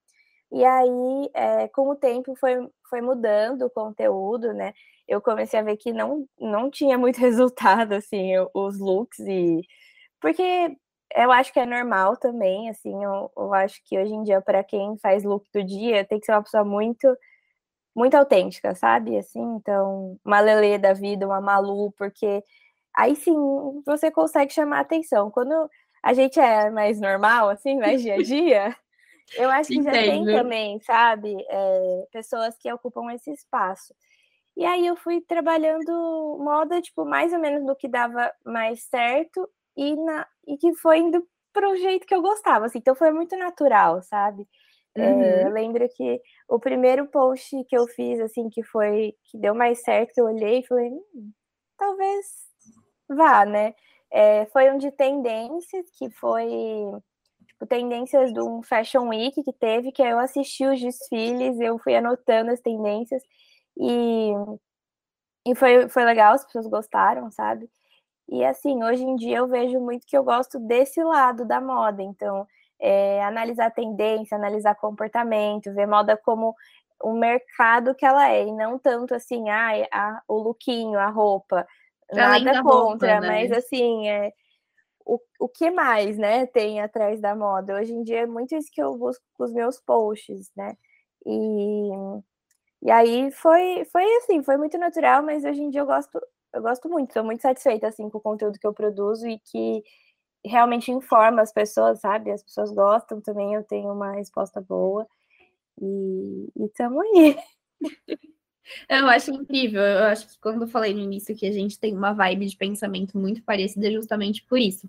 E 0.51 0.65
aí, 0.65 1.29
é, 1.33 1.67
com 1.69 1.89
o 1.89 1.95
tempo, 1.95 2.35
foi, 2.35 2.55
foi 2.89 3.01
mudando 3.01 3.63
o 3.65 3.69
conteúdo, 3.69 4.53
né? 4.53 4.73
Eu 5.07 5.21
comecei 5.21 5.59
a 5.59 5.63
ver 5.63 5.77
que 5.77 5.93
não, 5.93 6.27
não 6.39 6.71
tinha 6.71 6.97
muito 6.97 7.17
resultado, 7.21 7.93
assim, 7.93 8.33
os 8.53 8.79
looks, 8.79 9.19
e 9.19 9.61
porque 10.21 10.77
eu 11.15 11.31
acho 11.31 11.51
que 11.51 11.59
é 11.59 11.65
normal 11.65 12.17
também, 12.17 12.69
assim, 12.69 13.03
eu, 13.03 13.31
eu 13.35 13.53
acho 13.53 13.81
que 13.83 13.97
hoje 13.97 14.13
em 14.13 14.23
dia, 14.23 14.41
para 14.41 14.63
quem 14.63 14.97
faz 14.97 15.23
look 15.23 15.47
do 15.53 15.63
dia, 15.63 16.05
tem 16.05 16.19
que 16.19 16.25
ser 16.25 16.33
uma 16.33 16.43
pessoa 16.43 16.63
muito, 16.63 17.07
muito 17.95 18.15
autêntica, 18.15 18.75
sabe? 18.75 19.17
Assim, 19.17 19.41
então, 19.55 20.17
uma 20.23 20.39
Lelê 20.39 20.77
da 20.77 20.93
vida, 20.93 21.25
uma 21.25 21.41
Malu, 21.41 21.91
porque 21.93 22.43
aí 22.95 23.15
sim 23.15 23.35
você 23.85 24.11
consegue 24.11 24.53
chamar 24.53 24.81
atenção. 24.81 25.31
Quando 25.31 25.69
a 26.03 26.13
gente 26.13 26.39
é 26.39 26.69
mais 26.69 26.99
normal, 27.01 27.49
assim, 27.49 27.77
mais 27.79 28.01
dia 28.01 28.15
a 28.15 28.17
dia, 28.23 28.75
eu 29.35 29.49
acho 29.49 29.69
que 29.69 29.81
já 29.81 29.91
tem 29.91 30.25
também, 30.25 30.79
sabe? 30.81 31.35
É, 31.49 32.07
pessoas 32.11 32.55
que 32.57 32.71
ocupam 32.71 33.11
esse 33.13 33.31
espaço. 33.31 33.93
E 34.55 34.65
aí 34.65 34.85
eu 34.85 34.95
fui 34.95 35.21
trabalhando 35.21 36.37
moda, 36.39 36.81
tipo, 36.81 37.05
mais 37.05 37.31
ou 37.33 37.39
menos 37.39 37.63
no 37.63 37.75
que 37.75 37.87
dava 37.87 38.31
mais 38.45 38.83
certo 38.83 39.49
e, 39.79 39.95
na, 39.95 40.27
e 40.45 40.57
que 40.57 40.73
foi 40.75 40.99
indo 40.99 41.25
para 41.53 41.69
o 41.69 41.75
jeito 41.77 42.05
que 42.05 42.13
eu 42.13 42.21
gostava, 42.21 42.65
assim, 42.65 42.79
então 42.79 42.95
foi 42.95 43.11
muito 43.11 43.35
natural, 43.37 44.01
sabe? 44.03 44.45
Uhum. 44.97 45.23
É, 45.23 45.43
eu 45.45 45.49
lembro 45.49 45.87
que 45.95 46.21
o 46.49 46.59
primeiro 46.59 47.07
post 47.07 47.63
que 47.65 47.77
eu 47.77 47.87
fiz, 47.87 48.19
assim, 48.19 48.49
que 48.49 48.61
foi, 48.63 49.15
que 49.25 49.37
deu 49.37 49.55
mais 49.55 49.81
certo, 49.81 50.17
eu 50.17 50.25
olhei 50.25 50.59
e 50.59 50.67
falei, 50.67 50.89
hum, 50.89 51.31
talvez 51.77 52.25
vá, 53.07 53.45
né? 53.45 53.73
É, 54.11 54.45
foi 54.47 54.71
um 54.71 54.77
de 54.77 54.91
tendências, 54.91 55.85
que 55.97 56.09
foi 56.11 56.47
tipo, 57.47 57.65
tendências 57.67 58.33
de 58.33 58.41
um 58.41 58.61
Fashion 58.63 59.07
Week 59.09 59.41
que 59.43 59.53
teve, 59.53 59.91
que 59.91 60.01
eu 60.01 60.19
assisti 60.19 60.65
os 60.65 60.79
desfiles, 60.81 61.59
eu 61.59 61.79
fui 61.79 61.95
anotando 61.95 62.51
as 62.51 62.59
tendências 62.61 63.23
e, 63.77 64.31
e 65.45 65.55
foi, 65.55 65.87
foi 65.89 66.03
legal, 66.05 66.33
as 66.33 66.45
pessoas 66.45 66.67
gostaram, 66.67 67.31
sabe? 67.31 67.69
E 68.31 68.45
assim, 68.45 68.83
hoje 68.83 69.03
em 69.03 69.15
dia 69.15 69.37
eu 69.37 69.47
vejo 69.47 69.79
muito 69.79 70.05
que 70.05 70.15
eu 70.15 70.23
gosto 70.23 70.59
desse 70.59 71.03
lado 71.03 71.45
da 71.45 71.59
moda. 71.59 72.03
Então, 72.03 72.47
é, 72.79 73.23
analisar 73.23 73.71
tendência, 73.71 74.35
analisar 74.35 74.75
comportamento, 74.75 75.73
ver 75.73 75.87
moda 75.87 76.15
como 76.15 76.55
o 77.01 77.13
mercado 77.13 77.95
que 77.95 78.05
ela 78.05 78.29
é, 78.29 78.45
e 78.45 78.51
não 78.51 78.77
tanto 78.77 79.15
assim, 79.15 79.49
ah, 79.49 79.71
a, 79.91 80.21
o 80.27 80.37
lookinho, 80.37 80.99
a 80.99 81.07
roupa. 81.07 81.65
Além 82.11 82.43
nada 82.43 82.61
contra, 82.61 83.13
roupa, 83.13 83.27
né? 83.27 83.27
mas 83.27 83.51
assim, 83.51 84.07
é, 84.07 84.31
o, 85.05 85.19
o 85.39 85.47
que 85.47 85.71
mais, 85.71 86.17
né, 86.17 86.45
tem 86.45 86.81
atrás 86.81 87.19
da 87.19 87.35
moda? 87.35 87.75
Hoje 87.75 87.93
em 87.93 88.03
dia 88.03 88.21
é 88.21 88.25
muito 88.25 88.55
isso 88.55 88.69
que 88.71 88.81
eu 88.81 88.95
busco 88.97 89.23
com 89.33 89.43
os 89.43 89.53
meus 89.53 89.79
posts, 89.79 90.51
né? 90.55 90.75
E, 91.25 91.89
e 92.83 92.91
aí 92.91 93.31
foi, 93.31 93.85
foi 93.85 94.03
assim, 94.17 94.43
foi 94.43 94.57
muito 94.57 94.77
natural, 94.77 95.23
mas 95.23 95.43
hoje 95.43 95.61
em 95.61 95.69
dia 95.69 95.81
eu 95.81 95.85
gosto 95.85 96.19
eu 96.53 96.61
gosto 96.61 96.89
muito, 96.89 97.09
estou 97.09 97.23
muito 97.23 97.41
satisfeita 97.41 97.87
assim 97.87 98.09
com 98.09 98.17
o 98.17 98.21
conteúdo 98.21 98.59
que 98.59 98.67
eu 98.67 98.73
produzo 98.73 99.27
e 99.27 99.39
que 99.39 99.83
realmente 100.43 100.91
informa 100.91 101.41
as 101.41 101.51
pessoas, 101.51 101.99
sabe? 101.99 102.31
As 102.31 102.43
pessoas 102.43 102.71
gostam 102.71 103.21
também, 103.21 103.53
eu 103.53 103.63
tenho 103.63 103.91
uma 103.91 104.13
resposta 104.13 104.61
boa. 104.61 105.07
E 105.81 106.49
estamos 106.65 107.01
aí. 107.01 107.37
Eu 108.87 109.07
acho 109.07 109.31
incrível. 109.31 109.81
Eu 109.81 110.05
acho 110.05 110.27
que 110.27 110.37
quando 110.39 110.63
eu 110.63 110.67
falei 110.67 110.93
no 110.93 110.99
início 110.99 111.35
que 111.35 111.47
a 111.47 111.51
gente 111.51 111.79
tem 111.79 111.95
uma 111.95 112.13
vibe 112.13 112.45
de 112.45 112.55
pensamento 112.55 113.17
muito 113.17 113.41
parecida, 113.41 113.87
é 113.87 113.91
justamente 113.91 114.43
por 114.43 114.59
isso. 114.59 114.87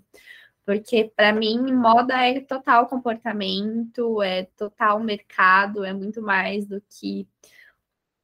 Porque 0.65 1.11
para 1.15 1.33
mim, 1.33 1.73
moda 1.73 2.13
é 2.23 2.39
total 2.41 2.87
comportamento, 2.87 4.21
é 4.21 4.43
total 4.55 4.99
mercado, 4.99 5.83
é 5.83 5.93
muito 5.93 6.21
mais 6.21 6.65
do 6.67 6.81
que 6.81 7.27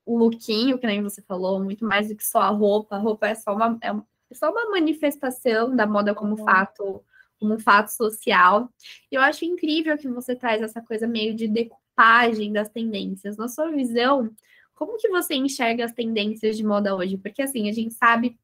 o 0.08 0.18
lookinho, 0.18 0.80
que 0.80 0.88
nem 0.88 1.04
você 1.04 1.22
falou, 1.22 1.62
muito 1.62 1.84
mais 1.84 2.08
do 2.08 2.16
que 2.16 2.26
só 2.26 2.40
a 2.40 2.50
roupa. 2.50 2.96
A 2.96 3.00
roupa 3.00 3.28
é 3.28 3.36
só 3.36 3.54
uma, 3.54 3.78
é 3.82 3.94
só 4.34 4.50
uma 4.50 4.72
manifestação 4.72 5.76
da 5.76 5.86
moda 5.86 6.16
como 6.16 6.40
uhum. 6.40 6.46
fato, 6.46 7.04
como 7.38 7.56
um 7.56 7.60
fato 7.60 7.90
social. 7.90 8.70
E 9.12 9.16
eu 9.16 9.22
acho 9.22 9.44
incrível 9.44 9.98
que 9.98 10.08
você 10.08 10.34
traz 10.34 10.62
essa 10.62 10.82
coisa 10.82 11.06
meio 11.06 11.36
de 11.36 11.46
decupagem 11.50 12.54
das 12.54 12.70
tendências. 12.70 13.36
Na 13.36 13.50
sua 13.50 13.70
visão, 13.70 14.32
como 14.74 14.98
que 14.98 15.10
você 15.10 15.36
enxerga 15.36 15.84
as 15.84 15.92
tendências 15.92 16.56
de 16.56 16.64
moda 16.64 16.96
hoje? 16.96 17.18
Porque 17.18 17.42
assim, 17.42 17.70
a 17.70 17.74
gente 17.74 17.94
sabe 17.94 18.40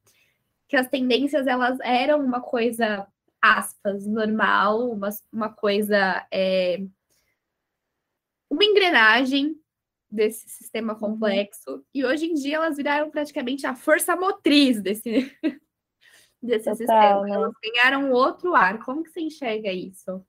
que 0.67 0.75
as 0.75 0.89
tendências 0.89 1.47
elas 1.47 1.79
eram 1.79 2.19
uma 2.19 2.41
coisa 2.41 3.07
aspas 3.41 4.05
normal, 4.05 4.91
uma, 4.91 5.09
uma 5.31 5.49
coisa 5.49 6.27
é, 6.29 6.81
uma 8.49 8.65
engrenagem 8.65 9.55
desse 10.13 10.47
sistema 10.47 10.93
uhum. 10.93 10.99
complexo 10.99 11.83
e 11.93 12.05
hoje 12.05 12.27
em 12.27 12.33
dia 12.35 12.57
elas 12.57 12.77
viraram 12.77 13.09
praticamente 13.09 13.65
a 13.65 13.75
força 13.75 14.15
motriz 14.15 14.81
desse 14.81 15.31
desse 16.41 16.65
Total, 16.65 16.75
sistema. 16.75 17.21
Né? 17.21 17.31
Elas 17.31 17.53
ganharam 17.63 18.11
outro 18.11 18.53
ar. 18.53 18.83
Como 18.83 19.03
que 19.03 19.09
você 19.09 19.21
enxerga 19.21 19.71
isso? 19.71 20.23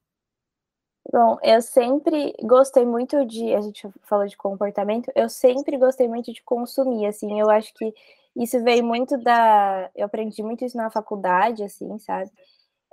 Bom, 1.12 1.38
eu 1.42 1.61
sempre 1.61 2.35
gostei 2.42 2.87
muito 2.87 3.27
de, 3.27 3.55
a 3.55 3.61
gente 3.61 3.87
falou 4.03 4.27
de 4.27 4.37
comportamento, 4.37 5.12
eu 5.14 5.29
sempre 5.29 5.77
gostei 5.77 6.09
muito 6.09 6.33
de 6.33 6.42
consumir, 6.42 7.05
assim, 7.05 7.38
eu 7.38 7.51
acho 7.51 7.75
que 7.75 7.92
isso 8.35 8.62
veio 8.64 8.83
muito 8.83 9.18
da, 9.18 9.90
eu 9.94 10.07
aprendi 10.07 10.42
muito 10.42 10.64
isso 10.64 10.79
na 10.79 10.88
faculdade, 10.88 11.62
assim, 11.62 11.99
sabe? 11.99 12.31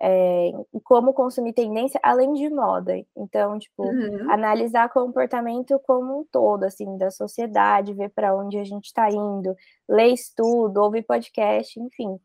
É, 0.04 0.52
como 0.84 1.14
consumir 1.14 1.54
tendência 1.54 2.00
além 2.02 2.34
de 2.34 2.50
moda. 2.50 2.94
Então, 3.16 3.60
tipo, 3.60 3.84
uhum. 3.84 4.32
analisar 4.32 4.90
comportamento 4.90 5.80
como 5.86 6.22
um 6.22 6.26
todo, 6.32 6.64
assim, 6.64 6.98
da 6.98 7.12
sociedade, 7.12 7.94
ver 7.94 8.10
para 8.10 8.36
onde 8.36 8.58
a 8.58 8.64
gente 8.64 8.86
está 8.86 9.12
indo, 9.12 9.56
ler 9.88 10.08
estudo, 10.08 10.82
ouvir 10.82 11.04
podcast, 11.04 11.80
enfim. 11.80 12.20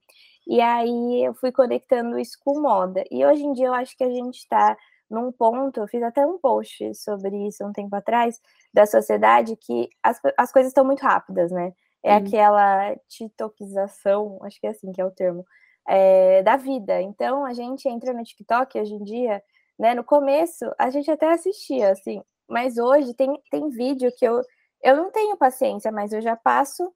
E 0.47 0.61
aí 0.61 1.25
eu 1.25 1.35
fui 1.35 1.53
conectando 1.53 2.19
isso 2.19 2.39
com 2.43 2.61
moda. 2.61 3.05
E 3.11 3.27
hoje 3.27 3.45
em 3.45 3.53
dia 3.53 3.67
eu 3.67 3.75
acho 3.75 3.97
que 3.97 4.05
a 4.05 4.11
gente 4.11 4.37
está 4.37 4.77
num 5.11 5.31
ponto, 5.33 5.81
eu 5.81 5.89
fiz 5.89 6.03
até 6.03 6.27
um 6.27 6.39
post 6.39 6.95
sobre 6.95 7.47
isso 7.47 7.65
um 7.65 7.73
tempo 7.73 7.95
atrás, 7.95 8.41
da 8.73 8.87
sociedade, 8.87 9.57
que 9.57 9.89
as, 10.03 10.21
as 10.37 10.53
coisas 10.53 10.71
estão 10.71 10.85
muito 10.85 11.03
rápidas, 11.03 11.51
né? 11.51 11.73
É 12.03 12.13
uhum. 12.13 12.19
aquela 12.19 12.97
titoquização, 13.09 14.39
acho 14.43 14.61
que 14.61 14.67
é 14.67 14.71
assim 14.71 14.93
que 14.93 15.01
é 15.01 15.05
o 15.05 15.11
termo, 15.11 15.45
é, 15.87 16.43
da 16.43 16.57
vida. 16.57 17.01
Então, 17.01 17.45
a 17.45 17.53
gente 17.53 17.89
entra 17.89 18.13
no 18.13 18.25
TikTok 18.25 18.79
hoje 18.79 18.95
em 18.95 19.05
dia, 19.05 19.43
né? 19.79 19.95
No 19.95 20.05
começo, 20.05 20.65
a 20.79 20.91
gente 20.91 21.11
até 21.11 21.31
assistia, 21.31 21.91
assim, 21.91 22.23
mas 22.49 22.79
hoje 22.79 23.15
tem, 23.15 23.41
tem 23.51 23.69
vídeo 23.69 24.11
que 24.17 24.25
eu, 24.25 24.41
eu 24.83 24.97
não 24.97 25.11
tenho 25.11 25.37
paciência, 25.37 25.91
mas 25.93 26.13
eu 26.13 26.21
já 26.21 26.37
passo 26.37 26.93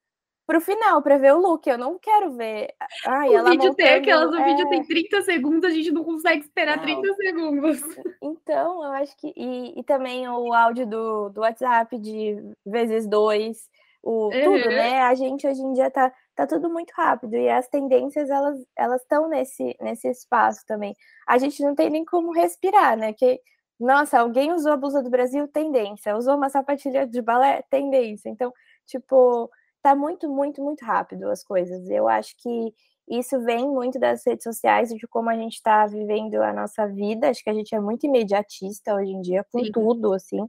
pro 0.50 0.60
final, 0.60 1.00
para 1.00 1.16
ver 1.16 1.32
o 1.32 1.38
look. 1.38 1.68
Eu 1.68 1.78
não 1.78 1.96
quero 1.96 2.32
ver. 2.32 2.74
Ai, 3.06 3.28
o 3.28 3.38
ela 3.38 3.50
vídeo 3.50 3.68
montando, 3.68 3.76
tem 3.76 3.94
aquelas, 3.94 4.34
é... 4.34 4.40
o 4.40 4.44
vídeo 4.44 4.68
tem 4.68 4.84
30 4.84 5.22
segundos, 5.22 5.70
a 5.70 5.72
gente 5.72 5.92
não 5.92 6.02
consegue 6.02 6.42
esperar 6.42 6.76
não. 6.76 6.82
30 6.82 7.14
segundos. 7.14 7.80
Então, 8.20 8.84
eu 8.84 8.92
acho 8.92 9.16
que. 9.16 9.32
E, 9.36 9.78
e 9.78 9.84
também 9.84 10.28
o 10.28 10.52
áudio 10.52 10.86
do, 10.86 11.28
do 11.28 11.40
WhatsApp 11.42 11.96
de 11.98 12.36
vezes 12.66 13.06
dois, 13.06 13.68
o, 14.02 14.24
uhum. 14.24 14.30
tudo, 14.30 14.68
né? 14.70 15.02
A 15.02 15.14
gente 15.14 15.46
hoje 15.46 15.62
em 15.62 15.72
dia 15.72 15.90
tá, 15.90 16.12
tá 16.34 16.46
tudo 16.46 16.70
muito 16.70 16.90
rápido. 16.92 17.36
E 17.36 17.48
as 17.48 17.68
tendências, 17.68 18.30
elas 18.30 18.58
elas 18.76 19.02
estão 19.02 19.28
nesse, 19.28 19.76
nesse 19.80 20.08
espaço 20.08 20.64
também. 20.66 20.96
A 21.26 21.38
gente 21.38 21.62
não 21.62 21.74
tem 21.74 21.90
nem 21.90 22.04
como 22.04 22.32
respirar, 22.32 22.96
né? 22.96 23.12
Que, 23.12 23.40
nossa, 23.78 24.20
alguém 24.20 24.52
usou 24.52 24.72
a 24.72 24.76
blusa 24.76 25.02
do 25.02 25.10
Brasil, 25.10 25.48
tendência. 25.48 26.16
Usou 26.16 26.36
uma 26.36 26.50
sapatilha 26.50 27.06
de 27.06 27.22
balé, 27.22 27.62
tendência. 27.70 28.28
Então, 28.28 28.52
tipo 28.86 29.50
tá 29.82 29.94
muito, 29.94 30.28
muito, 30.28 30.62
muito 30.62 30.84
rápido 30.84 31.28
as 31.30 31.42
coisas. 31.42 31.88
Eu 31.88 32.08
acho 32.08 32.34
que 32.38 32.74
isso 33.08 33.40
vem 33.44 33.68
muito 33.68 33.98
das 33.98 34.24
redes 34.24 34.44
sociais 34.44 34.90
e 34.90 34.96
de 34.96 35.06
como 35.08 35.30
a 35.30 35.36
gente 35.36 35.54
está 35.54 35.86
vivendo 35.86 36.36
a 36.36 36.52
nossa 36.52 36.86
vida. 36.86 37.28
Acho 37.28 37.42
que 37.42 37.50
a 37.50 37.54
gente 37.54 37.74
é 37.74 37.80
muito 37.80 38.06
imediatista 38.06 38.94
hoje 38.94 39.12
em 39.12 39.20
dia, 39.20 39.44
com 39.50 39.64
Sim. 39.64 39.72
tudo, 39.72 40.12
assim. 40.12 40.46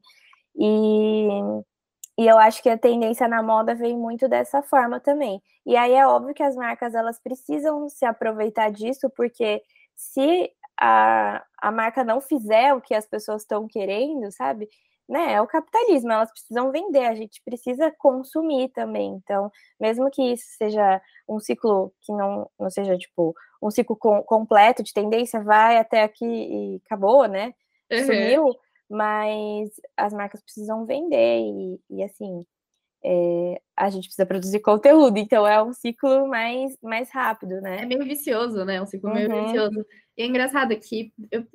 E, 0.56 1.30
e 2.22 2.28
eu 2.28 2.38
acho 2.38 2.62
que 2.62 2.70
a 2.70 2.78
tendência 2.78 3.28
na 3.28 3.42
moda 3.42 3.74
vem 3.74 3.98
muito 3.98 4.28
dessa 4.28 4.62
forma 4.62 5.00
também. 5.00 5.42
E 5.66 5.76
aí 5.76 5.94
é 5.94 6.06
óbvio 6.06 6.36
que 6.36 6.44
as 6.44 6.56
marcas 6.56 6.94
elas 6.94 7.20
precisam 7.20 7.90
se 7.90 8.06
aproveitar 8.06 8.72
disso, 8.72 9.10
porque 9.10 9.64
se 9.96 10.52
a, 10.80 11.44
a 11.58 11.72
marca 11.72 12.04
não 12.04 12.22
fizer 12.22 12.74
o 12.74 12.82
que 12.82 12.94
as 12.94 13.08
pessoas 13.08 13.42
estão 13.42 13.68
querendo, 13.68 14.32
sabe? 14.32 14.70
né, 15.12 15.34
é 15.34 15.42
o 15.42 15.48
capitalismo, 15.48 16.10
elas 16.10 16.32
precisam 16.32 16.72
vender, 16.72 17.06
a 17.06 17.14
gente 17.14 17.42
precisa 17.44 17.92
consumir 17.92 18.70
também. 18.70 19.12
Então, 19.22 19.52
mesmo 19.78 20.10
que 20.10 20.22
isso 20.22 20.46
seja 20.58 21.02
um 21.28 21.38
ciclo 21.38 21.94
que 22.02 22.14
não, 22.14 22.50
não 22.58 22.70
seja, 22.70 22.98
tipo, 22.98 23.36
um 23.62 23.70
ciclo 23.70 23.96
com, 23.98 24.24
completo 24.24 24.82
de 24.82 24.94
tendência, 24.94 25.44
vai 25.44 25.78
até 25.78 26.04
aqui 26.04 26.26
e 26.26 26.82
acabou, 26.86 27.28
né? 27.28 27.54
Uhum. 27.92 28.06
Sumiu, 28.06 28.56
mas 28.92 29.70
as 29.96 30.14
marcas 30.14 30.42
precisam 30.42 30.86
vender 30.86 31.40
e, 31.40 31.80
e 31.90 32.04
assim, 32.04 32.46
é, 33.04 33.62
a 33.76 33.90
gente 33.90 34.04
precisa 34.04 34.26
produzir 34.26 34.60
conteúdo, 34.60 35.18
então 35.18 35.48
é 35.48 35.64
um 35.64 35.72
ciclo 35.72 36.28
mais, 36.28 36.78
mais 36.84 37.10
rápido, 37.10 37.62
né? 37.62 37.82
É 37.82 37.86
meio 37.86 38.04
vicioso, 38.04 38.66
né? 38.66 38.82
Um 38.82 38.86
ciclo 38.86 39.10
uhum. 39.10 39.16
meio 39.16 39.46
vicioso. 39.46 39.86
E 40.18 40.22
é 40.22 40.26
engraçado 40.26 40.78
que 40.78 41.14
eu 41.32 41.48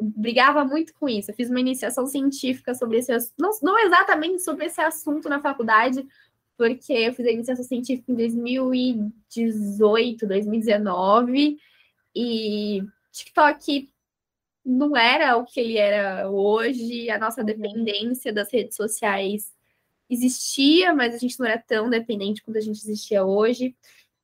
brigava 0.00 0.64
muito 0.64 0.94
com 0.94 1.06
isso. 1.06 1.30
Eu 1.30 1.34
fiz 1.34 1.50
uma 1.50 1.60
iniciação 1.60 2.06
científica 2.06 2.74
sobre 2.74 2.96
esse 2.98 3.12
não, 3.38 3.50
não 3.62 3.78
exatamente 3.78 4.42
sobre 4.42 4.64
esse 4.64 4.80
assunto 4.80 5.28
na 5.28 5.40
faculdade, 5.40 6.04
porque 6.56 6.94
eu 6.94 7.12
fiz 7.12 7.26
a 7.26 7.32
iniciação 7.32 7.64
científica 7.64 8.10
em 8.10 8.14
2018, 8.14 10.26
2019, 10.26 11.58
e 12.16 12.82
TikTok 13.12 13.90
não 14.64 14.96
era 14.96 15.36
o 15.36 15.44
que 15.44 15.60
ele 15.60 15.76
era 15.76 16.30
hoje, 16.30 17.10
a 17.10 17.18
nossa 17.18 17.44
dependência 17.44 18.32
das 18.32 18.50
redes 18.50 18.76
sociais 18.76 19.52
existia, 20.08 20.94
mas 20.94 21.14
a 21.14 21.18
gente 21.18 21.38
não 21.38 21.46
era 21.46 21.58
tão 21.58 21.90
dependente 21.90 22.42
quanto 22.42 22.56
a 22.56 22.60
gente 22.60 22.78
existia 22.78 23.24
hoje. 23.24 23.74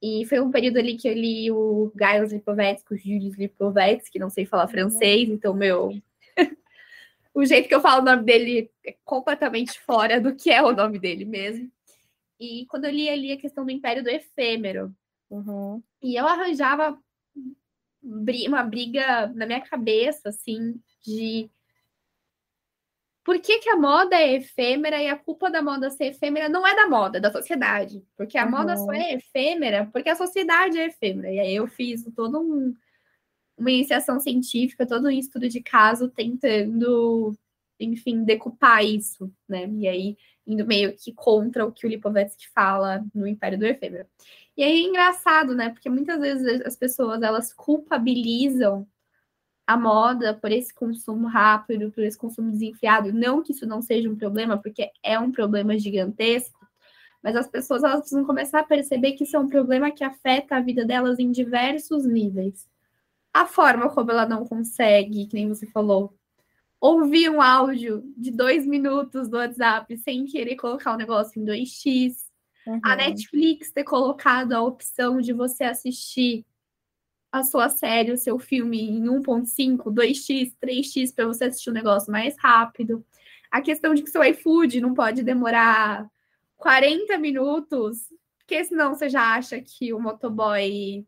E 0.02 0.24
foi 0.26 0.40
um 0.40 0.50
período 0.50 0.78
ali 0.78 0.96
que 0.96 1.08
eu 1.08 1.12
li 1.12 1.50
o 1.50 1.92
Gaius 1.94 2.32
Lipovetsky, 2.32 2.94
o 2.94 2.96
Julius 2.96 3.36
Lipovetsky, 3.36 4.12
que 4.12 4.18
não 4.18 4.30
sei 4.30 4.46
falar 4.46 4.66
francês, 4.66 5.28
então, 5.28 5.52
meu. 5.52 5.92
o 7.34 7.44
jeito 7.44 7.68
que 7.68 7.74
eu 7.74 7.82
falo 7.82 8.00
o 8.00 8.04
nome 8.04 8.24
dele 8.24 8.70
é 8.86 8.96
completamente 9.04 9.78
fora 9.80 10.18
do 10.18 10.34
que 10.34 10.50
é 10.50 10.62
o 10.62 10.72
nome 10.72 10.98
dele 10.98 11.26
mesmo. 11.26 11.70
E 12.38 12.64
quando 12.66 12.86
eu 12.86 12.90
li 12.90 13.10
ali 13.10 13.32
a 13.32 13.36
questão 13.36 13.64
do 13.64 13.70
Império 13.70 14.02
do 14.02 14.08
Efêmero, 14.08 14.94
uhum. 15.28 15.82
e 16.02 16.16
eu 16.18 16.26
arranjava 16.26 16.98
uma 18.02 18.62
briga 18.62 19.28
na 19.28 19.46
minha 19.46 19.60
cabeça, 19.60 20.30
assim, 20.30 20.80
de 21.04 21.50
por 23.22 23.38
que, 23.40 23.58
que 23.58 23.68
a 23.68 23.76
moda 23.76 24.16
é 24.16 24.34
efêmera 24.34 25.00
e 25.02 25.06
a 25.06 25.16
culpa 25.16 25.50
da 25.50 25.62
moda 25.62 25.90
ser 25.90 26.06
efêmera 26.06 26.48
não 26.48 26.66
é 26.66 26.74
da 26.74 26.88
moda, 26.88 27.18
é 27.18 27.20
da 27.20 27.30
sociedade? 27.30 28.02
Porque 28.16 28.38
a 28.38 28.44
uhum. 28.44 28.50
moda 28.50 28.76
só 28.76 28.92
é 28.92 29.14
efêmera 29.14 29.88
porque 29.92 30.08
a 30.08 30.16
sociedade 30.16 30.78
é 30.78 30.86
efêmera. 30.86 31.30
E 31.30 31.38
aí 31.38 31.54
eu 31.54 31.66
fiz 31.68 32.02
todo 32.16 32.40
um, 32.40 32.74
uma 33.56 33.70
iniciação 33.70 34.18
científica, 34.18 34.86
todo 34.86 35.06
um 35.06 35.10
estudo 35.10 35.48
de 35.48 35.62
caso 35.62 36.08
tentando, 36.08 37.36
enfim, 37.78 38.24
decupar 38.24 38.84
isso, 38.84 39.30
né? 39.48 39.68
E 39.78 39.86
aí 39.86 40.16
indo 40.46 40.66
meio 40.66 40.96
que 40.96 41.12
contra 41.12 41.64
o 41.64 41.70
que 41.70 41.86
o 41.86 41.88
Lipovetsky 41.88 42.48
fala 42.52 43.04
no 43.14 43.26
Império 43.26 43.58
do 43.58 43.66
Efêmero. 43.66 44.06
E 44.56 44.62
aí 44.62 44.84
é 44.84 44.88
engraçado, 44.88 45.54
né? 45.54 45.70
Porque 45.70 45.88
muitas 45.88 46.20
vezes 46.20 46.60
as 46.62 46.76
pessoas 46.76 47.22
elas 47.22 47.52
culpabilizam 47.52 48.86
a 49.66 49.76
moda 49.76 50.34
por 50.34 50.50
esse 50.50 50.74
consumo 50.74 51.28
rápido, 51.28 51.92
por 51.92 52.02
esse 52.02 52.18
consumo 52.18 52.50
desenfreado. 52.50 53.12
Não 53.12 53.42
que 53.42 53.52
isso 53.52 53.66
não 53.66 53.80
seja 53.80 54.10
um 54.10 54.16
problema, 54.16 54.58
porque 54.58 54.90
é 55.02 55.18
um 55.18 55.30
problema 55.30 55.78
gigantesco, 55.78 56.58
mas 57.22 57.36
as 57.36 57.46
pessoas 57.46 57.84
elas 57.84 58.00
precisam 58.00 58.24
começar 58.24 58.60
a 58.60 58.64
perceber 58.64 59.12
que 59.12 59.24
isso 59.24 59.36
é 59.36 59.38
um 59.38 59.48
problema 59.48 59.90
que 59.90 60.02
afeta 60.02 60.56
a 60.56 60.60
vida 60.60 60.84
delas 60.84 61.18
em 61.18 61.30
diversos 61.30 62.04
níveis. 62.04 62.68
A 63.32 63.46
forma 63.46 63.88
como 63.90 64.10
ela 64.10 64.26
não 64.26 64.44
consegue, 64.44 65.26
que 65.26 65.34
nem 65.34 65.48
você 65.48 65.66
falou, 65.66 66.14
ouvir 66.80 67.30
um 67.30 67.42
áudio 67.42 68.02
de 68.16 68.30
dois 68.30 68.66
minutos 68.66 69.28
do 69.28 69.36
WhatsApp 69.36 69.96
sem 69.98 70.24
querer 70.24 70.56
colocar 70.56 70.94
o 70.94 70.96
negócio 70.96 71.40
em 71.40 71.44
2x. 71.44 72.29
Uhum. 72.66 72.80
A 72.82 72.96
Netflix 72.96 73.72
ter 73.72 73.84
colocado 73.84 74.52
a 74.52 74.62
opção 74.62 75.20
de 75.20 75.32
você 75.32 75.64
assistir 75.64 76.44
a 77.32 77.44
sua 77.44 77.68
série, 77.68 78.12
o 78.12 78.18
seu 78.18 78.38
filme 78.38 78.80
em 78.80 79.04
1.5, 79.04 79.84
2x, 79.84 80.56
3x 80.60 81.14
para 81.14 81.26
você 81.26 81.44
assistir 81.44 81.70
o 81.70 81.72
um 81.72 81.74
negócio 81.74 82.10
mais 82.10 82.36
rápido. 82.38 83.04
A 83.50 83.60
questão 83.60 83.94
de 83.94 84.02
que 84.02 84.10
seu 84.10 84.22
iFood 84.24 84.80
não 84.80 84.94
pode 84.94 85.22
demorar 85.22 86.08
40 86.56 87.16
minutos, 87.18 87.98
porque 88.38 88.64
senão 88.64 88.94
você 88.94 89.08
já 89.08 89.34
acha 89.34 89.60
que 89.60 89.92
o 89.92 90.00
motoboy 90.00 91.06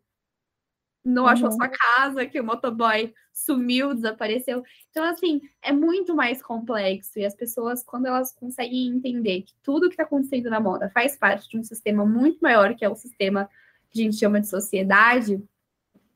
não 1.05 1.25
uhum. 1.25 1.29
achou 1.29 1.51
sua 1.51 1.69
casa, 1.69 2.27
que 2.27 2.41
o 2.41 2.45
motoboy 2.45 3.13
sumiu, 3.33 3.95
desapareceu. 3.95 4.63
Então, 4.91 5.05
assim, 5.05 5.41
é 5.61 5.73
muito 5.73 6.15
mais 6.15 6.43
complexo. 6.43 7.19
E 7.19 7.25
as 7.25 7.35
pessoas, 7.35 7.83
quando 7.83 8.07
elas 8.07 8.33
conseguem 8.33 8.89
entender 8.89 9.43
que 9.43 9.55
tudo 9.63 9.89
que 9.89 9.95
está 9.95 10.05
acontecendo 10.05 10.51
na 10.51 10.61
moda 10.61 10.91
faz 10.91 11.17
parte 11.17 11.49
de 11.49 11.59
um 11.59 11.65
sistema 11.65 12.07
muito 12.07 12.39
maior, 12.41 12.75
que 12.75 12.85
é 12.85 12.89
o 12.89 12.95
sistema 12.95 13.49
que 13.91 14.01
a 14.01 14.05
gente 14.05 14.17
chama 14.17 14.41
de 14.41 14.49
sociedade, 14.49 15.43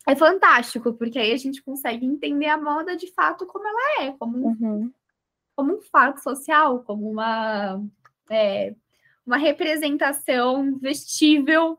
é 0.07 0.15
fantástico, 0.15 0.93
porque 0.95 1.19
aí 1.19 1.33
a 1.33 1.37
gente 1.37 1.63
consegue 1.63 2.07
entender 2.07 2.47
a 2.47 2.57
moda 2.57 2.97
de 2.97 3.13
fato 3.13 3.45
como 3.45 3.67
ela 3.67 4.05
é, 4.05 4.13
como 4.13 4.39
um, 4.39 4.57
uhum. 4.61 4.93
como 5.57 5.79
um 5.79 5.83
fato 5.83 6.23
social, 6.23 6.85
como 6.85 7.11
uma, 7.11 7.83
é, 8.31 8.73
uma 9.27 9.37
representação 9.37 10.79
vestível, 10.79 11.77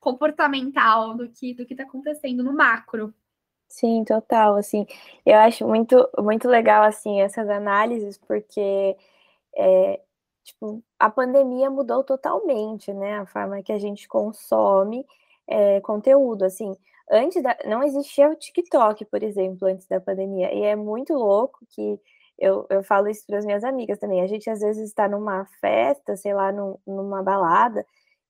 comportamental 0.00 1.14
do 1.14 1.28
que 1.28 1.54
do 1.54 1.66
que 1.66 1.74
está 1.74 1.84
acontecendo 1.84 2.42
no 2.42 2.52
macro. 2.52 3.14
Sim, 3.68 4.04
total, 4.04 4.56
assim, 4.56 4.84
eu 5.24 5.38
acho 5.38 5.66
muito, 5.66 5.96
muito 6.18 6.48
legal, 6.48 6.82
assim, 6.82 7.20
essas 7.20 7.48
análises, 7.48 8.18
porque, 8.18 8.96
é, 9.56 10.00
tipo, 10.42 10.82
a 10.98 11.08
pandemia 11.08 11.70
mudou 11.70 12.02
totalmente, 12.02 12.92
né, 12.92 13.18
a 13.20 13.26
forma 13.26 13.62
que 13.62 13.72
a 13.72 13.78
gente 13.78 14.08
consome 14.08 15.06
é, 15.46 15.80
conteúdo, 15.82 16.44
assim, 16.44 16.74
antes 17.10 17.42
da, 17.42 17.56
não 17.66 17.82
existia 17.82 18.28
o 18.30 18.36
TikTok, 18.36 19.04
por 19.06 19.22
exemplo, 19.22 19.68
antes 19.68 19.86
da 19.86 20.00
pandemia. 20.00 20.52
E 20.54 20.62
é 20.62 20.76
muito 20.76 21.12
louco 21.14 21.60
que 21.70 22.00
eu, 22.38 22.66
eu 22.70 22.82
falo 22.82 23.08
isso 23.08 23.26
para 23.26 23.38
as 23.38 23.44
minhas 23.44 23.64
amigas 23.64 23.98
também. 23.98 24.22
A 24.22 24.26
gente 24.26 24.48
às 24.50 24.60
vezes 24.60 24.88
está 24.88 25.08
numa 25.08 25.44
festa, 25.60 26.16
sei 26.16 26.34
lá, 26.34 26.52
num, 26.52 26.78
numa 26.86 27.22
balada, 27.22 27.84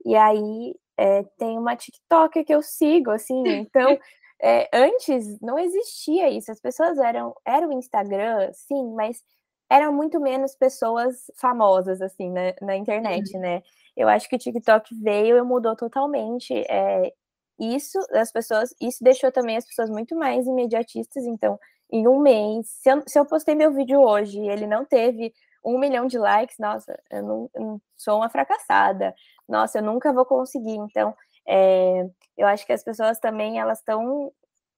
e 0.05 0.17
aí 0.17 0.75
é, 1.01 1.23
tem 1.39 1.59
uma 1.59 1.75
TikTok 1.75 2.45
que 2.45 2.55
eu 2.55 2.61
sigo, 2.61 3.11
assim. 3.11 3.43
Então, 3.71 3.99
é, 4.43 4.69
antes 4.73 5.41
não 5.41 5.59
existia 5.59 6.29
isso. 6.29 6.53
As 6.53 6.61
pessoas 6.61 6.99
eram, 6.99 7.35
era 7.47 7.67
o 7.67 7.73
Instagram, 7.73 8.51
sim, 8.53 8.93
mas 8.95 9.23
eram 9.71 9.93
muito 9.93 10.21
menos 10.21 10.55
pessoas 10.55 11.31
famosas, 11.37 12.03
assim, 12.03 12.31
né, 12.31 12.55
na 12.61 12.77
internet, 12.77 13.37
né? 13.39 13.63
Eu 13.97 14.09
acho 14.09 14.29
que 14.29 14.37
o 14.37 14.39
TikTok 14.39 14.95
veio 15.03 15.39
e 15.39 15.43
mudou 15.43 15.77
totalmente 15.77 16.53
é, 16.69 17.13
isso 17.59 17.99
as 18.13 18.33
pessoas, 18.33 18.75
isso 18.81 19.03
deixou 19.03 19.31
também 19.33 19.57
as 19.57 19.67
pessoas 19.67 19.89
muito 19.91 20.15
mais 20.17 20.47
imediatistas. 20.47 21.25
Então, 21.25 21.59
em 21.91 22.07
um 22.09 22.21
mês, 22.21 22.69
se 22.69 22.91
eu, 22.91 23.03
se 23.07 23.19
eu 23.19 23.25
postei 23.27 23.55
meu 23.55 23.73
vídeo 23.73 24.01
hoje 24.01 24.39
e 24.41 24.49
ele 24.49 24.67
não 24.67 24.85
teve 24.85 25.33
um 25.65 25.79
milhão 25.79 26.07
de 26.07 26.19
likes, 26.19 26.57
nossa, 26.59 26.99
eu 27.11 27.23
não, 27.23 27.51
eu 27.55 27.61
não 27.63 27.83
sou 27.97 28.17
uma 28.17 28.31
fracassada. 28.31 29.15
Nossa, 29.51 29.79
eu 29.79 29.83
nunca 29.83 30.13
vou 30.13 30.25
conseguir. 30.25 30.77
Então, 30.77 31.15
é, 31.47 32.09
eu 32.39 32.47
acho 32.47 32.65
que 32.65 32.73
as 32.73 32.85
pessoas 32.85 33.19
também 33.19 33.59
elas 33.59 33.79
estão 33.81 34.33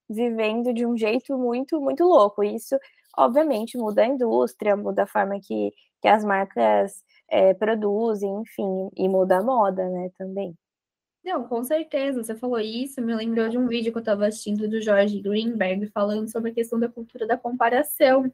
vivendo 0.09 0.73
de 0.73 0.87
um 0.87 0.97
jeito 0.97 1.37
muito, 1.39 1.81
muito 1.81 2.05
louco. 2.05 2.43
Isso, 2.43 2.77
obviamente, 3.17 3.77
muda 3.79 4.03
a 4.03 4.07
indústria, 4.07 4.77
muda 4.77 5.05
a 5.05 5.07
forma 5.07 5.39
que, 5.41 5.73
que 6.01 6.09
as 6.09 6.25
marcas 6.25 7.05
é, 7.29 7.55
produzem, 7.55 8.31
enfim, 8.41 8.91
e 8.97 9.09
muda 9.09 9.39
a 9.39 9.43
moda, 9.43 9.89
né, 9.89 10.11
também. 10.19 10.57
Não, 11.25 11.47
com 11.47 11.63
certeza. 11.63 12.23
Você 12.23 12.35
falou 12.35 12.59
isso, 12.59 13.01
me 13.01 13.15
lembrou 13.15 13.49
de 13.49 13.57
um 13.59 13.69
vídeo 13.69 13.93
que 13.93 13.99
eu 13.99 14.01
estava 14.01 14.27
assistindo 14.27 14.69
do 14.69 14.81
George 14.81 15.21
Greenberg 15.21 15.87
falando 15.89 16.29
sobre 16.31 16.51
a 16.51 16.55
questão 16.55 16.81
da 16.81 16.89
cultura 16.89 17.27
da 17.27 17.37
comparação. 17.37 18.33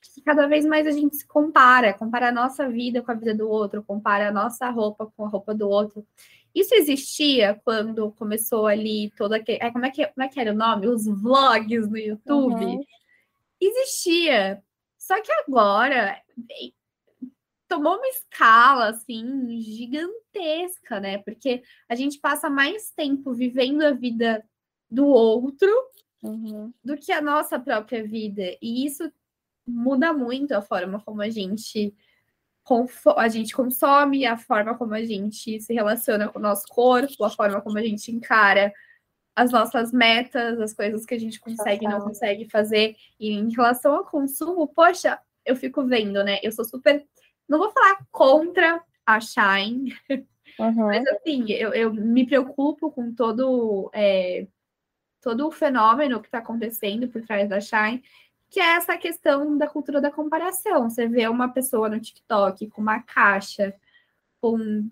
Que 0.00 0.20
cada 0.22 0.46
vez 0.46 0.64
mais 0.64 0.86
a 0.86 0.90
gente 0.90 1.16
se 1.16 1.26
compara, 1.26 1.92
compara 1.92 2.28
a 2.28 2.32
nossa 2.32 2.68
vida 2.68 3.02
com 3.02 3.10
a 3.10 3.14
vida 3.14 3.34
do 3.34 3.48
outro, 3.48 3.82
compara 3.82 4.28
a 4.28 4.32
nossa 4.32 4.68
roupa 4.70 5.06
com 5.06 5.24
a 5.24 5.28
roupa 5.28 5.54
do 5.54 5.68
outro. 5.68 6.06
Isso 6.54 6.74
existia 6.74 7.60
quando 7.64 8.10
começou 8.12 8.66
ali 8.66 9.10
toda 9.16 9.36
aquele. 9.36 9.58
Como 9.70 9.86
é 9.86 9.90
que, 9.90 10.06
como 10.06 10.24
é 10.24 10.28
que 10.28 10.40
era 10.40 10.52
o 10.52 10.56
nome? 10.56 10.88
Os 10.88 11.06
vlogs 11.06 11.88
no 11.88 11.96
YouTube. 11.96 12.64
Uhum. 12.64 12.84
Existia. 13.60 14.62
Só 14.98 15.20
que 15.22 15.30
agora 15.32 16.20
tomou 17.68 17.96
uma 17.96 18.08
escala 18.08 18.88
assim 18.88 19.60
gigantesca, 19.60 20.98
né? 20.98 21.18
Porque 21.18 21.62
a 21.88 21.94
gente 21.94 22.18
passa 22.18 22.50
mais 22.50 22.90
tempo 22.90 23.32
vivendo 23.32 23.82
a 23.82 23.92
vida 23.92 24.44
do 24.90 25.06
outro 25.06 25.70
uhum. 26.20 26.72
do 26.84 26.96
que 26.96 27.12
a 27.12 27.22
nossa 27.22 27.60
própria 27.60 28.02
vida. 28.02 28.42
E 28.60 28.84
isso 28.84 29.10
muda 29.70 30.12
muito 30.12 30.52
a 30.52 30.62
forma 30.62 31.00
como 31.00 31.22
a 31.22 31.30
gente 31.30 31.94
a 33.16 33.26
gente 33.26 33.52
consome, 33.52 34.24
a 34.24 34.36
forma 34.36 34.76
como 34.76 34.94
a 34.94 35.04
gente 35.04 35.60
se 35.60 35.74
relaciona 35.74 36.28
com 36.28 36.38
o 36.38 36.42
nosso 36.42 36.66
corpo, 36.68 37.24
a 37.24 37.30
forma 37.30 37.60
como 37.60 37.78
a 37.78 37.82
gente 37.82 38.12
encara 38.12 38.72
as 39.34 39.50
nossas 39.50 39.90
metas, 39.92 40.60
as 40.60 40.72
coisas 40.72 41.04
que 41.04 41.14
a 41.14 41.18
gente 41.18 41.40
consegue 41.40 41.84
e 41.84 41.88
não 41.88 42.00
consegue 42.00 42.48
fazer. 42.48 42.94
E 43.18 43.32
em 43.32 43.50
relação 43.50 43.96
ao 43.96 44.04
consumo, 44.04 44.68
poxa, 44.68 45.18
eu 45.44 45.56
fico 45.56 45.84
vendo, 45.84 46.22
né? 46.22 46.38
Eu 46.44 46.52
sou 46.52 46.64
super 46.64 47.04
não 47.50 47.58
vou 47.58 47.72
falar 47.72 47.98
contra 48.12 48.80
a 49.04 49.20
Shine, 49.20 49.92
uhum. 50.56 50.86
mas 50.86 51.04
assim, 51.08 51.50
eu, 51.50 51.74
eu, 51.74 51.92
me 51.92 52.24
preocupo 52.24 52.92
com 52.92 53.12
todo, 53.12 53.90
é, 53.92 54.46
todo 55.20 55.48
o 55.48 55.50
fenômeno 55.50 56.20
que 56.20 56.28
está 56.28 56.38
acontecendo 56.38 57.08
por 57.08 57.20
trás 57.22 57.48
da 57.48 57.60
Shine, 57.60 58.04
que 58.50 58.58
é 58.60 58.76
essa 58.76 58.98
questão 58.98 59.56
da 59.56 59.68
cultura 59.68 60.00
da 60.00 60.10
comparação. 60.10 60.90
Você 60.90 61.06
vê 61.06 61.28
uma 61.28 61.48
pessoa 61.48 61.88
no 61.88 62.00
TikTok 62.00 62.68
com 62.68 62.82
uma 62.82 63.00
caixa 63.00 63.74
com, 64.40 64.90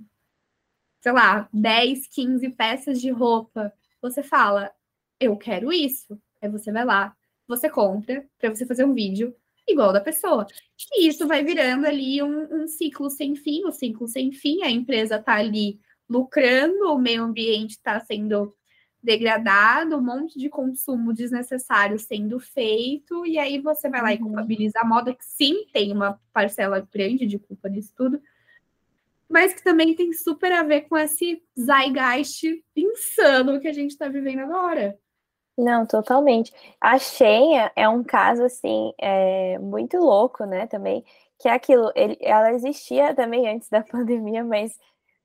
sei 1.01 1.13
lá, 1.13 1.49
10, 1.53 2.07
15 2.07 2.49
peças 2.51 3.01
de 3.01 3.11
roupa. 3.11 3.73
Você 4.01 4.23
fala, 4.23 4.73
eu 5.21 5.37
quero 5.37 5.73
isso. 5.73 6.21
Aí 6.41 6.49
você 6.49 6.71
vai 6.71 6.85
lá, 6.85 7.17
você 7.49 7.69
compra 7.69 8.25
para 8.39 8.55
você 8.55 8.65
fazer 8.65 8.85
um 8.85 8.95
vídeo 8.95 9.35
igual 9.67 9.93
da 9.93 10.01
pessoa. 10.01 10.47
E 10.93 11.09
isso 11.09 11.27
vai 11.27 11.43
virando 11.45 11.87
ali 11.87 12.23
um, 12.23 12.63
um 12.63 12.67
ciclo 12.69 13.11
sem 13.11 13.35
fim, 13.35 13.65
o 13.65 13.69
um 13.69 13.73
ciclo 13.73 14.07
sem 14.07 14.33
fim, 14.33 14.63
a 14.63 14.71
empresa 14.71 15.17
está 15.17 15.35
ali 15.35 15.81
lucrando, 16.09 16.93
o 16.93 16.99
meio 16.99 17.25
ambiente 17.25 17.73
está 17.73 18.01
sendo 18.01 18.57
degradado, 19.03 19.97
um 19.97 20.03
monte 20.03 20.39
de 20.39 20.49
consumo 20.49 21.13
desnecessário 21.13 21.99
sendo 21.99 22.39
feito, 22.41 23.25
e 23.25 23.39
aí 23.39 23.61
você 23.61 23.89
vai 23.89 24.03
lá 24.03 24.13
e 24.13 24.17
uhum. 24.17 24.25
culpabiliza 24.25 24.81
a 24.81 24.85
moda, 24.85 25.15
que 25.15 25.25
sim, 25.25 25.67
tem 25.73 25.93
uma 25.93 26.21
parcela 26.33 26.87
grande 26.93 27.27
de 27.27 27.39
culpa 27.39 27.69
nisso 27.69 27.93
tudo, 27.97 28.21
mas 29.29 29.53
que 29.53 29.63
também 29.63 29.95
tem 29.95 30.13
super 30.13 30.53
a 30.53 30.63
ver 30.63 30.83
com 30.83 30.97
esse 30.97 31.43
zeitgeist 31.59 32.65
insano 32.75 33.61
que 33.61 33.69
a 33.69 33.73
gente 33.73 33.91
está 33.91 34.09
vivendo 34.09 34.41
agora. 34.41 34.99
Não, 35.57 35.85
totalmente. 35.85 36.53
A 36.81 36.99
Xenha 36.99 37.73
é 37.75 37.89
um 37.89 38.05
caso, 38.05 38.45
assim, 38.45 38.93
é, 38.99 39.59
muito 39.59 39.99
louco, 39.99 40.45
né, 40.45 40.67
também, 40.67 41.05
que 41.39 41.49
é 41.49 41.53
aquilo, 41.53 41.91
ele, 41.95 42.17
ela 42.21 42.53
existia 42.53 43.15
também 43.15 43.49
antes 43.49 43.69
da 43.69 43.83
pandemia, 43.85 44.45
mas 44.45 44.79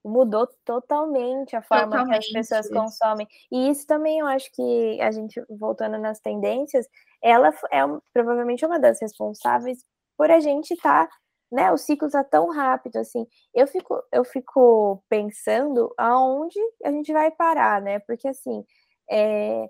mudou 0.03 0.47
totalmente 0.65 1.55
a 1.55 1.61
forma 1.61 1.85
totalmente. 1.85 2.31
que 2.31 2.37
as 2.37 2.47
pessoas 2.47 2.69
consomem. 2.69 3.27
E 3.51 3.69
isso 3.69 3.87
também 3.87 4.19
eu 4.19 4.27
acho 4.27 4.51
que 4.51 5.01
a 5.01 5.11
gente, 5.11 5.41
voltando 5.49 5.97
nas 5.97 6.19
tendências, 6.19 6.87
ela 7.21 7.49
é 7.71 7.81
provavelmente 8.13 8.65
uma 8.65 8.79
das 8.79 9.01
responsáveis 9.01 9.85
por 10.17 10.29
a 10.29 10.39
gente 10.39 10.73
estar, 10.73 11.07
tá, 11.07 11.15
né, 11.51 11.71
o 11.71 11.77
ciclo 11.77 12.07
está 12.07 12.23
tão 12.23 12.49
rápido, 12.49 12.97
assim. 12.97 13.25
Eu 13.53 13.67
fico, 13.67 14.01
eu 14.11 14.23
fico 14.23 15.03
pensando 15.09 15.93
aonde 15.97 16.59
a 16.83 16.91
gente 16.91 17.13
vai 17.13 17.31
parar, 17.31 17.81
né, 17.81 17.99
porque, 17.99 18.27
assim, 18.27 18.63
é 19.09 19.69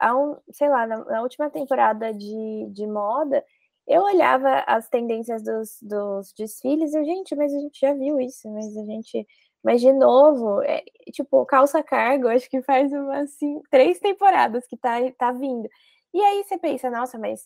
há 0.00 0.16
um, 0.16 0.36
sei 0.52 0.68
lá, 0.68 0.86
na, 0.86 1.04
na, 1.04 1.22
última 1.22 1.50
temporada 1.50 2.12
de, 2.12 2.68
de 2.70 2.86
moda, 2.86 3.44
eu 3.86 4.02
olhava 4.02 4.64
as 4.66 4.88
tendências 4.88 5.42
dos, 5.42 5.78
dos 5.80 6.32
desfiles 6.32 6.92
e, 6.94 7.04
gente, 7.04 7.36
mas 7.36 7.54
a 7.54 7.58
gente 7.58 7.78
já 7.80 7.94
viu 7.94 8.20
isso, 8.20 8.50
mas 8.50 8.76
a 8.76 8.84
gente. 8.84 9.26
Mas 9.66 9.80
de 9.80 9.92
novo, 9.92 10.62
é, 10.62 10.80
tipo, 11.12 11.44
calça 11.44 11.82
cargo, 11.82 12.28
acho 12.28 12.48
que 12.48 12.62
faz 12.62 12.92
umas 12.92 13.32
assim, 13.32 13.60
três 13.68 13.98
temporadas 13.98 14.64
que 14.68 14.76
tá, 14.76 14.98
tá 15.18 15.32
vindo. 15.32 15.68
E 16.14 16.20
aí 16.22 16.44
você 16.44 16.56
pensa, 16.56 16.88
nossa, 16.88 17.18
mas 17.18 17.40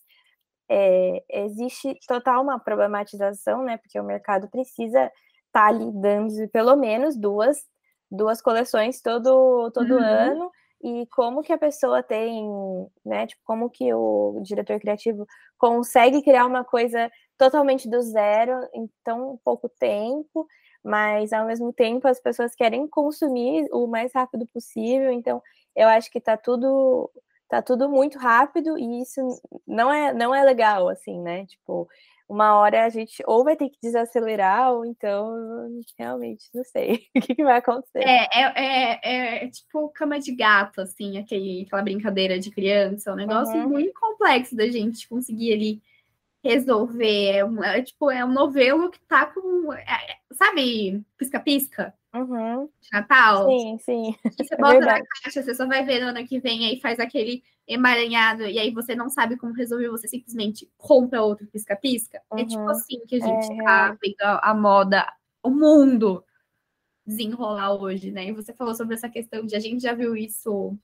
é, 0.70 1.24
existe 1.30 1.98
total 2.06 2.42
uma 2.42 2.58
problematização, 2.58 3.62
né? 3.62 3.78
Porque 3.78 3.98
o 3.98 4.04
mercado 4.04 4.50
precisa 4.50 5.04
estar 5.04 5.12
tá 5.52 5.66
ali 5.68 5.90
dando 5.94 6.46
pelo 6.50 6.76
menos 6.76 7.16
duas, 7.16 7.56
duas 8.10 8.42
coleções 8.42 9.00
todo, 9.00 9.70
todo 9.70 9.94
uhum. 9.94 10.04
ano 10.04 10.50
e 10.82 11.06
como 11.06 11.40
que 11.40 11.54
a 11.54 11.58
pessoa 11.58 12.02
tem, 12.02 12.46
né, 13.04 13.26
tipo, 13.26 13.40
como 13.44 13.70
que 13.70 13.92
o 13.94 14.40
diretor 14.42 14.78
criativo 14.78 15.26
consegue 15.58 16.22
criar 16.22 16.44
uma 16.44 16.64
coisa 16.64 17.10
totalmente 17.38 17.88
do 17.88 18.00
zero 18.02 18.52
em 18.74 18.90
tão 19.04 19.38
pouco 19.42 19.70
tempo, 19.70 20.46
mas 20.84 21.32
ao 21.32 21.46
mesmo 21.46 21.72
tempo 21.72 22.08
as 22.08 22.20
pessoas 22.20 22.54
querem 22.54 22.86
consumir 22.88 23.68
o 23.72 23.86
mais 23.86 24.12
rápido 24.12 24.46
possível, 24.46 25.12
então 25.12 25.42
eu 25.76 25.88
acho 25.88 26.10
que 26.10 26.20
tá 26.20 26.36
tudo 26.36 27.10
tá 27.48 27.60
tudo 27.60 27.88
muito 27.88 28.16
rápido 28.16 28.78
e 28.78 29.02
isso 29.02 29.20
não 29.66 29.92
é, 29.92 30.14
não 30.14 30.32
é 30.32 30.44
legal, 30.44 30.88
assim, 30.88 31.20
né? 31.20 31.44
Tipo, 31.46 31.88
uma 32.28 32.56
hora 32.56 32.84
a 32.84 32.88
gente 32.88 33.20
ou 33.26 33.42
vai 33.42 33.56
ter 33.56 33.68
que 33.68 33.78
desacelerar, 33.82 34.72
ou 34.72 34.86
então 34.86 35.68
realmente 35.98 36.44
não 36.54 36.62
sei 36.62 37.02
o 37.16 37.20
que, 37.20 37.34
que 37.34 37.42
vai 37.42 37.58
acontecer. 37.58 37.98
É, 37.98 38.28
é, 38.32 38.52
é, 38.54 39.44
é, 39.44 39.48
tipo 39.48 39.88
cama 39.88 40.20
de 40.20 40.32
gato, 40.32 40.80
assim, 40.80 41.18
aquele, 41.18 41.64
aquela 41.66 41.82
brincadeira 41.82 42.38
de 42.38 42.52
criança, 42.52 43.10
é 43.10 43.12
um 43.12 43.16
negócio 43.16 43.56
uhum. 43.56 43.68
muito 43.68 43.92
complexo 43.98 44.54
da 44.54 44.68
gente 44.68 45.08
conseguir 45.08 45.52
ali 45.52 45.82
resolver. 46.42 47.36
É, 47.36 47.44
um, 47.44 47.62
é, 47.62 47.82
tipo, 47.82 48.10
é 48.10 48.24
um 48.24 48.32
novelo 48.32 48.90
que 48.90 49.00
tá 49.00 49.26
com. 49.26 49.72
É, 49.72 49.82
é 49.82 50.18
sabe, 50.32 51.04
pisca-pisca? 51.16 51.94
Uhum. 52.14 52.68
De 52.80 52.88
Natal? 52.92 53.46
Sim, 53.46 53.78
sim. 53.78 54.14
você 54.36 54.56
bota 54.56 54.76
é 54.76 54.80
na 54.80 55.00
caixa, 55.22 55.42
você 55.42 55.54
só 55.54 55.66
vai 55.66 55.84
ver 55.84 56.00
no 56.00 56.08
ano 56.08 56.26
que 56.26 56.40
vem, 56.40 56.66
aí 56.66 56.80
faz 56.80 56.98
aquele 56.98 57.42
emaranhado, 57.68 58.44
e 58.46 58.58
aí 58.58 58.72
você 58.72 58.96
não 58.96 59.08
sabe 59.08 59.36
como 59.36 59.52
resolver, 59.52 59.88
você 59.90 60.08
simplesmente 60.08 60.68
compra 60.76 61.22
outro 61.22 61.46
pisca-pisca. 61.46 62.20
Uhum. 62.32 62.38
É 62.38 62.44
tipo 62.44 62.60
uhum. 62.60 62.68
assim 62.70 62.98
que 63.06 63.16
a 63.16 63.20
gente 63.20 63.52
é, 63.52 63.64
tá 63.64 63.96
vendo 64.02 64.22
a, 64.22 64.50
a 64.50 64.54
moda, 64.54 65.12
o 65.42 65.50
mundo 65.50 66.24
desenrolar 67.06 67.74
hoje, 67.74 68.10
né? 68.10 68.26
E 68.26 68.32
você 68.32 68.52
falou 68.52 68.74
sobre 68.74 68.94
essa 68.94 69.08
questão 69.08 69.46
de 69.46 69.54
a 69.54 69.60
gente 69.60 69.82
já 69.82 69.94
viu 69.94 70.16
isso 70.16 70.76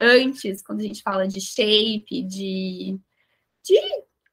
antes, 0.00 0.62
quando 0.62 0.80
a 0.80 0.84
gente 0.84 1.02
fala 1.02 1.28
de 1.28 1.40
shape, 1.40 2.22
de, 2.22 2.98
de 3.62 3.80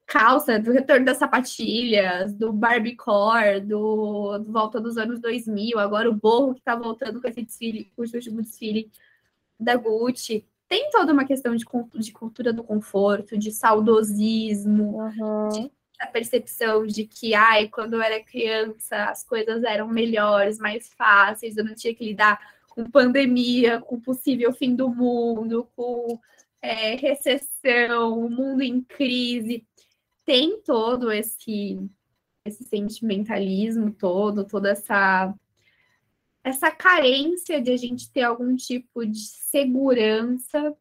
calça, 0.10 0.60
do 0.60 0.72
retorno 0.72 1.06
das 1.06 1.18
sapatilhas, 1.18 2.34
do 2.34 2.52
Barbiecore, 2.52 3.62
do, 3.62 4.40
do 4.40 4.52
volta 4.52 4.82
dos 4.82 4.98
anos 4.98 5.20
2000, 5.20 5.78
agora 5.78 6.10
o 6.10 6.16
Borro 6.16 6.56
que 6.56 6.62
tá 6.62 6.76
voltando 6.76 7.22
com 7.22 7.28
esse 7.28 7.44
desfile, 7.44 7.92
com 7.96 8.02
o 8.02 8.06
último 8.06 8.42
desfile 8.42 8.92
da 9.60 9.76
Gucci. 9.76 10.44
Tem 10.68 10.90
toda 10.90 11.14
uma 11.14 11.26
questão 11.26 11.56
de, 11.56 11.64
de 11.94 12.12
cultura 12.12 12.52
do 12.52 12.64
conforto, 12.64 13.38
de 13.38 13.52
saudosismo, 13.52 14.98
uhum. 14.98 15.50
de 15.50 15.72
a 16.00 16.08
percepção 16.08 16.88
de 16.88 17.06
que, 17.06 17.36
ai, 17.36 17.68
quando 17.68 17.94
eu 17.94 18.02
era 18.02 18.24
criança, 18.24 19.06
as 19.06 19.24
coisas 19.24 19.64
eram 19.64 19.88
melhores, 19.88 20.58
mais 20.58 20.92
fáceis, 20.94 21.58
eu 21.58 21.64
não 21.64 21.76
tinha 21.76 21.94
que 21.94 22.06
lidar 22.06 22.40
com 22.70 22.90
pandemia, 22.90 23.82
com 23.82 24.00
possível 24.00 24.54
fim 24.54 24.76
do 24.76 24.90
mundo, 24.90 25.70
com 25.76 26.18
é, 26.62 26.96
recessão, 26.96 28.18
o 28.18 28.30
mundo 28.30 28.62
em 28.62 28.82
crise 28.82 29.68
tem 30.30 30.62
todo 30.62 31.12
esse 31.12 31.80
esse 32.46 32.64
sentimentalismo 32.64 33.92
todo, 33.92 34.46
toda 34.46 34.70
essa 34.70 35.34
essa 36.44 36.70
carência 36.70 37.60
de 37.60 37.72
a 37.72 37.78
gente 37.78 38.12
ter 38.12 38.22
algum 38.22 38.56
tipo 38.56 39.04
de 39.08 39.20
segurança. 39.20 40.78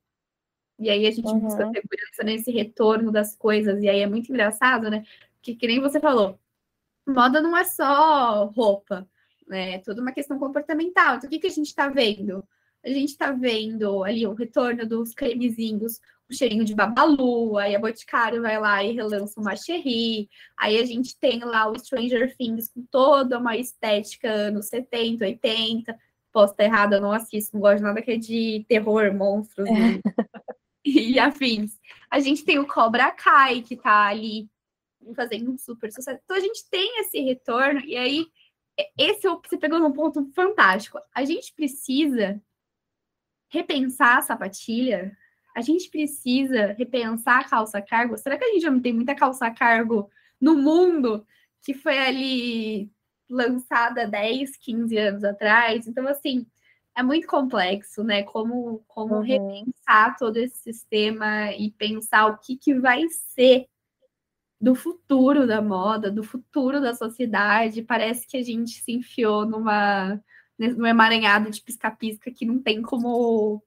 E 0.79 0.91
aí 0.91 1.07
a 1.07 1.11
gente 1.11 1.29
uhum. 1.29 1.41
busca 1.41 1.65
segurança 1.65 2.25
nesse 2.25 2.51
retorno 2.51 3.11
das 3.11 3.35
coisas. 3.35 3.83
E 3.83 3.89
aí 3.89 4.01
é 4.01 4.07
muito 4.07 4.31
engraçado, 4.31 4.91
né? 4.91 5.03
Que, 5.41 5.57
que 5.57 5.67
nem 5.67 5.81
você 5.81 5.99
falou, 5.99 6.39
moda 7.07 7.41
não 7.41 7.57
é 7.57 7.65
só 7.65 8.45
roupa, 8.55 9.09
né? 9.47 9.77
É 9.77 9.79
toda 9.79 10.03
uma 10.03 10.13
questão 10.13 10.39
comportamental. 10.39 11.17
Então, 11.17 11.27
o 11.27 11.31
que, 11.31 11.39
que 11.39 11.47
a 11.47 11.51
gente 11.51 11.69
está 11.69 11.89
vendo? 11.89 12.47
A 12.85 12.89
gente 12.89 13.11
está 13.11 13.33
vendo 13.33 14.05
ali 14.05 14.27
o 14.27 14.35
retorno 14.35 14.87
dos 14.87 15.13
cremezinhos, 15.15 16.01
o 16.31 16.35
cheirinho 16.35 16.65
de 16.65 16.75
babalu, 16.75 17.57
aí 17.57 17.75
a 17.75 17.79
Boticário 17.79 18.43
vai 18.43 18.59
lá 18.61 18.85
e 18.85 18.93
relança 18.93 19.41
uma 19.41 19.57
cherry, 19.57 20.29
aí 20.57 20.79
a 20.79 20.85
gente 20.85 21.19
tem 21.19 21.41
lá 21.41 21.69
o 21.69 21.79
Stranger 21.79 22.37
Things 22.37 22.69
com 22.69 22.83
toda 22.91 23.39
uma 23.39 23.57
estética 23.57 24.31
anos 24.31 24.67
70, 24.67 25.25
80, 25.25 25.99
posso 26.33 26.53
estar 26.53 26.65
errada, 26.65 26.97
eu 26.97 27.01
não 27.01 27.13
assisto, 27.13 27.55
não 27.55 27.63
gosto 27.63 27.79
de 27.79 27.83
nada 27.83 28.03
que 28.03 28.13
é 28.13 28.17
de 28.17 28.65
terror, 28.69 29.13
monstros 29.15 29.69
e, 30.85 31.13
e 31.15 31.19
afins. 31.19 31.79
A 32.11 32.21
gente 32.21 32.45
tem 32.45 32.59
o 32.59 32.67
Cobra 32.67 33.11
Kai, 33.11 33.63
que 33.63 33.77
tá 33.77 34.07
ali 34.07 34.49
fazendo 35.17 35.51
um 35.51 35.59
super 35.59 35.91
sucesso. 35.91 36.21
Então 36.23 36.37
a 36.37 36.41
gente 36.41 36.69
tem 36.71 37.01
esse 37.01 37.21
retorno, 37.21 37.81
e 37.81 37.97
aí 37.97 38.27
esse 38.97 39.27
é 39.27 39.31
você 39.31 39.57
pegou 39.57 39.79
num 39.79 39.93
ponto 39.93 40.31
fantástico. 40.35 40.99
A 41.15 41.25
gente 41.25 41.53
precisa 41.55 42.41
repensar 43.49 44.19
a 44.19 44.23
sapatilha 44.23 45.17
a 45.59 45.61
gente 45.61 45.91
precisa 45.91 46.73
repensar 46.79 47.41
a 47.41 47.45
calça 47.45 47.83
cargo. 47.83 48.17
Será 48.17 48.39
que 48.39 48.45
a 48.45 48.49
gente 48.49 48.63
já 48.63 48.71
não 48.71 48.81
tem 48.81 48.93
muita 48.93 49.13
calça 49.13 49.51
cargo 49.51 50.09
no 50.41 50.55
mundo 50.55 51.27
que 51.65 51.75
foi 51.75 51.99
ali 51.99 52.93
lançada 53.29 54.07
10, 54.07 54.57
15 54.57 54.97
anos 54.97 55.25
atrás? 55.25 55.89
Então, 55.89 56.07
assim, 56.07 56.47
é 56.97 57.03
muito 57.03 57.27
complexo, 57.27 58.05
né? 58.05 58.23
Como, 58.23 58.85
como 58.87 59.17
uhum. 59.17 59.21
repensar 59.21 60.17
todo 60.17 60.37
esse 60.37 60.59
sistema 60.59 61.53
e 61.53 61.73
pensar 61.73 62.27
o 62.27 62.39
que, 62.39 62.57
que 62.57 62.75
vai 62.75 63.09
ser 63.09 63.67
do 64.61 64.77
futuro 64.77 65.45
da 65.45 65.61
moda, 65.61 66.09
do 66.09 66.23
futuro 66.23 66.81
da 66.81 66.95
sociedade. 66.95 67.83
Parece 67.83 68.29
que 68.29 68.37
a 68.37 68.43
gente 68.45 68.81
se 68.81 68.93
enfiou 68.93 69.45
numa, 69.45 70.23
num 70.59 70.87
emaranhado 70.87 71.51
de 71.51 71.61
pisca-pisca 71.63 72.31
que 72.31 72.45
não 72.45 72.61
tem 72.61 72.83
como 72.83 73.63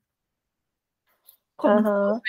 como 1.55 1.79
uhum. 1.79 2.21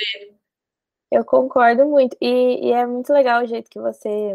Eu 1.11 1.25
concordo 1.25 1.87
muito. 1.87 2.17
E, 2.21 2.69
e, 2.69 2.73
é 2.73 2.87
muito 2.87 3.13
legal 3.13 3.43
o 3.43 3.47
jeito 3.47 3.71
que 3.71 3.79
você 3.79 4.35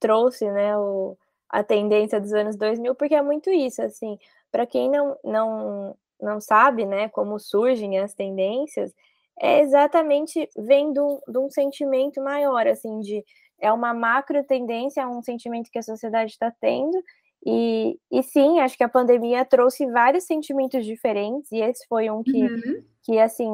trouxe, 0.00 0.50
né, 0.50 0.76
o, 0.76 1.16
a 1.48 1.62
tendência 1.62 2.20
dos 2.20 2.32
anos 2.32 2.56
2000, 2.56 2.94
porque 2.96 3.14
é 3.14 3.22
muito 3.22 3.50
isso, 3.50 3.82
assim, 3.82 4.18
para 4.50 4.66
quem 4.66 4.90
não, 4.90 5.16
não, 5.22 5.96
não 6.20 6.40
sabe, 6.40 6.84
né, 6.84 7.08
como 7.10 7.38
surgem 7.38 7.98
as 7.98 8.14
tendências, 8.14 8.92
é 9.40 9.60
exatamente 9.60 10.48
vem 10.56 10.92
de 10.92 11.00
um, 11.00 11.20
de 11.28 11.38
um 11.38 11.50
sentimento 11.50 12.20
maior, 12.20 12.66
assim, 12.66 13.00
de 13.00 13.24
é 13.60 13.70
uma 13.72 13.94
macro 13.94 14.42
tendência, 14.44 15.02
é 15.02 15.06
um 15.06 15.22
sentimento 15.22 15.70
que 15.70 15.78
a 15.78 15.82
sociedade 15.82 16.32
está 16.32 16.50
tendo, 16.60 17.00
e, 17.44 17.98
e 18.10 18.22
sim, 18.22 18.60
acho 18.60 18.76
que 18.76 18.84
a 18.84 18.88
pandemia 18.88 19.44
trouxe 19.44 19.86
vários 19.86 20.24
sentimentos 20.24 20.84
diferentes, 20.84 21.50
e 21.52 21.60
esse 21.60 21.86
foi 21.88 22.10
um 22.10 22.22
que, 22.22 22.42
uhum. 22.42 22.84
que 23.02 23.18
assim, 23.18 23.50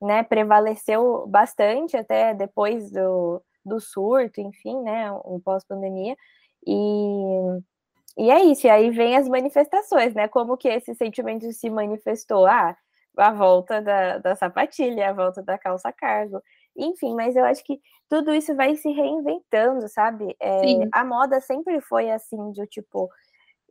né, 0.00 0.22
prevaleceu 0.22 1.26
bastante 1.28 1.96
até 1.96 2.34
depois 2.34 2.90
do, 2.90 3.42
do 3.64 3.80
surto, 3.80 4.40
enfim, 4.40 4.80
né, 4.82 5.12
o 5.12 5.40
pós-pandemia. 5.44 6.16
E, 6.66 7.60
e 8.16 8.30
é 8.30 8.42
isso, 8.44 8.66
e 8.66 8.70
aí 8.70 8.90
vem 8.90 9.16
as 9.16 9.28
manifestações, 9.28 10.14
né? 10.14 10.28
Como 10.28 10.56
que 10.56 10.68
esse 10.68 10.94
sentimento 10.94 11.50
se 11.52 11.68
manifestou? 11.70 12.46
Ah, 12.46 12.76
a 13.16 13.32
volta 13.32 13.80
da, 13.82 14.18
da 14.18 14.34
sapatilha, 14.36 15.10
a 15.10 15.12
volta 15.12 15.42
da 15.42 15.58
calça 15.58 15.92
cargo, 15.92 16.40
enfim, 16.76 17.14
mas 17.14 17.36
eu 17.36 17.44
acho 17.44 17.64
que 17.64 17.80
tudo 18.12 18.34
isso 18.34 18.54
vai 18.54 18.76
se 18.76 18.90
reinventando, 18.90 19.88
sabe? 19.88 20.36
É, 20.38 20.60
a 20.92 21.02
moda 21.02 21.40
sempre 21.40 21.80
foi 21.80 22.10
assim, 22.10 22.52
de 22.52 22.66
tipo, 22.66 23.08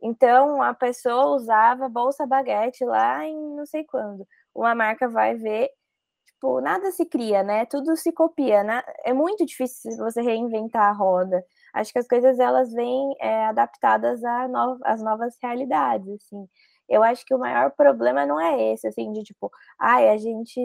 então 0.02 0.60
a 0.60 0.74
pessoa 0.74 1.26
usava 1.36 1.88
bolsa 1.88 2.26
baguete 2.26 2.84
lá 2.84 3.24
em 3.24 3.36
não 3.54 3.64
sei 3.64 3.84
quando. 3.84 4.26
Uma 4.52 4.74
marca 4.74 5.08
vai 5.08 5.36
ver 5.36 5.70
tipo, 6.26 6.60
nada 6.60 6.90
se 6.90 7.06
cria, 7.06 7.44
né? 7.44 7.66
Tudo 7.66 7.96
se 7.96 8.10
copia. 8.12 8.64
Né? 8.64 8.82
É 9.04 9.12
muito 9.12 9.46
difícil 9.46 9.96
você 9.98 10.20
reinventar 10.20 10.88
a 10.88 10.92
roda. 10.92 11.44
Acho 11.72 11.92
que 11.92 12.00
as 12.00 12.08
coisas 12.08 12.40
elas 12.40 12.72
vêm 12.72 13.14
é, 13.20 13.46
adaptadas 13.46 14.24
às 14.24 14.50
no 14.50 15.04
novas 15.04 15.36
realidades, 15.40 16.08
assim. 16.16 16.48
Eu 16.88 17.04
acho 17.04 17.24
que 17.24 17.32
o 17.32 17.38
maior 17.38 17.70
problema 17.70 18.26
não 18.26 18.40
é 18.40 18.72
esse, 18.72 18.88
assim, 18.88 19.12
de 19.12 19.22
tipo, 19.22 19.52
ai, 19.78 20.08
a 20.10 20.16
gente 20.16 20.60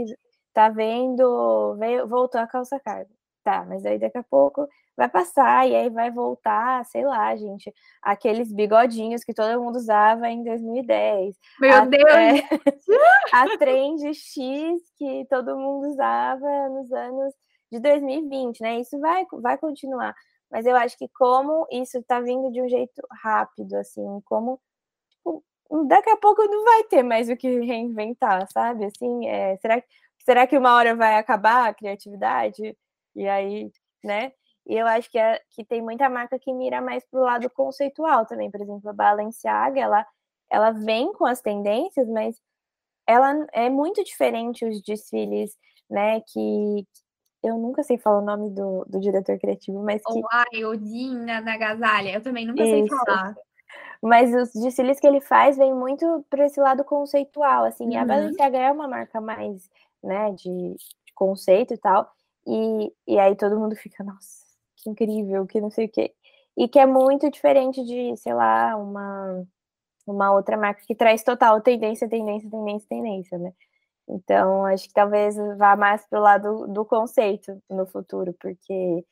tá 0.51 0.67
vendo, 0.69 1.75
veio, 1.77 2.07
voltou 2.07 2.41
a 2.41 2.47
calça 2.47 2.79
carga. 2.79 3.16
Tá, 3.47 3.63
mas 3.65 3.85
aí 3.85 3.97
daqui 3.97 4.17
a 4.17 4.23
pouco 4.23 4.67
vai 4.97 5.07
passar 5.07 5.65
e 5.65 5.73
aí 5.73 5.89
vai 5.89 6.11
voltar, 6.11 6.83
sei 6.83 7.05
lá, 7.05 7.33
gente, 7.33 7.73
aqueles 8.01 8.51
bigodinhos 8.51 9.23
que 9.23 9.33
todo 9.33 9.63
mundo 9.63 9.77
usava 9.77 10.27
em 10.27 10.43
2010. 10.43 11.33
Meu 11.57 11.73
a, 11.73 11.85
Deus! 11.85 12.03
É, 12.03 12.41
a 13.31 13.57
trend 13.57 14.13
X 14.13 14.81
que 14.97 15.25
todo 15.29 15.55
mundo 15.55 15.87
usava 15.87 16.67
nos 16.67 16.91
anos 16.91 17.33
de 17.71 17.79
2020, 17.79 18.59
né? 18.59 18.81
Isso 18.81 18.99
vai, 18.99 19.25
vai 19.31 19.57
continuar. 19.57 20.13
Mas 20.51 20.65
eu 20.65 20.75
acho 20.75 20.97
que 20.97 21.07
como 21.17 21.65
isso 21.71 22.03
tá 22.03 22.19
vindo 22.19 22.51
de 22.51 22.61
um 22.61 22.67
jeito 22.67 23.01
rápido, 23.23 23.75
assim, 23.77 24.21
como 24.25 24.59
tipo, 25.09 25.41
daqui 25.87 26.09
a 26.09 26.17
pouco 26.17 26.43
não 26.43 26.65
vai 26.65 26.83
ter 26.83 27.01
mais 27.01 27.29
o 27.29 27.37
que 27.37 27.61
reinventar, 27.61 28.45
sabe? 28.51 28.83
Assim, 28.83 29.25
é, 29.25 29.55
será, 29.55 29.81
será 30.19 30.45
que 30.45 30.57
uma 30.57 30.75
hora 30.75 30.93
vai 30.93 31.15
acabar 31.15 31.69
a 31.69 31.73
criatividade? 31.73 32.75
E 33.17 33.27
aí, 33.27 33.71
né? 34.03 34.31
E 34.65 34.75
eu 34.75 34.85
acho 34.85 35.09
que, 35.09 35.17
é, 35.17 35.41
que 35.49 35.65
tem 35.65 35.81
muita 35.81 36.09
marca 36.09 36.37
que 36.37 36.53
mira 36.53 36.81
mais 36.81 37.03
para 37.09 37.19
o 37.19 37.23
lado 37.23 37.49
conceitual 37.49 38.25
também. 38.25 38.51
Por 38.51 38.61
exemplo, 38.61 38.89
a 38.89 38.93
Balenciaga, 38.93 39.79
ela, 39.79 40.05
ela 40.49 40.71
vem 40.71 41.11
com 41.13 41.25
as 41.25 41.41
tendências, 41.41 42.07
mas 42.07 42.39
ela 43.07 43.47
é 43.53 43.69
muito 43.69 44.03
diferente 44.03 44.65
os 44.65 44.81
desfiles, 44.81 45.57
né? 45.89 46.21
Que 46.21 46.85
eu 47.43 47.57
nunca 47.57 47.81
sei 47.81 47.97
falar 47.97 48.19
o 48.19 48.25
nome 48.25 48.49
do, 48.51 48.85
do 48.85 48.99
diretor 48.99 49.39
criativo, 49.39 49.81
mas 49.81 50.01
que... 50.03 50.21
Ai, 50.31 50.65
Odin 50.65 51.25
na 51.25 51.57
Gasalha, 51.57 52.13
eu 52.13 52.21
também 52.21 52.45
nunca 52.45 52.61
Isso. 52.61 52.71
sei 52.71 52.87
falar. 52.87 53.35
Mas 54.01 54.33
os 54.33 54.51
desfiles 54.61 54.99
que 54.99 55.07
ele 55.07 55.21
faz 55.21 55.57
vem 55.57 55.73
muito 55.73 56.25
para 56.29 56.45
esse 56.45 56.59
lado 56.59 56.83
conceitual, 56.83 57.63
assim. 57.63 57.85
Uhum. 57.85 57.91
E 57.91 57.97
a. 57.97 58.05
Balenciaga 58.05 58.57
é 58.57 58.71
uma 58.71 58.87
marca 58.87 59.19
mais, 59.19 59.69
né, 60.03 60.31
de 60.33 60.75
conceito 61.15 61.73
e 61.73 61.77
tal. 61.77 62.11
E, 62.47 62.93
e 63.07 63.19
aí 63.19 63.35
todo 63.35 63.59
mundo 63.59 63.75
fica, 63.75 64.03
nossa, 64.03 64.45
que 64.77 64.89
incrível, 64.89 65.45
que 65.45 65.61
não 65.61 65.69
sei 65.69 65.85
o 65.87 65.89
quê. 65.89 66.13
E 66.57 66.67
que 66.67 66.79
é 66.79 66.85
muito 66.85 67.29
diferente 67.29 67.83
de, 67.83 68.15
sei 68.17 68.33
lá, 68.33 68.75
uma, 68.77 69.45
uma 70.07 70.33
outra 70.33 70.57
marca 70.57 70.81
que 70.87 70.95
traz 70.95 71.23
total 71.23 71.61
tendência, 71.61 72.09
tendência, 72.09 72.49
tendência, 72.49 72.87
tendência, 72.89 73.37
né? 73.37 73.53
Então, 74.09 74.65
acho 74.65 74.87
que 74.87 74.93
talvez 74.93 75.35
vá 75.57 75.75
mais 75.75 76.05
para 76.07 76.19
o 76.19 76.23
lado 76.23 76.67
do 76.67 76.85
conceito 76.85 77.61
no 77.69 77.85
futuro, 77.85 78.33
porque 78.39 79.05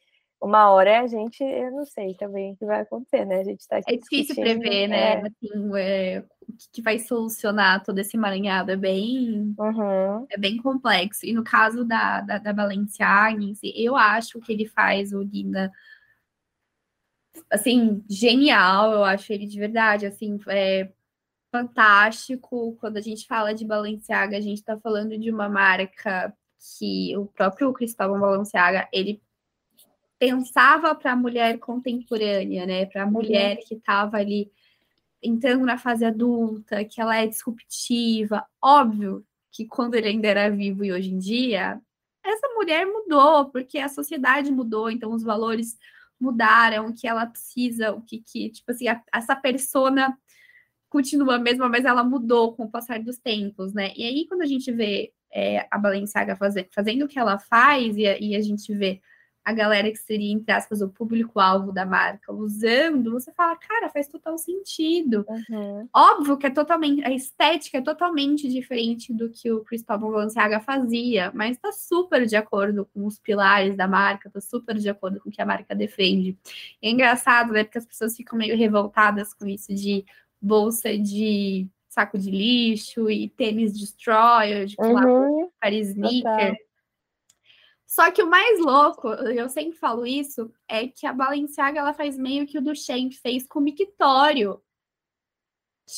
uma 0.46 0.70
hora 0.70 1.02
a 1.02 1.08
gente, 1.08 1.44
eu 1.44 1.72
não 1.72 1.86
sei 1.86 2.14
também 2.14 2.54
o 2.54 2.56
que 2.56 2.66
vai 2.66 2.82
acontecer, 2.82 3.26
né? 3.26 3.40
A 3.40 3.44
gente 3.44 3.62
está 3.62 3.80
É 3.88 3.98
difícil 3.98 4.36
prever, 4.36 4.88
né? 4.88 5.14
É. 5.14 5.22
Assim, 5.22 5.76
é, 5.76 6.24
o 6.42 6.54
que 6.72 6.82
vai 6.84 7.00
solucionar 7.00 7.84
todo 7.84 7.98
esse 7.98 8.16
emaranhado 8.16 8.70
é 8.70 8.76
bem, 8.76 9.56
uhum. 9.58 10.28
é 10.30 10.38
bem 10.38 10.58
complexo. 10.58 11.26
E 11.26 11.34
no 11.34 11.44
caso 11.44 11.84
da, 11.84 12.22
da, 12.22 12.38
da 12.38 12.54
Balenciaga, 12.54 13.40
eu 13.74 13.96
acho 13.96 14.40
que 14.40 14.54
ele 14.54 14.68
faz 14.68 15.14
o 15.14 15.24
Linda 15.24 15.72
assim, 17.50 18.04
genial, 18.10 18.92
eu 18.92 19.04
acho 19.04 19.34
ele 19.34 19.46
de 19.46 19.60
verdade, 19.60 20.06
assim, 20.06 20.40
é, 20.48 20.90
fantástico. 21.52 22.78
Quando 22.80 22.98
a 22.98 23.02
gente 23.02 23.26
fala 23.26 23.54
de 23.54 23.66
Balenciaga, 23.66 24.38
a 24.38 24.42
gente 24.42 24.60
está 24.60 24.78
falando 24.80 25.18
de 25.18 25.32
uma 25.32 25.50
marca 25.50 26.32
que 26.78 27.16
o 27.18 27.26
próprio 27.26 27.74
Cristóvão 27.74 28.20
Balenciaga, 28.20 28.88
ele 28.94 29.22
pensava 30.20 30.96
para 30.96 31.12
a 31.12 31.16
mulher 31.16 31.58
contemporânea, 31.60 32.66
né? 32.66 32.86
Para 32.86 33.04
a 33.04 33.06
uhum. 33.06 33.12
mulher 33.12 33.58
que 33.58 33.76
estava 33.76 34.18
ali 34.18 34.52
entrando 35.22 35.66
na 35.66 35.78
fase 35.78 36.06
adulta, 36.06 36.86
que 36.86 37.02
ela 37.02 37.18
é 37.18 37.28
disruptiva. 37.28 38.46
Óbvio 38.62 39.26
que 39.52 39.66
quando 39.66 39.96
ele 39.96 40.08
ainda 40.08 40.28
era 40.28 40.50
vivo 40.50 40.84
e 40.84 40.92
hoje 40.92 41.12
em 41.12 41.18
dia, 41.18 41.82
essa 42.24 42.48
mulher 42.56 42.86
mudou, 42.86 43.46
porque 43.50 43.80
a 43.80 43.90
sociedade 43.90 44.52
mudou, 44.52 44.90
então 44.90 45.12
os 45.14 45.24
valores 45.24 45.78
mudaram, 46.20 46.88
o 46.88 46.94
que 46.94 47.08
ela 47.08 47.26
precisa, 47.26 47.94
o 47.94 48.02
que, 48.02 48.20
que 48.20 48.50
tipo 48.50 48.72
assim, 48.72 48.88
a, 48.88 49.02
essa 49.14 49.36
persona 49.36 50.18
continua 50.90 51.36
a 51.36 51.40
mesma, 51.40 51.68
mas 51.70 51.86
ela 51.86 52.04
mudou 52.04 52.56
com 52.56 52.64
o 52.64 52.72
passar 52.72 53.02
dos 53.02 53.18
tempos, 53.18 53.74
né? 53.74 53.92
E 53.96 54.04
aí, 54.04 54.28
quando 54.28 54.42
a 54.42 54.46
gente 54.46 54.72
vê 54.72 55.14
é, 55.32 55.68
a 55.70 55.78
Balenciaga 55.78 56.36
fazer, 56.36 56.70
fazendo 56.72 57.06
o 57.06 57.08
que 57.08 57.20
ela 57.20 57.38
faz, 57.38 57.98
e 57.98 58.04
e 58.04 58.36
a 58.36 58.42
gente 58.42 58.74
vê 58.74 59.02
a 59.46 59.54
galera 59.54 59.92
que 59.92 60.00
seria, 60.00 60.34
entre 60.34 60.52
aspas, 60.52 60.82
o 60.82 60.90
público-alvo 60.90 61.72
da 61.72 61.86
marca 61.86 62.34
usando, 62.34 63.12
você 63.12 63.32
fala, 63.32 63.56
cara, 63.56 63.90
faz 63.90 64.08
total 64.08 64.40
sentido. 64.40 65.24
Uhum. 65.30 65.88
Óbvio 65.96 66.36
que 66.36 66.48
é 66.48 66.50
totalmente, 66.50 67.06
a 67.06 67.12
estética 67.12 67.78
é 67.78 67.82
totalmente 67.82 68.50
diferente 68.50 69.14
do 69.14 69.30
que 69.30 69.52
o 69.52 69.64
Cristóvão 69.64 70.12
Balenciaga 70.12 70.60
fazia, 70.60 71.32
mas 71.36 71.60
tá 71.60 71.72
super 71.72 72.26
de 72.26 72.36
acordo 72.36 72.90
com 72.92 73.06
os 73.06 73.20
pilares 73.20 73.78
da 73.78 73.88
marca, 73.88 74.32
tá 74.32 74.42
super 74.42 74.76
de 74.76 74.90
acordo 74.90 75.20
com 75.20 75.30
o 75.30 75.32
que 75.32 75.42
a 75.42 75.46
marca 75.46 75.76
defende. 75.76 76.36
E 76.82 76.88
é 76.88 76.90
engraçado, 76.90 77.54
né, 77.54 77.64
porque 77.64 77.78
as 77.78 77.86
pessoas 77.86 78.18
ficam 78.18 78.40
meio 78.40 78.58
revoltadas 78.58 79.32
com 79.32 79.46
isso 79.46 79.72
de 79.76 80.04
bolsa 80.42 80.98
de 80.98 81.70
saco 81.88 82.18
de 82.18 82.32
lixo 82.32 83.12
e 83.12 83.30
tênis 83.30 83.78
destroyer, 83.78 84.66
de 84.66 84.76
uhum. 84.80 85.50
Paris 85.62 85.90
sneaker. 85.90 86.65
Só 87.88 88.12
que 88.12 88.24
o 88.24 88.30
mais 88.30 88.60
louco, 88.60 89.08
eu 89.10 89.48
sempre 89.48 89.78
falo 89.78 90.06
isso, 90.06 90.52
é 90.68 90.88
que 90.88 91.06
a 91.06 91.14
Balenciaga 91.14 91.80
ela 91.80 91.94
faz 91.94 92.18
meio 92.18 92.48
que 92.48 92.58
o 92.58 92.62
Duchamp 92.62 93.12
fez 93.14 93.48
com 93.48 93.60
o 93.60 93.62
Mictório. 93.62 94.62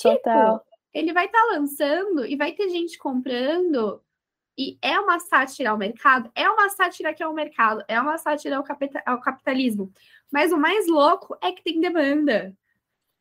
Total. 0.02 0.60
Tipo, 0.60 0.68
ele 0.94 1.14
vai 1.14 1.26
estar 1.26 1.40
tá 1.40 1.54
lançando 1.54 2.26
e 2.26 2.36
vai 2.36 2.52
ter 2.54 2.70
gente 2.70 2.98
comprando 2.98 4.04
e 4.58 4.78
é 4.82 5.00
uma 5.00 5.20
sátira 5.20 5.70
ao 5.70 5.78
mercado, 5.78 6.32
é 6.34 6.50
uma 6.50 6.68
sátira 6.70 7.14
que 7.14 7.22
é 7.22 7.28
o 7.28 7.34
mercado, 7.34 7.84
é 7.88 8.02
uma 8.02 8.18
sátira 8.18 8.58
ao, 8.58 8.66
ao 9.06 9.22
capitalismo. 9.22 9.94
Mas 10.32 10.52
o 10.52 10.58
mais 10.58 10.88
louco 10.88 11.38
é 11.42 11.52
que 11.52 11.64
tem 11.64 11.80
demanda. 11.80 12.56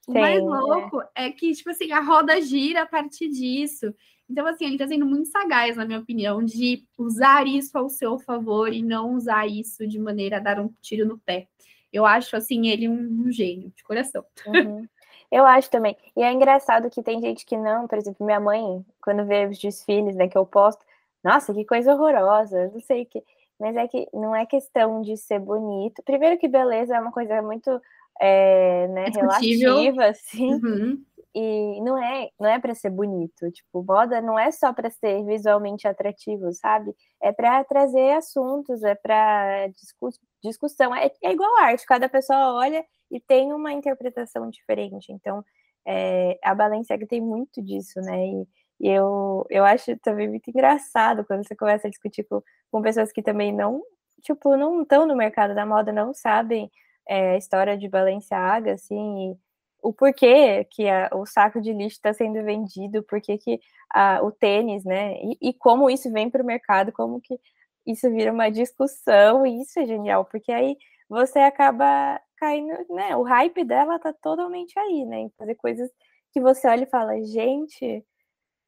O 0.08 0.12
Sim, 0.12 0.20
mais 0.20 0.38
é. 0.38 0.40
louco 0.40 1.02
é. 1.14 1.26
é 1.26 1.30
que, 1.30 1.52
tipo 1.52 1.68
assim, 1.68 1.92
a 1.92 2.00
roda 2.00 2.40
gira 2.40 2.82
a 2.82 2.86
partir 2.86 3.28
disso. 3.28 3.94
Então, 4.28 4.46
assim, 4.46 4.64
ele 4.64 4.74
está 4.74 4.88
sendo 4.88 5.06
muito 5.06 5.28
sagaz, 5.28 5.76
na 5.76 5.84
minha 5.84 6.00
opinião, 6.00 6.42
de 6.42 6.84
usar 6.98 7.46
isso 7.46 7.76
ao 7.78 7.88
seu 7.88 8.18
favor 8.18 8.72
e 8.72 8.82
não 8.82 9.14
usar 9.14 9.46
isso 9.46 9.86
de 9.86 9.98
maneira 9.98 10.38
a 10.38 10.40
dar 10.40 10.60
um 10.60 10.68
tiro 10.80 11.06
no 11.06 11.18
pé. 11.18 11.46
Eu 11.92 12.04
acho, 12.04 12.36
assim, 12.36 12.66
ele 12.68 12.88
um, 12.88 13.26
um 13.26 13.32
gênio, 13.32 13.72
de 13.74 13.84
coração. 13.84 14.24
Uhum. 14.46 14.86
Eu 15.30 15.44
acho 15.44 15.70
também. 15.70 15.96
E 16.16 16.22
é 16.22 16.32
engraçado 16.32 16.90
que 16.90 17.02
tem 17.02 17.20
gente 17.20 17.44
que 17.44 17.56
não, 17.56 17.86
por 17.86 17.98
exemplo, 17.98 18.24
minha 18.24 18.40
mãe, 18.40 18.84
quando 19.00 19.24
vê 19.24 19.46
os 19.46 19.58
desfiles 19.58 20.14
né, 20.14 20.28
que 20.28 20.38
eu 20.38 20.46
posto, 20.46 20.84
nossa, 21.22 21.52
que 21.52 21.64
coisa 21.64 21.94
horrorosa, 21.94 22.70
não 22.72 22.80
sei 22.80 23.02
o 23.02 23.06
que. 23.06 23.22
Mas 23.58 23.74
é 23.76 23.88
que 23.88 24.06
não 24.12 24.36
é 24.36 24.46
questão 24.46 25.02
de 25.02 25.16
ser 25.16 25.40
bonito. 25.40 26.02
Primeiro 26.04 26.38
que 26.38 26.46
beleza 26.46 26.94
é 26.94 27.00
uma 27.00 27.10
coisa 27.10 27.40
muito 27.42 27.80
é, 28.20 28.86
né, 28.88 29.06
relativa, 29.06 30.06
assim. 30.06 30.54
Uhum. 30.54 31.02
E 31.38 31.82
não 31.82 32.02
é, 32.02 32.30
não 32.40 32.48
é 32.48 32.58
para 32.58 32.74
ser 32.74 32.88
bonito, 32.88 33.50
tipo, 33.52 33.84
moda 33.84 34.22
não 34.22 34.38
é 34.38 34.50
só 34.50 34.72
para 34.72 34.88
ser 34.88 35.22
visualmente 35.26 35.86
atrativo, 35.86 36.50
sabe? 36.54 36.94
É 37.20 37.30
para 37.30 37.62
trazer 37.62 38.12
assuntos, 38.12 38.82
é 38.82 38.94
para 38.94 39.66
discuss, 39.68 40.18
discussão, 40.42 40.94
é, 40.94 41.10
é 41.22 41.32
igual 41.32 41.58
arte, 41.58 41.84
cada 41.84 42.08
pessoa 42.08 42.54
olha 42.54 42.82
e 43.10 43.20
tem 43.20 43.52
uma 43.52 43.70
interpretação 43.70 44.48
diferente. 44.48 45.12
Então, 45.12 45.44
é, 45.86 46.38
a 46.42 46.54
Balenciaga 46.54 47.06
tem 47.06 47.20
muito 47.20 47.62
disso, 47.62 48.00
né? 48.00 48.28
E, 48.28 48.48
e, 48.80 48.88
eu, 48.88 49.44
eu 49.50 49.62
acho 49.62 49.94
também 49.98 50.28
muito 50.30 50.48
engraçado 50.48 51.22
quando 51.26 51.46
você 51.46 51.54
começa 51.54 51.86
a 51.86 51.90
discutir 51.90 52.24
com, 52.24 52.42
com 52.70 52.80
pessoas 52.80 53.12
que 53.12 53.22
também 53.22 53.52
não, 53.52 53.82
tipo, 54.22 54.56
não 54.56 54.80
estão 54.80 55.06
no 55.06 55.14
mercado 55.14 55.54
da 55.54 55.66
moda, 55.66 55.92
não 55.92 56.14
sabem 56.14 56.70
é, 57.06 57.32
a 57.32 57.36
história 57.36 57.76
de 57.76 57.88
Balenciaga, 57.90 58.72
assim, 58.72 59.32
e, 59.32 59.45
o 59.86 59.92
porquê 59.92 60.64
que 60.64 60.88
a, 60.88 61.08
o 61.14 61.24
saco 61.24 61.60
de 61.60 61.72
lixo 61.72 61.96
está 61.96 62.12
sendo 62.12 62.42
vendido, 62.44 63.04
porquê 63.04 63.38
que 63.38 63.60
a, 63.88 64.20
o 64.20 64.32
tênis, 64.32 64.84
né? 64.84 65.14
E, 65.22 65.50
e 65.50 65.54
como 65.54 65.88
isso 65.88 66.10
vem 66.10 66.28
para 66.28 66.42
o 66.42 66.46
mercado, 66.46 66.92
como 66.92 67.20
que 67.20 67.38
isso 67.86 68.10
vira 68.10 68.32
uma 68.32 68.50
discussão, 68.50 69.46
e 69.46 69.62
isso 69.62 69.78
é 69.78 69.86
genial, 69.86 70.24
porque 70.24 70.50
aí 70.50 70.76
você 71.08 71.38
acaba 71.38 72.20
caindo, 72.36 72.74
né? 72.90 73.14
O 73.16 73.22
hype 73.22 73.62
dela 73.64 73.96
tá 74.00 74.12
totalmente 74.12 74.76
aí, 74.76 75.04
né? 75.04 75.20
Em 75.20 75.30
fazer 75.38 75.54
coisas 75.54 75.88
que 76.32 76.40
você 76.40 76.66
olha 76.66 76.82
e 76.82 76.90
fala, 76.90 77.22
gente, 77.22 78.04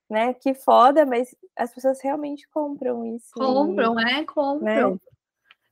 né? 0.09 0.33
Que 0.35 0.55
foda, 0.55 1.05
mas 1.05 1.35
as 1.57 1.75
pessoas 1.75 2.01
realmente 2.01 2.49
compram 2.51 3.05
isso. 3.05 3.31
Compram, 3.35 3.99
e, 3.99 4.05
é, 4.05 4.25
compram. 4.25 4.93
Né? 4.93 4.99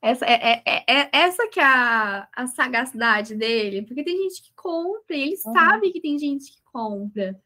Essa, 0.03 0.25
é, 0.27 0.35
é, 0.35 0.63
é, 0.67 0.85
é, 0.87 1.09
essa 1.13 1.49
que 1.49 1.59
é 1.59 1.65
a, 1.65 2.29
a 2.33 2.47
sagacidade 2.47 3.35
dele, 3.35 3.83
porque 3.83 4.05
tem 4.05 4.17
gente 4.17 4.43
que 4.43 4.53
compra, 4.55 5.17
e 5.17 5.23
ele 5.23 5.37
uhum. 5.45 5.53
sabe 5.53 5.91
que 5.91 6.01
tem 6.01 6.19
gente 6.19 6.53
que 6.53 6.63
compra. 6.65 7.41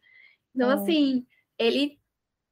Então, 0.55 0.69
uhum. 0.69 0.83
assim, 0.83 1.27
ele. 1.59 1.99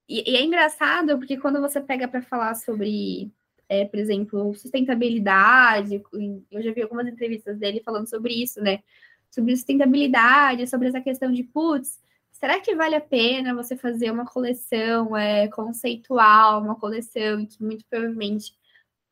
E, 0.09 0.31
e, 0.31 0.37
é 0.37 0.43
engraçado, 0.43 1.19
porque 1.19 1.37
quando 1.37 1.61
você 1.61 1.81
pega 1.81 2.09
para 2.09 2.23
falar 2.23 2.55
sobre, 2.55 3.31
é, 3.69 3.85
por 3.85 3.99
exemplo, 3.99 4.55
sustentabilidade, 4.55 6.03
eu 6.51 6.63
já 6.63 6.73
vi 6.73 6.83
algumas 6.83 7.07
entrevistas 7.07 7.59
dele 7.59 7.83
falando 7.85 8.09
sobre 8.09 8.33
isso, 8.33 8.63
né? 8.63 8.83
Sobre 9.31 9.55
sustentabilidade, 9.55 10.67
sobre 10.67 10.89
essa 10.89 11.01
questão 11.03 11.31
de, 11.31 11.45
putz, 11.45 12.01
será 12.33 12.59
que 12.61 12.75
vale 12.75 12.95
a 12.95 13.01
pena 13.01 13.55
você 13.55 13.77
fazer 13.77 14.11
uma 14.11 14.25
coleção 14.25 15.15
é, 15.15 15.49
conceitual, 15.49 16.63
uma 16.63 16.77
coleção 16.77 17.45
que 17.45 17.63
muito 17.63 17.85
provavelmente 17.91 18.53
é, 18.53 18.58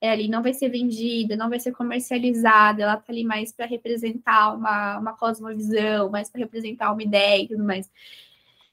ali 0.08 0.28
não 0.28 0.42
vai 0.42 0.52
ser 0.52 0.68
vendida, 0.68 1.36
não 1.36 1.48
vai 1.48 1.60
ser 1.60 1.72
comercializada, 1.72 2.82
ela 2.82 2.96
tá 2.96 3.12
ali 3.12 3.24
mais 3.24 3.52
para 3.52 3.66
representar 3.66 4.54
uma, 4.54 4.98
uma 4.98 5.12
cosmovisão, 5.14 6.10
mais 6.10 6.30
para 6.30 6.40
representar 6.40 6.92
uma 6.92 7.02
ideia 7.02 7.42
e 7.42 7.48
tudo 7.48 7.64
mais. 7.64 7.90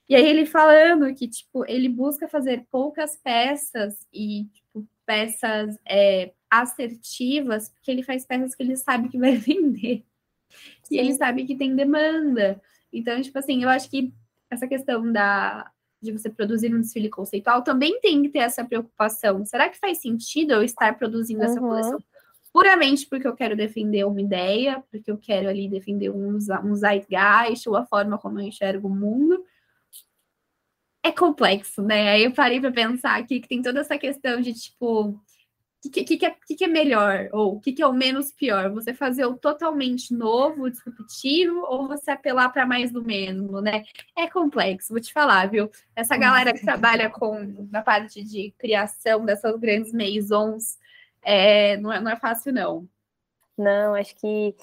E 0.08 0.14
aí 0.14 0.26
ele 0.26 0.44
falando 0.44 1.14
que, 1.14 1.26
tipo, 1.28 1.64
ele 1.66 1.88
busca 1.88 2.28
fazer 2.28 2.66
poucas 2.70 3.16
peças 3.16 4.06
e, 4.12 4.44
tipo, 4.52 4.86
peças 5.06 5.78
é, 5.86 6.32
assertivas, 6.50 7.70
porque 7.70 7.90
ele 7.90 8.02
faz 8.02 8.26
peças 8.26 8.54
que 8.54 8.62
ele 8.62 8.76
sabe 8.76 9.08
que 9.08 9.18
vai 9.18 9.36
vender. 9.36 10.04
Sim. 10.82 10.96
E 10.96 10.98
ele 10.98 11.14
sabe 11.14 11.44
que 11.44 11.56
tem 11.56 11.74
demanda. 11.74 12.60
Então, 12.92 13.20
tipo 13.20 13.38
assim, 13.38 13.62
eu 13.62 13.68
acho 13.68 13.90
que 13.90 14.12
essa 14.50 14.68
questão 14.68 15.10
da, 15.10 15.70
de 16.04 16.12
você 16.12 16.30
produzir 16.30 16.74
um 16.74 16.80
desfile 16.80 17.08
conceitual, 17.08 17.62
também 17.62 18.00
tem 18.00 18.22
que 18.22 18.28
ter 18.28 18.40
essa 18.40 18.64
preocupação. 18.64 19.44
Será 19.44 19.68
que 19.68 19.78
faz 19.78 20.00
sentido 20.00 20.52
eu 20.52 20.62
estar 20.62 20.96
produzindo 20.96 21.40
uhum. 21.40 21.46
essa 21.46 21.60
coleção 21.60 21.98
puramente 22.54 23.04
porque 23.08 23.26
eu 23.26 23.34
quero 23.34 23.56
defender 23.56 24.06
uma 24.06 24.20
ideia, 24.20 24.80
porque 24.88 25.10
eu 25.10 25.18
quero 25.18 25.48
ali 25.48 25.68
defender 25.68 26.10
um, 26.10 26.36
um 26.36 26.74
zeitgeist 26.76 27.68
ou 27.68 27.74
a 27.74 27.84
forma 27.84 28.16
como 28.16 28.38
eu 28.38 28.46
enxergo 28.46 28.86
o 28.86 28.94
mundo? 28.94 29.44
É 31.02 31.10
complexo, 31.10 31.82
né? 31.82 32.10
Aí 32.10 32.24
eu 32.24 32.32
parei 32.32 32.60
para 32.60 32.70
pensar 32.70 33.18
aqui 33.18 33.40
que 33.40 33.48
tem 33.48 33.60
toda 33.60 33.80
essa 33.80 33.98
questão 33.98 34.40
de 34.40 34.54
tipo 34.54 35.20
o 35.84 35.90
que, 35.90 36.04
que, 36.04 36.16
que, 36.16 36.26
é, 36.26 36.34
que, 36.46 36.54
que 36.54 36.64
é 36.64 36.68
melhor? 36.68 37.28
Ou 37.32 37.56
o 37.56 37.60
que, 37.60 37.72
que 37.72 37.82
é 37.82 37.86
o 37.86 37.92
menos 37.92 38.32
pior? 38.32 38.70
Você 38.70 38.94
fazer 38.94 39.26
o 39.26 39.36
totalmente 39.36 40.14
novo, 40.14 40.70
disruptivo, 40.70 41.60
ou 41.68 41.86
você 41.88 42.10
apelar 42.10 42.48
para 42.50 42.66
mais 42.66 42.90
do 42.90 43.02
mesmo, 43.02 43.60
né? 43.60 43.84
É 44.16 44.28
complexo, 44.28 44.92
vou 44.92 45.00
te 45.00 45.12
falar, 45.12 45.50
viu? 45.50 45.70
Essa 45.94 46.16
galera 46.16 46.52
que 46.52 46.64
trabalha 46.64 47.10
com 47.10 47.68
na 47.70 47.82
parte 47.82 48.22
de 48.24 48.54
criação 48.58 49.24
dessas 49.24 49.58
grandes 49.58 49.92
maisons, 49.92 50.78
é, 51.22 51.76
não, 51.76 51.92
é, 51.92 52.00
não 52.00 52.10
é 52.10 52.16
fácil, 52.16 52.52
não. 52.52 52.88
Não, 53.56 53.94
acho 53.94 54.16
que 54.16 54.54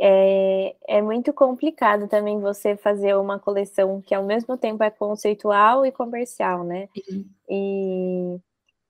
é, 0.00 0.76
é 0.86 1.02
muito 1.02 1.32
complicado 1.32 2.06
também 2.08 2.40
você 2.40 2.76
fazer 2.76 3.16
uma 3.16 3.38
coleção 3.38 4.00
que 4.00 4.14
ao 4.14 4.24
mesmo 4.24 4.56
tempo 4.56 4.82
é 4.82 4.90
conceitual 4.90 5.84
e 5.84 5.90
comercial, 5.90 6.62
né? 6.62 6.88
Sim. 6.94 7.28
E 7.48 8.38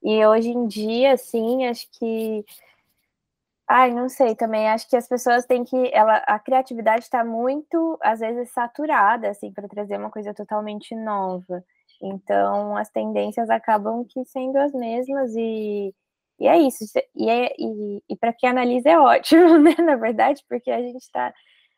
e 0.08 0.26
hoje 0.26 0.48
em 0.48 0.66
dia, 0.66 1.12
assim, 1.12 1.66
acho 1.66 1.86
que. 1.92 2.42
Ai, 3.68 3.92
não 3.92 4.08
sei 4.08 4.34
também. 4.34 4.66
Acho 4.66 4.88
que 4.88 4.96
as 4.96 5.06
pessoas 5.06 5.44
têm 5.44 5.64
que. 5.64 5.76
Ela, 5.92 6.16
a 6.26 6.38
criatividade 6.38 7.04
está 7.04 7.22
muito, 7.22 7.98
às 8.00 8.20
vezes, 8.20 8.50
saturada, 8.50 9.28
assim, 9.28 9.52
para 9.52 9.68
trazer 9.68 9.98
uma 9.98 10.10
coisa 10.10 10.32
totalmente 10.32 10.94
nova. 10.94 11.62
Então, 12.02 12.74
as 12.76 12.88
tendências 12.90 13.50
acabam 13.50 14.02
que 14.02 14.24
sendo 14.24 14.56
as 14.56 14.72
mesmas 14.72 15.34
e, 15.36 15.94
e 16.40 16.48
é 16.48 16.56
isso. 16.58 16.84
E, 17.14 17.28
é, 17.28 17.54
e, 17.58 18.02
e 18.08 18.16
para 18.16 18.32
quem 18.32 18.48
analisa 18.48 18.88
é 18.88 18.98
ótimo, 18.98 19.58
né? 19.60 19.74
Na 19.78 19.96
verdade, 19.96 20.42
porque 20.48 20.70
a 20.70 20.80
gente 20.80 20.96
está. 21.02 21.34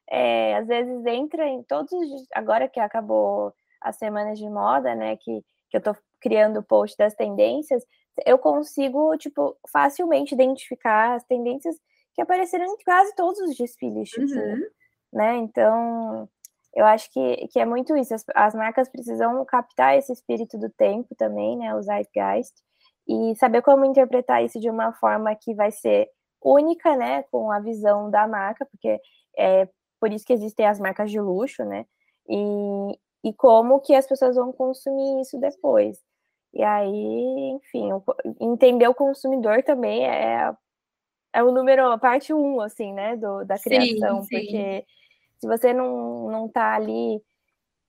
É, 0.09 0.57
às 0.57 0.69
vezes 0.69 1.05
entra 1.07 1.49
em 1.49 1.65
todos 1.65 1.91
os. 1.93 2.27
Agora 2.33 2.69
que 2.69 2.79
acabou 2.79 3.53
as 3.81 3.97
semanas 3.97 4.39
de 4.39 4.49
moda, 4.49 4.95
né? 4.95 5.17
Que, 5.17 5.43
que 5.71 5.77
eu 5.77 5.79
estou 5.79 5.97
criando 6.21 6.61
o 6.61 6.63
post 6.63 6.97
das 6.97 7.15
tendências, 7.15 7.85
eu 8.27 8.39
consigo, 8.39 9.17
tipo, 9.17 9.57
facilmente 9.71 10.35
identificar 10.35 11.15
as 11.15 11.25
tendências 11.25 11.77
que 12.15 12.23
apareceram 12.23 12.67
em 12.67 12.77
quase 12.85 13.15
todos 13.15 13.39
os 13.41 13.57
desfiles, 13.57 14.09
tipo, 14.11 14.33
uhum. 14.33 14.67
né? 15.13 15.37
Então, 15.37 16.29
eu 16.75 16.85
acho 16.85 17.11
que, 17.13 17.49
que 17.49 17.59
é 17.59 17.65
muito 17.65 17.97
isso. 17.97 18.15
As, 18.15 18.25
as, 18.35 18.55
marcas 18.55 18.89
precisam 18.89 19.45
captar 19.45 19.97
esse 19.97 20.13
espírito 20.13 20.59
do 20.59 20.71
tempo 20.71 21.15
também, 21.17 21.57
né? 21.57 21.75
O 21.75 21.83
zeitgeist, 21.83 22.55
e 23.09 23.35
saber 23.37 23.63
como 23.63 23.85
interpretar 23.85 24.45
isso 24.45 24.61
de 24.61 24.71
uma 24.71 24.93
forma 24.93 25.35
que 25.35 25.55
vai 25.55 25.71
ser 25.71 26.09
única, 26.43 26.97
né? 26.97 27.23
Com 27.25 27.51
a 27.51 27.61
visão 27.61 28.11
da 28.11 28.27
marca, 28.27 28.67
porque 28.67 29.01
é 29.37 29.69
por 30.01 30.13
isso 30.13 30.25
que 30.25 30.33
existem 30.33 30.67
as 30.67 30.81
marcas 30.81 31.11
de 31.11 31.21
luxo, 31.21 31.65
né? 31.65 31.87
E, 32.29 32.99
e 33.25 33.33
como 33.35 33.81
que 33.81 33.95
as 33.95 34.07
pessoas 34.07 34.37
vão 34.37 34.53
consumir 34.53 35.21
isso 35.21 35.39
depois. 35.39 35.99
E 36.53 36.63
aí, 36.63 37.51
enfim, 37.53 37.91
entender 38.41 38.89
o 38.89 38.95
consumidor 38.95 39.63
também 39.63 40.07
é, 40.09 40.53
é 41.33 41.43
o 41.43 41.53
número, 41.53 41.87
a 41.91 41.99
parte 41.99 42.35
um, 42.35 42.61
assim, 42.61 42.93
né, 42.93 43.17
do, 43.17 43.45
da 43.45 43.59
criação, 43.59 44.23
sim, 44.23 44.29
sim. 44.29 44.37
porque 44.37 44.87
se 45.39 45.47
você 45.47 45.73
não, 45.73 46.29
não 46.29 46.49
tá 46.49 46.75
ali, 46.75 47.23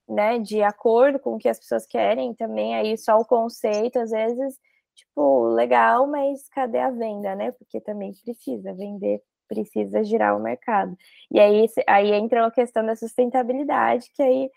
né, 0.07 0.39
de 0.39 0.61
acordo 0.61 1.19
com 1.19 1.35
o 1.35 1.37
que 1.39 1.49
as 1.49 1.59
pessoas 1.59 1.85
querem, 1.87 2.35
também 2.35 2.75
aí 2.75 2.97
só 2.97 3.17
o 3.17 3.25
conceito, 3.25 3.97
às 3.99 4.11
vezes, 4.11 4.59
tipo, 4.95 5.47
legal, 5.49 6.05
mas 6.05 6.47
cadê 6.49 6.79
a 6.79 6.91
venda, 6.91 7.35
né, 7.35 7.51
porque 7.53 7.81
também 7.81 8.13
precisa 8.23 8.73
vender, 8.73 9.23
precisa 9.47 10.03
girar 10.03 10.37
o 10.37 10.41
mercado. 10.41 10.95
E 11.31 11.39
aí, 11.39 11.65
aí 11.87 12.11
entra 12.11 12.45
a 12.45 12.51
questão 12.51 12.85
da 12.85 12.95
sustentabilidade, 12.95 14.11
que 14.13 14.21
aí, 14.21 14.51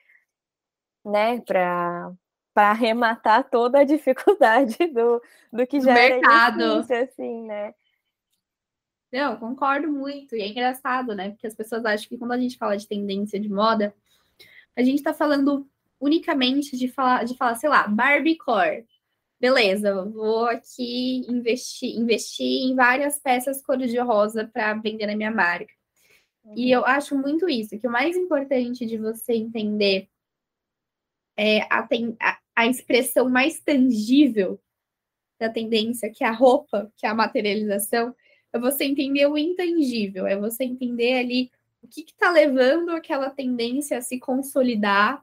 né, 1.04 1.40
para 1.40 2.12
para 2.54 2.70
arrematar 2.70 3.50
toda 3.50 3.80
a 3.80 3.84
dificuldade 3.84 4.78
do, 4.94 5.20
do 5.52 5.66
que 5.66 5.80
já 5.80 5.92
mercado. 5.92 6.62
era 6.62 6.80
difícil, 6.80 7.02
assim, 7.02 7.42
né? 7.42 7.74
Não, 9.12 9.36
concordo 9.36 9.90
muito. 9.90 10.34
E 10.34 10.40
é 10.40 10.48
engraçado, 10.48 11.14
né? 11.14 11.30
Porque 11.30 11.46
as 11.46 11.54
pessoas 11.54 11.84
acham 11.84 12.08
que 12.08 12.16
quando 12.16 12.32
a 12.32 12.38
gente 12.38 12.56
fala 12.56 12.76
de 12.76 12.86
tendência 12.86 13.38
de 13.38 13.48
moda, 13.48 13.94
a 14.76 14.82
gente 14.82 14.96
está 14.98 15.12
falando 15.12 15.68
unicamente 16.00 16.76
de 16.76 16.88
falar, 16.88 17.24
de 17.24 17.36
falar, 17.36 17.54
sei 17.56 17.68
lá, 17.68 17.86
Barbiecore. 17.86 18.86
Beleza, 19.40 20.04
vou 20.04 20.46
aqui 20.46 21.22
investir, 21.28 21.96
investir 21.96 22.62
em 22.66 22.74
várias 22.74 23.18
peças 23.18 23.62
cor-de-rosa 23.62 24.48
para 24.52 24.74
vender 24.74 25.06
na 25.06 25.16
minha 25.16 25.30
marca. 25.30 25.72
Uhum. 26.44 26.54
E 26.56 26.70
eu 26.70 26.84
acho 26.84 27.16
muito 27.16 27.48
isso, 27.48 27.78
que 27.78 27.86
o 27.86 27.90
mais 27.90 28.16
importante 28.16 28.86
de 28.86 28.96
você 28.96 29.34
entender 29.34 30.08
é 31.36 31.62
a, 31.62 31.86
a, 32.20 32.38
a 32.54 32.66
expressão 32.66 33.28
mais 33.28 33.60
tangível 33.60 34.60
da 35.38 35.48
tendência, 35.48 36.10
que 36.10 36.24
é 36.24 36.28
a 36.28 36.32
roupa, 36.32 36.92
que 36.96 37.06
é 37.06 37.08
a 37.08 37.14
materialização, 37.14 38.14
é 38.52 38.58
você 38.58 38.84
entender 38.84 39.26
o 39.26 39.36
intangível, 39.36 40.26
é 40.26 40.36
você 40.36 40.64
entender 40.64 41.14
ali 41.14 41.50
o 41.82 41.88
que 41.88 42.02
está 42.02 42.30
levando 42.30 42.90
aquela 42.90 43.28
tendência 43.28 43.98
a 43.98 44.00
se 44.00 44.18
consolidar, 44.18 45.22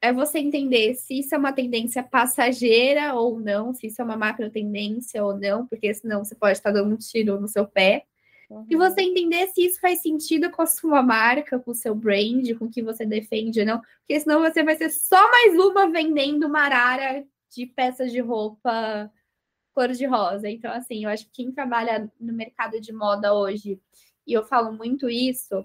é 0.00 0.12
você 0.12 0.38
entender 0.38 0.94
se 0.94 1.18
isso 1.18 1.34
é 1.34 1.38
uma 1.38 1.52
tendência 1.52 2.02
passageira 2.02 3.14
ou 3.14 3.38
não, 3.38 3.74
se 3.74 3.88
isso 3.88 4.00
é 4.00 4.04
uma 4.04 4.16
macro 4.16 4.50
tendência 4.50 5.24
ou 5.24 5.36
não, 5.36 5.66
porque 5.66 5.92
senão 5.92 6.24
você 6.24 6.34
pode 6.34 6.52
estar 6.52 6.70
dando 6.70 6.94
um 6.94 6.96
tiro 6.96 7.40
no 7.40 7.48
seu 7.48 7.66
pé. 7.66 8.04
Uhum. 8.50 8.66
E 8.68 8.76
você 8.76 9.02
entender 9.02 9.46
se 9.48 9.66
isso 9.66 9.80
faz 9.80 10.00
sentido 10.00 10.50
com 10.50 10.62
a 10.62 10.66
sua 10.66 11.02
marca, 11.02 11.58
com 11.58 11.70
o 11.70 11.74
seu 11.74 11.94
brand, 11.94 12.48
com 12.58 12.64
o 12.64 12.70
que 12.70 12.82
você 12.82 13.04
defende 13.04 13.60
ou 13.60 13.66
não, 13.66 13.80
porque 13.80 14.18
senão 14.18 14.40
você 14.40 14.62
vai 14.62 14.76
ser 14.76 14.90
só 14.90 15.30
mais 15.30 15.54
uma 15.58 15.90
vendendo 15.90 16.46
uma 16.46 16.60
arara 16.60 17.26
de 17.54 17.66
peças 17.66 18.10
de 18.10 18.20
roupa 18.20 19.10
cor 19.74 19.92
de 19.92 20.06
rosa. 20.06 20.48
Então, 20.48 20.72
assim, 20.72 21.04
eu 21.04 21.10
acho 21.10 21.26
que 21.26 21.44
quem 21.44 21.52
trabalha 21.52 22.10
no 22.18 22.32
mercado 22.32 22.80
de 22.80 22.92
moda 22.92 23.32
hoje, 23.32 23.80
e 24.26 24.32
eu 24.32 24.42
falo 24.44 24.72
muito 24.72 25.08
isso, 25.08 25.64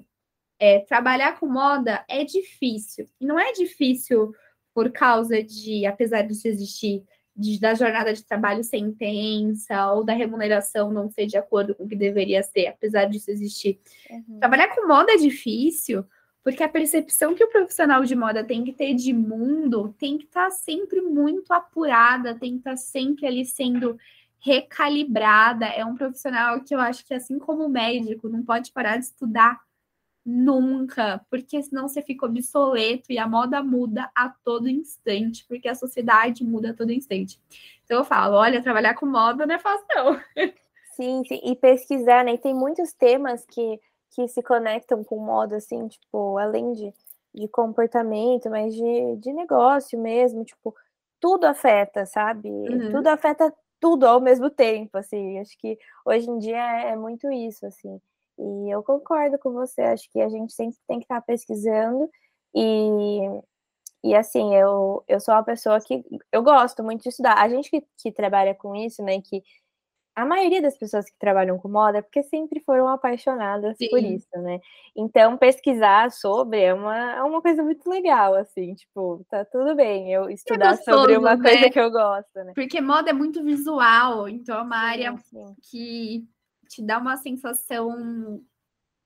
é, 0.59 0.81
trabalhar 0.81 1.39
com 1.39 1.47
moda 1.47 2.05
é 2.07 2.23
difícil. 2.23 3.09
E 3.19 3.25
não 3.25 3.39
é 3.39 3.51
difícil 3.53 4.31
por 4.73 4.91
causa 4.91 5.41
de, 5.41 5.85
apesar 5.85 6.21
de 6.21 6.33
existir 6.33 7.03
de, 7.35 7.59
da 7.59 7.73
jornada 7.73 8.13
de 8.13 8.23
trabalho 8.23 8.63
ser 8.63 8.77
intensa 8.77 9.91
ou 9.91 10.03
da 10.03 10.13
remuneração 10.13 10.91
não 10.91 11.09
ser 11.09 11.25
de 11.25 11.37
acordo 11.37 11.73
com 11.73 11.83
o 11.83 11.87
que 11.87 11.95
deveria 11.95 12.43
ser, 12.43 12.67
apesar 12.67 13.05
disso 13.05 13.31
existir. 13.31 13.79
Uhum. 14.09 14.39
Trabalhar 14.39 14.75
com 14.75 14.87
moda 14.87 15.11
é 15.11 15.17
difícil, 15.17 16.05
porque 16.43 16.61
a 16.61 16.69
percepção 16.69 17.33
que 17.33 17.43
o 17.43 17.49
profissional 17.49 18.03
de 18.03 18.15
moda 18.15 18.43
tem 18.43 18.63
que 18.63 18.73
ter 18.73 18.93
de 18.93 19.13
mundo 19.13 19.95
tem 19.97 20.17
que 20.17 20.25
estar 20.25 20.45
tá 20.45 20.51
sempre 20.51 21.01
muito 21.01 21.51
apurada, 21.51 22.35
tem 22.35 22.53
que 22.53 22.57
estar 22.59 22.71
tá 22.71 22.77
sempre 22.77 23.25
ali 23.25 23.45
sendo 23.45 23.97
recalibrada. 24.39 25.65
É 25.65 25.85
um 25.85 25.95
profissional 25.95 26.61
que 26.61 26.75
eu 26.75 26.79
acho 26.79 27.05
que, 27.05 27.13
assim 27.13 27.39
como 27.39 27.65
o 27.65 27.69
médico, 27.69 28.27
não 28.27 28.43
pode 28.43 28.71
parar 28.71 28.97
de 28.97 29.05
estudar 29.05 29.59
Nunca, 30.25 31.19
porque 31.29 31.61
senão 31.61 31.87
você 31.87 32.01
fica 32.01 32.25
obsoleto 32.25 33.11
e 33.11 33.17
a 33.17 33.27
moda 33.27 33.61
muda 33.61 34.09
a 34.15 34.29
todo 34.29 34.69
instante, 34.69 35.45
porque 35.47 35.67
a 35.67 35.75
sociedade 35.75 36.45
muda 36.45 36.69
a 36.69 36.73
todo 36.73 36.93
instante. 36.93 37.41
Então 37.83 37.97
eu 37.97 38.05
falo, 38.05 38.37
olha, 38.37 38.63
trabalhar 38.63 38.93
com 38.93 39.05
moda 39.05 39.45
não 39.45 39.55
é 39.55 39.59
fácil, 39.59 39.85
não. 39.95 40.19
Sim, 40.95 41.23
sim, 41.25 41.41
e 41.43 41.55
pesquisar, 41.55 42.23
né? 42.23 42.33
E 42.33 42.37
tem 42.37 42.53
muitos 42.53 42.93
temas 42.93 43.43
que, 43.47 43.81
que 44.11 44.27
se 44.27 44.43
conectam 44.43 45.03
com 45.03 45.17
moda, 45.17 45.57
assim, 45.57 45.87
tipo, 45.87 46.37
além 46.37 46.71
de, 46.73 46.93
de 47.33 47.47
comportamento, 47.47 48.47
mas 48.47 48.75
de, 48.75 49.15
de 49.17 49.33
negócio 49.33 49.99
mesmo, 49.99 50.45
tipo, 50.45 50.75
tudo 51.19 51.45
afeta, 51.45 52.05
sabe? 52.05 52.47
Uhum. 52.47 52.91
Tudo 52.91 53.07
afeta 53.07 53.51
tudo 53.79 54.05
ao 54.05 54.21
mesmo 54.21 54.51
tempo, 54.51 54.97
assim. 54.97 55.39
Acho 55.39 55.57
que 55.57 55.79
hoje 56.05 56.29
em 56.29 56.37
dia 56.37 56.83
é, 56.83 56.91
é 56.91 56.95
muito 56.95 57.31
isso, 57.31 57.65
assim. 57.65 57.99
E 58.37 58.69
eu 58.73 58.83
concordo 58.83 59.37
com 59.37 59.51
você, 59.51 59.81
acho 59.81 60.09
que 60.11 60.19
a 60.19 60.29
gente 60.29 60.53
sempre 60.53 60.77
tem 60.87 60.99
que 60.99 61.05
estar 61.05 61.21
pesquisando 61.21 62.09
e, 62.55 63.19
e 64.03 64.15
assim, 64.15 64.55
eu, 64.55 65.03
eu 65.07 65.19
sou 65.19 65.33
uma 65.33 65.43
pessoa 65.43 65.79
que 65.79 66.03
eu 66.31 66.43
gosto 66.43 66.83
muito 66.83 67.03
de 67.03 67.09
estudar. 67.09 67.37
A 67.37 67.47
gente 67.47 67.69
que, 67.69 67.83
que 67.97 68.11
trabalha 68.11 68.55
com 68.55 68.75
isso, 68.75 69.03
né, 69.03 69.21
que 69.21 69.43
a 70.15 70.25
maioria 70.25 70.61
das 70.61 70.77
pessoas 70.77 71.05
que 71.05 71.17
trabalham 71.17 71.57
com 71.57 71.67
moda 71.67 71.97
é 71.97 72.01
porque 72.01 72.21
sempre 72.23 72.59
foram 72.59 72.87
apaixonadas 72.87 73.75
Sim. 73.77 73.89
por 73.89 73.99
isso, 73.99 74.29
né? 74.35 74.59
Então, 74.95 75.37
pesquisar 75.37 76.11
sobre 76.11 76.61
é 76.61 76.73
uma, 76.73 77.15
é 77.15 77.23
uma 77.23 77.41
coisa 77.41 77.63
muito 77.63 77.89
legal, 77.89 78.35
assim, 78.35 78.75
tipo, 78.75 79.25
tá 79.29 79.43
tudo 79.43 79.75
bem 79.75 80.13
eu 80.13 80.29
é 80.29 80.33
estudar 80.33 80.67
é 80.67 80.69
gostoso, 80.75 80.97
sobre 80.97 81.17
uma 81.17 81.35
né? 81.35 81.49
coisa 81.49 81.69
que 81.69 81.79
eu 81.79 81.91
gosto, 81.91 82.43
né? 82.43 82.53
Porque 82.53 82.79
moda 82.79 83.09
é 83.09 83.13
muito 83.13 83.43
visual, 83.43 84.29
então 84.29 84.59
é 84.59 84.61
uma 84.61 84.77
área 84.77 85.17
sim. 85.17 85.55
que 85.63 86.27
te 86.69 86.81
dá 86.81 86.97
uma 86.97 87.17
sensação 87.17 88.43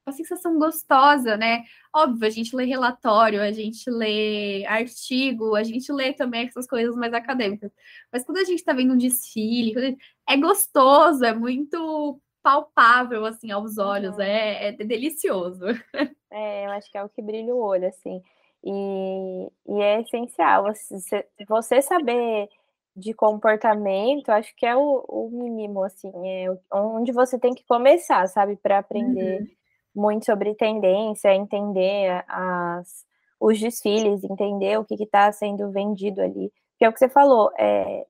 uma 0.07 0.13
sensação 0.13 0.57
gostosa, 0.57 1.35
né? 1.35 1.63
Óbvio, 1.93 2.27
a 2.27 2.29
gente 2.29 2.55
lê 2.55 2.63
relatório, 2.63 3.41
a 3.41 3.51
gente 3.51 3.89
lê 3.89 4.65
artigo, 4.65 5.53
a 5.53 5.63
gente 5.63 5.91
lê 5.91 6.13
também 6.13 6.47
essas 6.47 6.65
coisas 6.65 6.95
mais 6.95 7.13
acadêmicas. 7.13 7.71
Mas 8.11 8.23
quando 8.23 8.37
a 8.37 8.45
gente 8.45 8.59
está 8.59 8.71
vendo 8.71 8.93
um 8.93 8.97
desfile, 8.97 9.97
é 10.27 10.37
gostoso, 10.37 11.25
é 11.25 11.33
muito 11.33 12.19
palpável, 12.41 13.25
assim, 13.25 13.51
aos 13.51 13.77
olhos, 13.77 14.15
uhum. 14.15 14.21
é, 14.21 14.67
é, 14.69 14.71
delicioso. 14.71 15.65
É, 16.29 16.65
eu 16.65 16.71
acho 16.71 16.91
que 16.91 16.97
é 16.97 17.03
o 17.03 17.07
que 17.07 17.21
brilha 17.21 17.55
o 17.55 17.57
olho, 17.57 17.87
assim. 17.87 18.21
E, 18.61 19.49
e 19.65 19.81
é 19.81 20.01
essencial 20.01 20.63
você, 20.63 21.25
você 21.47 21.81
saber 21.81 22.49
de 22.97 23.13
comportamento, 23.13 24.29
acho 24.29 24.55
que 24.55 24.65
é 24.65 24.75
o, 24.75 25.05
o 25.07 25.29
mínimo, 25.31 25.83
assim, 25.83 26.11
é 26.25 26.47
onde 26.73 27.11
você 27.11 27.37
tem 27.37 27.53
que 27.53 27.63
começar, 27.65 28.27
sabe, 28.27 28.55
para 28.55 28.79
aprender 28.79 29.41
uhum. 29.41 29.47
muito 29.95 30.25
sobre 30.25 30.55
tendência, 30.55 31.31
entender 31.31 32.25
as, 32.27 33.05
os 33.39 33.59
desfiles, 33.59 34.23
entender 34.23 34.79
o 34.79 34.83
que 34.83 34.95
está 34.95 35.31
sendo 35.31 35.71
vendido 35.71 36.21
ali. 36.21 36.51
Que 36.79 36.85
é 36.85 36.89
o 36.89 36.93
que 36.93 36.97
você 36.97 37.07
falou, 37.07 37.51
é, 37.57 38.03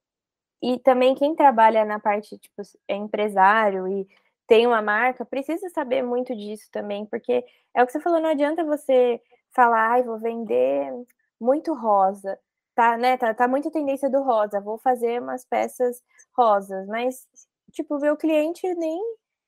e 0.62 0.80
também 0.80 1.14
quem 1.16 1.36
trabalha 1.36 1.84
na 1.84 2.00
parte, 2.00 2.38
tipo, 2.38 2.62
é 2.88 2.96
empresário 2.96 3.88
e 3.90 4.08
tem 4.48 4.66
uma 4.66 4.82
marca, 4.82 5.26
precisa 5.26 5.70
saber 5.70 6.02
muito 6.02 6.34
disso 6.34 6.70
também, 6.72 7.06
porque 7.06 7.44
é 7.76 7.84
o 7.84 7.86
que 7.86 7.92
você 7.92 8.00
falou, 8.00 8.22
não 8.22 8.30
adianta 8.30 8.64
você 8.64 9.22
falar, 9.54 9.92
ai, 9.92 10.04
vou 10.04 10.18
vender 10.18 10.94
muito 11.40 11.74
rosa, 11.74 12.40
tá, 12.78 12.96
né, 12.96 13.18
tá, 13.18 13.34
tá 13.34 13.48
muita 13.48 13.72
tendência 13.72 14.08
do 14.10 14.22
rosa, 14.22 14.62
vou 14.62 14.78
fazer 14.78 15.20
umas 15.20 15.44
peças 15.44 16.00
rosas, 16.38 16.88
mas, 16.88 17.28
tipo, 17.74 17.96
o 17.96 18.18
cliente 18.18 18.72
nem, 18.76 19.00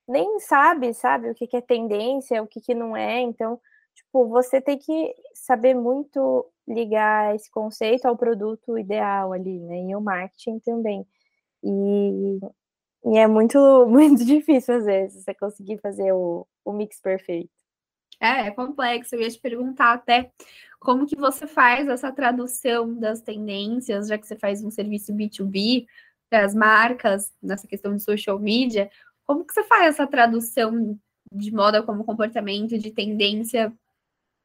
nem 0.08 0.40
sabe, 0.40 0.94
sabe, 0.96 1.30
o 1.30 1.36
que, 1.36 1.46
que 1.48 1.58
é 1.58 1.62
tendência, 1.62 2.42
o 2.42 2.48
que, 2.48 2.60
que 2.60 2.74
não 2.74 2.98
é, 2.98 3.22
então, 3.22 3.62
tipo, 3.96 4.28
você 4.28 4.60
tem 4.60 4.80
que 4.80 5.14
saber 5.36 5.76
muito 5.76 6.44
ligar 6.68 7.36
esse 7.36 7.52
conceito 7.52 8.08
ao 8.08 8.18
produto 8.18 8.78
ideal 8.80 9.32
ali, 9.34 9.60
né? 9.60 9.80
E 9.90 9.96
o 9.96 10.02
marketing 10.02 10.60
também. 10.60 11.06
E, 11.64 12.40
e 13.06 13.18
é 13.18 13.28
muito, 13.28 13.60
muito 13.88 14.26
difícil, 14.26 14.76
às 14.78 14.86
vezes, 14.86 15.24
você 15.24 15.34
conseguir 15.36 15.80
fazer 15.80 16.14
o, 16.14 16.48
o 16.66 16.74
mix 16.74 17.02
perfeito. 17.02 17.52
É, 18.20 18.48
é 18.48 18.52
complexo. 18.52 19.16
Eu 19.16 19.22
ia 19.22 19.30
te 19.30 19.40
perguntar 19.40 19.94
até 19.94 20.32
como 20.80 21.06
que 21.06 21.16
você 21.16 21.46
faz 21.48 21.88
essa 21.88 22.12
tradução 22.12 22.94
das 22.96 23.22
tendências, 23.22 24.08
já 24.08 24.18
que 24.18 24.28
você 24.28 24.36
faz 24.36 24.64
um 24.64 24.72
serviço 24.72 25.14
B2B 25.14 25.86
para 26.30 26.46
as 26.46 26.54
marcas, 26.54 27.34
nessa 27.42 27.68
questão 27.68 27.96
de 27.96 28.04
social 28.04 28.40
media, 28.40 28.90
como 29.26 29.46
que 29.46 29.54
você 29.54 29.64
faz 29.64 29.88
essa 29.88 30.08
tradução 30.08 30.98
de 31.32 31.54
moda 31.54 31.84
como 31.84 32.04
comportamento, 32.04 32.78
de 32.78 32.92
tendência 32.92 33.74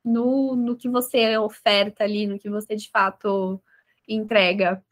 no, 0.05 0.55
no 0.55 0.77
que 0.77 0.89
você 0.89 1.39
oferta 1.39 2.05
ali, 2.05 2.27
no 2.27 2.39
que 2.39 2.51
você 2.51 2.77
de 2.77 2.91
fato 2.91 3.61
entrega. 4.07 4.83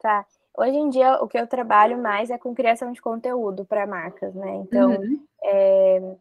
Tá. 0.00 0.26
Hoje 0.56 0.76
em 0.76 0.88
dia, 0.88 1.16
o 1.22 1.28
que 1.28 1.38
eu 1.38 1.46
trabalho 1.46 2.00
mais 2.00 2.30
é 2.30 2.38
com 2.38 2.54
criação 2.54 2.92
de 2.92 3.00
conteúdo 3.00 3.64
para 3.64 3.86
marcas, 3.86 4.34
né? 4.34 4.56
Então, 4.56 4.90
uhum. 4.92 5.24
é, 5.42 6.16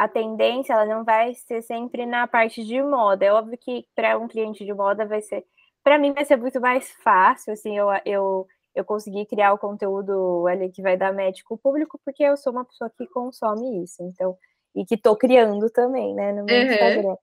a 0.00 0.08
tendência 0.08 0.72
ela 0.72 0.86
não 0.86 1.04
vai 1.04 1.34
ser 1.34 1.60
sempre 1.60 2.06
na 2.06 2.26
parte 2.26 2.64
de 2.64 2.82
moda. 2.82 3.22
É 3.22 3.30
óbvio 3.30 3.58
que 3.58 3.86
para 3.94 4.18
um 4.18 4.26
cliente 4.26 4.64
de 4.64 4.72
moda 4.72 5.04
vai 5.04 5.20
ser, 5.20 5.44
para 5.84 5.98
mim 5.98 6.14
vai 6.14 6.24
ser 6.24 6.36
muito 6.36 6.58
mais 6.58 6.90
fácil, 7.04 7.52
assim, 7.52 7.76
eu, 7.76 7.88
eu 8.06 8.46
eu 8.74 8.84
consegui 8.84 9.26
criar 9.26 9.52
o 9.52 9.58
conteúdo 9.58 10.46
ali 10.46 10.70
que 10.70 10.80
vai 10.80 10.96
dar 10.96 11.12
médico 11.12 11.58
público, 11.58 12.00
porque 12.04 12.22
eu 12.22 12.36
sou 12.36 12.52
uma 12.52 12.64
pessoa 12.64 12.88
que 12.88 13.06
consome 13.08 13.82
isso, 13.82 14.02
então, 14.04 14.38
e 14.74 14.86
que 14.86 14.94
estou 14.94 15.16
criando 15.16 15.68
também, 15.68 16.14
né, 16.14 16.32
no 16.32 16.44
meu 16.44 16.56
uhum. 16.56 16.72
Instagram. 16.72 17.16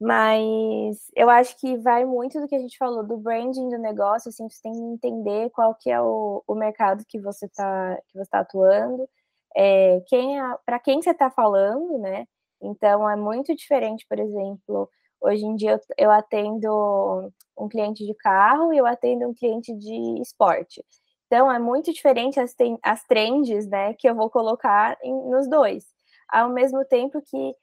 Mas 0.00 1.10
eu 1.14 1.30
acho 1.30 1.56
que 1.58 1.78
vai 1.78 2.04
muito 2.04 2.40
do 2.40 2.48
que 2.48 2.56
a 2.56 2.58
gente 2.58 2.76
falou 2.76 3.06
do 3.06 3.16
branding 3.16 3.70
do 3.70 3.78
negócio, 3.78 4.28
assim, 4.28 4.48
você 4.48 4.60
tem 4.62 4.72
que 4.72 4.78
entender 4.78 5.50
qual 5.50 5.74
que 5.74 5.88
é 5.88 6.02
o, 6.02 6.42
o 6.46 6.54
mercado 6.54 7.04
que 7.06 7.20
você 7.20 7.46
está 7.46 7.96
que 8.08 8.18
você 8.18 8.28
tá 8.28 8.40
atuando, 8.40 9.08
é, 9.56 10.00
quem 10.06 10.40
é, 10.40 10.42
para 10.64 10.78
quem 10.78 11.00
você 11.02 11.10
está 11.10 11.30
falando, 11.30 11.98
né? 11.98 12.26
Então 12.60 13.08
é 13.08 13.16
muito 13.16 13.54
diferente, 13.54 14.06
por 14.08 14.18
exemplo, 14.18 14.88
hoje 15.20 15.44
em 15.44 15.54
dia 15.56 15.72
eu, 15.72 16.06
eu 16.06 16.10
atendo 16.10 17.32
um 17.58 17.68
cliente 17.68 18.06
de 18.06 18.14
carro 18.14 18.72
e 18.72 18.78
eu 18.78 18.86
atendo 18.86 19.28
um 19.28 19.34
cliente 19.34 19.74
de 19.74 20.20
esporte. 20.20 20.84
Então 21.26 21.50
é 21.50 21.58
muito 21.58 21.92
diferente 21.92 22.38
as, 22.40 22.54
as 22.82 23.04
trends, 23.04 23.66
né, 23.68 23.94
que 23.94 24.08
eu 24.08 24.14
vou 24.14 24.30
colocar 24.30 24.96
em, 25.02 25.12
nos 25.30 25.48
dois. 25.48 25.84
Ao 26.28 26.48
mesmo 26.48 26.84
tempo 26.84 27.20
que 27.22 27.54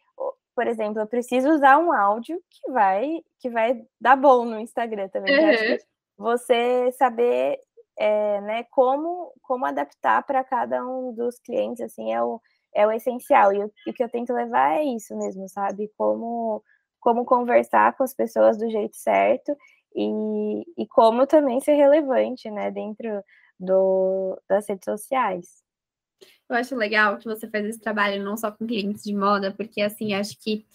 por 0.55 0.67
exemplo, 0.67 1.01
eu 1.01 1.07
preciso 1.07 1.49
usar 1.49 1.77
um 1.77 1.91
áudio 1.91 2.39
que 2.49 2.71
vai 2.71 3.23
que 3.39 3.49
vai 3.49 3.83
dar 3.99 4.15
bom 4.15 4.45
no 4.45 4.59
Instagram 4.59 5.07
também. 5.09 5.33
Uhum. 5.33 5.77
você 6.17 6.91
saber 6.91 7.59
é, 8.01 8.41
né, 8.41 8.63
como, 8.71 9.31
como 9.43 9.63
adaptar 9.63 10.23
para 10.25 10.43
cada 10.43 10.83
um 10.83 11.13
dos 11.13 11.37
clientes, 11.39 11.81
assim, 11.81 12.11
é 12.11 12.23
o, 12.23 12.41
é 12.73 12.87
o 12.87 12.91
essencial. 12.91 13.53
E 13.53 13.63
o, 13.63 13.71
o 13.87 13.93
que 13.93 14.03
eu 14.03 14.09
tento 14.09 14.33
levar 14.33 14.79
é 14.79 14.83
isso 14.83 15.15
mesmo, 15.15 15.47
sabe? 15.47 15.87
Como, 15.95 16.63
como 16.99 17.23
conversar 17.23 17.95
com 17.95 18.03
as 18.03 18.11
pessoas 18.15 18.57
do 18.57 18.67
jeito 18.71 18.95
certo 18.95 19.55
e, 19.95 20.63
e 20.75 20.87
como 20.87 21.27
também 21.27 21.59
ser 21.59 21.75
relevante, 21.75 22.49
né, 22.49 22.71
dentro 22.71 23.23
do, 23.59 24.41
das 24.49 24.67
redes 24.67 24.85
sociais. 24.85 25.61
Eu 26.49 26.55
acho 26.55 26.75
legal 26.75 27.19
que 27.19 27.25
você 27.25 27.47
faz 27.47 27.65
esse 27.65 27.79
trabalho 27.79 28.23
não 28.23 28.35
só 28.35 28.51
com 28.51 28.65
clientes 28.65 29.03
de 29.03 29.15
moda, 29.15 29.53
porque 29.55 29.79
assim, 29.79 30.15
acho 30.15 30.39
que 30.39 30.65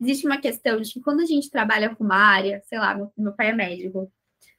existe 0.00 0.26
uma 0.26 0.40
questão 0.40 0.80
de 0.80 0.92
que 0.92 1.00
quando 1.00 1.20
a 1.20 1.26
gente 1.26 1.48
trabalha 1.48 1.94
com 1.94 2.02
uma 2.02 2.16
área, 2.16 2.60
sei 2.64 2.78
lá, 2.78 2.92
meu, 2.92 3.12
meu 3.16 3.32
pai 3.32 3.50
é 3.50 3.52
médico, 3.52 4.10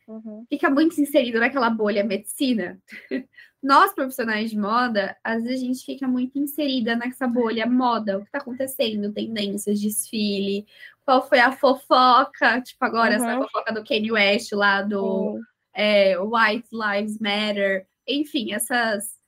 uhum. 0.07 0.45
fica 0.49 0.69
muito 0.69 0.99
inserido 0.99 1.39
naquela 1.39 1.69
bolha 1.69 2.03
medicina. 2.03 2.79
Nós, 3.61 3.93
profissionais 3.93 4.49
de 4.49 4.57
moda, 4.57 5.15
às 5.23 5.43
vezes 5.43 5.63
a 5.63 5.65
gente 5.65 5.85
fica 5.85 6.05
muito 6.05 6.37
inserida 6.37 6.97
nessa 6.97 7.25
bolha 7.25 7.65
moda, 7.65 8.17
o 8.17 8.21
que 8.21 8.25
está 8.25 8.39
acontecendo, 8.39 9.13
tendências, 9.13 9.79
desfile, 9.79 10.65
qual 11.05 11.27
foi 11.27 11.39
a 11.39 11.53
fofoca, 11.53 12.61
tipo 12.61 12.83
agora 12.83 13.17
uhum. 13.17 13.25
essa 13.25 13.37
fofoca 13.37 13.73
do 13.73 13.83
Kanye 13.85 14.11
West 14.11 14.51
lá 14.51 14.81
do 14.81 15.03
uhum. 15.03 15.41
é, 15.73 16.19
White 16.19 16.67
Lives 16.73 17.19
Matter, 17.19 17.87
enfim, 18.05 18.51
essas 18.51 19.22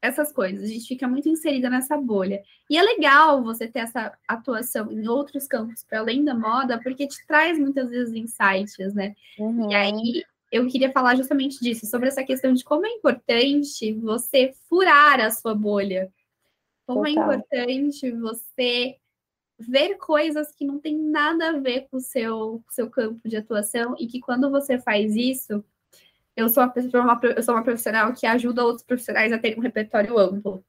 essas 0.00 0.32
coisas. 0.32 0.64
A 0.64 0.66
gente 0.66 0.86
fica 0.86 1.08
muito 1.08 1.28
inserida 1.28 1.68
nessa 1.70 1.96
bolha. 1.96 2.42
E 2.68 2.76
é 2.76 2.82
legal 2.82 3.42
você 3.42 3.66
ter 3.66 3.80
essa 3.80 4.16
atuação 4.26 4.90
em 4.90 5.08
outros 5.08 5.46
campos 5.46 5.84
para 5.84 6.00
além 6.00 6.24
da 6.24 6.34
moda, 6.34 6.80
porque 6.82 7.06
te 7.06 7.26
traz 7.26 7.58
muitas 7.58 7.90
vezes 7.90 8.14
insights, 8.14 8.94
né? 8.94 9.14
Uhum. 9.38 9.70
E 9.70 9.74
aí 9.74 10.24
eu 10.50 10.66
queria 10.68 10.92
falar 10.92 11.16
justamente 11.16 11.60
disso, 11.60 11.86
sobre 11.86 12.08
essa 12.08 12.24
questão 12.24 12.52
de 12.52 12.64
como 12.64 12.86
é 12.86 12.90
importante 12.90 13.92
você 13.94 14.52
furar 14.68 15.20
a 15.20 15.30
sua 15.30 15.54
bolha. 15.54 16.12
Como 16.86 17.06
é 17.06 17.14
Total. 17.14 17.32
é 17.32 17.34
importante 17.34 18.12
você 18.12 18.96
ver 19.58 19.96
coisas 19.96 20.52
que 20.52 20.64
não 20.64 20.78
tem 20.78 20.96
nada 20.98 21.48
a 21.48 21.58
ver 21.58 21.88
com 21.90 21.96
o 21.96 22.00
seu, 22.00 22.62
seu 22.70 22.88
campo 22.90 23.26
de 23.26 23.36
atuação 23.36 23.96
e 23.98 24.06
que 24.06 24.20
quando 24.20 24.50
você 24.50 24.78
faz 24.78 25.16
isso, 25.16 25.64
eu 26.36 26.50
sou, 26.50 26.62
uma, 26.62 27.20
eu 27.34 27.42
sou 27.42 27.54
uma 27.54 27.64
profissional 27.64 28.12
que 28.12 28.26
ajuda 28.26 28.62
outros 28.62 28.84
profissionais 28.84 29.32
a 29.32 29.38
terem 29.38 29.58
um 29.58 29.62
repertório 29.62 30.18
amplo. 30.18 30.62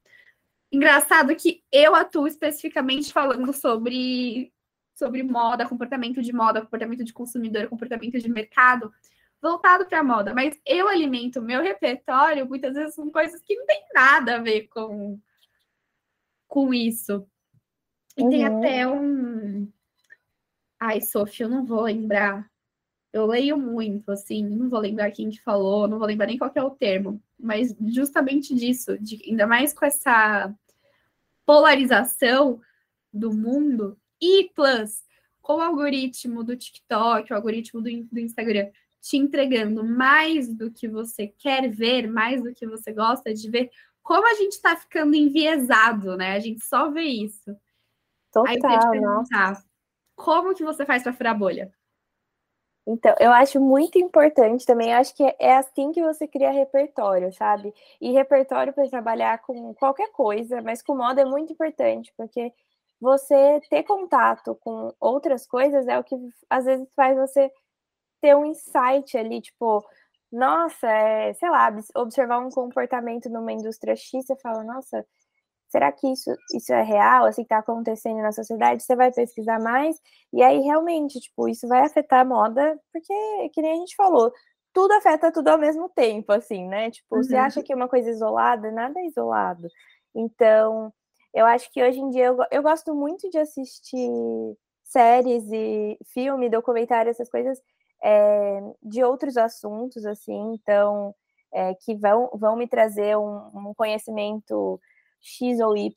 Engraçado 0.71 1.35
que 1.35 1.61
eu 1.71 1.93
atuo 1.93 2.25
especificamente 2.25 3.11
falando 3.11 3.51
sobre, 3.53 4.53
sobre 4.95 5.23
moda, 5.23 5.67
comportamento 5.67 6.21
de 6.21 6.33
moda, 6.33 6.61
comportamento 6.61 7.03
de 7.03 7.11
consumidor, 7.11 7.67
comportamento 7.67 8.17
de 8.17 8.29
mercado, 8.29 8.91
voltado 9.41 9.85
para 9.85 9.99
a 9.99 10.03
moda, 10.03 10.33
mas 10.33 10.57
eu 10.65 10.87
alimento 10.87 11.39
o 11.39 11.43
meu 11.43 11.61
repertório 11.61 12.47
muitas 12.47 12.73
vezes 12.73 12.95
com 12.95 13.11
coisas 13.11 13.41
que 13.41 13.55
não 13.55 13.65
tem 13.65 13.83
nada 13.93 14.35
a 14.35 14.41
ver 14.41 14.67
com, 14.69 15.19
com 16.47 16.73
isso. 16.73 17.27
E 18.17 18.23
uhum. 18.23 18.29
tem 18.29 18.45
até 18.45 18.87
um. 18.87 19.71
Ai, 20.79 21.01
Sofia, 21.01 21.45
eu 21.45 21.49
não 21.49 21.65
vou 21.65 21.81
lembrar 21.81 22.49
eu 23.17 23.25
leio 23.25 23.57
muito, 23.57 24.11
assim, 24.11 24.43
não 24.43 24.69
vou 24.69 24.79
lembrar 24.79 25.11
quem 25.11 25.29
que 25.29 25.41
falou, 25.41 25.87
não 25.87 25.97
vou 25.97 26.07
lembrar 26.07 26.27
nem 26.27 26.37
qual 26.37 26.51
é 26.53 26.63
o 26.63 26.71
termo, 26.71 27.21
mas 27.39 27.75
justamente 27.87 28.53
disso, 28.53 28.97
de, 28.97 29.21
ainda 29.27 29.47
mais 29.47 29.73
com 29.73 29.85
essa 29.85 30.53
polarização 31.45 32.59
do 33.11 33.33
mundo, 33.33 33.97
e 34.21 34.49
plus, 34.55 35.03
com 35.41 35.57
o 35.57 35.61
algoritmo 35.61 36.43
do 36.43 36.57
TikTok, 36.57 37.31
o 37.31 37.35
algoritmo 37.35 37.81
do, 37.81 37.89
do 38.11 38.19
Instagram, 38.19 38.69
te 39.01 39.17
entregando 39.17 39.83
mais 39.83 40.53
do 40.53 40.71
que 40.71 40.87
você 40.87 41.27
quer 41.27 41.69
ver, 41.69 42.09
mais 42.09 42.43
do 42.43 42.53
que 42.53 42.67
você 42.67 42.91
gosta 42.91 43.33
de 43.33 43.49
ver, 43.49 43.69
como 44.03 44.27
a 44.27 44.33
gente 44.35 44.53
está 44.53 44.75
ficando 44.75 45.15
enviesado, 45.15 46.15
né? 46.17 46.33
A 46.33 46.39
gente 46.39 46.63
só 46.65 46.89
vê 46.89 47.03
isso. 47.03 47.55
Total, 48.31 48.51
Aí 48.51 48.57
eu 48.57 48.79
te 48.79 48.89
perguntar, 48.89 49.49
nossa. 49.49 49.65
como 50.15 50.53
que 50.53 50.63
você 50.63 50.85
faz 50.85 51.03
para 51.03 51.13
furar 51.13 51.33
a 51.35 51.37
bolha? 51.37 51.76
Então, 52.89 53.13
eu 53.19 53.31
acho 53.33 53.59
muito 53.59 53.99
importante 53.99 54.65
também, 54.65 54.93
acho 54.93 55.13
que 55.13 55.23
é 55.39 55.55
assim 55.57 55.91
que 55.91 56.01
você 56.01 56.25
cria 56.27 56.51
repertório, 56.51 57.33
sabe? 57.33 57.73
E 57.99 58.11
repertório 58.13 58.71
para 58.73 58.89
trabalhar 58.89 59.39
com 59.39 59.73
qualquer 59.73 60.09
coisa, 60.13 60.61
mas 60.61 60.81
com 60.81 60.95
moda 60.95 61.21
é 61.21 61.25
muito 61.25 61.51
importante, 61.51 62.13
porque 62.15 62.53
você 63.01 63.59
ter 63.69 63.83
contato 63.83 64.55
com 64.61 64.93
outras 65.01 65.45
coisas 65.45 65.85
é 65.87 65.99
o 65.99 66.03
que 66.03 66.15
às 66.49 66.63
vezes 66.65 66.87
faz 66.95 67.17
você 67.17 67.51
ter 68.21 68.35
um 68.35 68.45
insight 68.45 69.17
ali, 69.17 69.41
tipo, 69.41 69.85
nossa, 70.31 70.87
é, 70.87 71.33
sei 71.33 71.49
lá, 71.49 71.69
observar 71.95 72.39
um 72.39 72.49
comportamento 72.49 73.29
numa 73.29 73.53
indústria 73.53 73.95
X, 73.95 74.25
você 74.25 74.35
fala, 74.37 74.63
nossa, 74.63 75.05
será 75.69 75.91
que 75.91 76.07
isso, 76.07 76.31
isso 76.55 76.73
é 76.73 76.81
real, 76.81 77.25
assim, 77.25 77.43
que 77.43 77.45
está 77.45 77.59
acontecendo 77.59 78.21
na 78.21 78.31
sociedade? 78.31 78.83
Você 78.83 78.95
vai 78.95 79.11
pesquisar 79.11 79.59
mais, 79.59 79.97
e 80.33 80.41
aí 80.43 80.59
realmente, 80.61 81.19
tipo, 81.19 81.47
isso 81.49 81.67
vai 81.67 81.81
afetar 81.81 82.21
a 82.21 82.25
moda, 82.25 82.79
porque, 82.91 83.49
que 83.53 83.61
nem 83.61 83.73
a 83.73 83.75
gente 83.75 83.95
falou, 83.95 84.31
tudo 84.73 84.93
afeta 84.93 85.31
tudo 85.31 85.49
ao 85.49 85.57
mesmo 85.57 85.89
tempo, 85.89 86.31
assim, 86.31 86.67
né? 86.67 86.91
Tipo, 86.91 87.15
uhum. 87.15 87.23
você 87.23 87.35
acha 87.35 87.63
que 87.63 87.73
é 87.73 87.75
uma 87.75 87.87
coisa 87.87 88.09
isolada, 88.09 88.71
nada 88.71 88.99
é 88.99 89.05
isolado. 89.05 89.67
Então, 90.15 90.93
eu 91.33 91.45
acho 91.45 91.71
que 91.71 91.83
hoje 91.83 91.99
em 91.99 92.09
dia 92.09 92.25
eu, 92.25 92.37
eu 92.51 92.63
gosto 92.63 92.95
muito 92.95 93.29
de 93.29 93.37
assistir 93.37 94.09
séries 94.83 95.43
e 95.51 95.97
filme, 96.13 96.49
documentário, 96.49 97.09
essas 97.09 97.29
coisas 97.29 97.59
é, 98.03 98.61
de 98.81 99.03
outros 99.03 99.37
assuntos, 99.37 100.05
assim, 100.05 100.53
então, 100.53 101.13
é, 101.53 101.73
que 101.75 101.95
vão, 101.95 102.29
vão 102.33 102.55
me 102.55 102.67
trazer 102.67 103.17
um, 103.17 103.37
um, 103.53 103.73
conhecimento 103.75 104.79
X 105.21 105.59
ou 105.59 105.75
Y. 105.75 105.93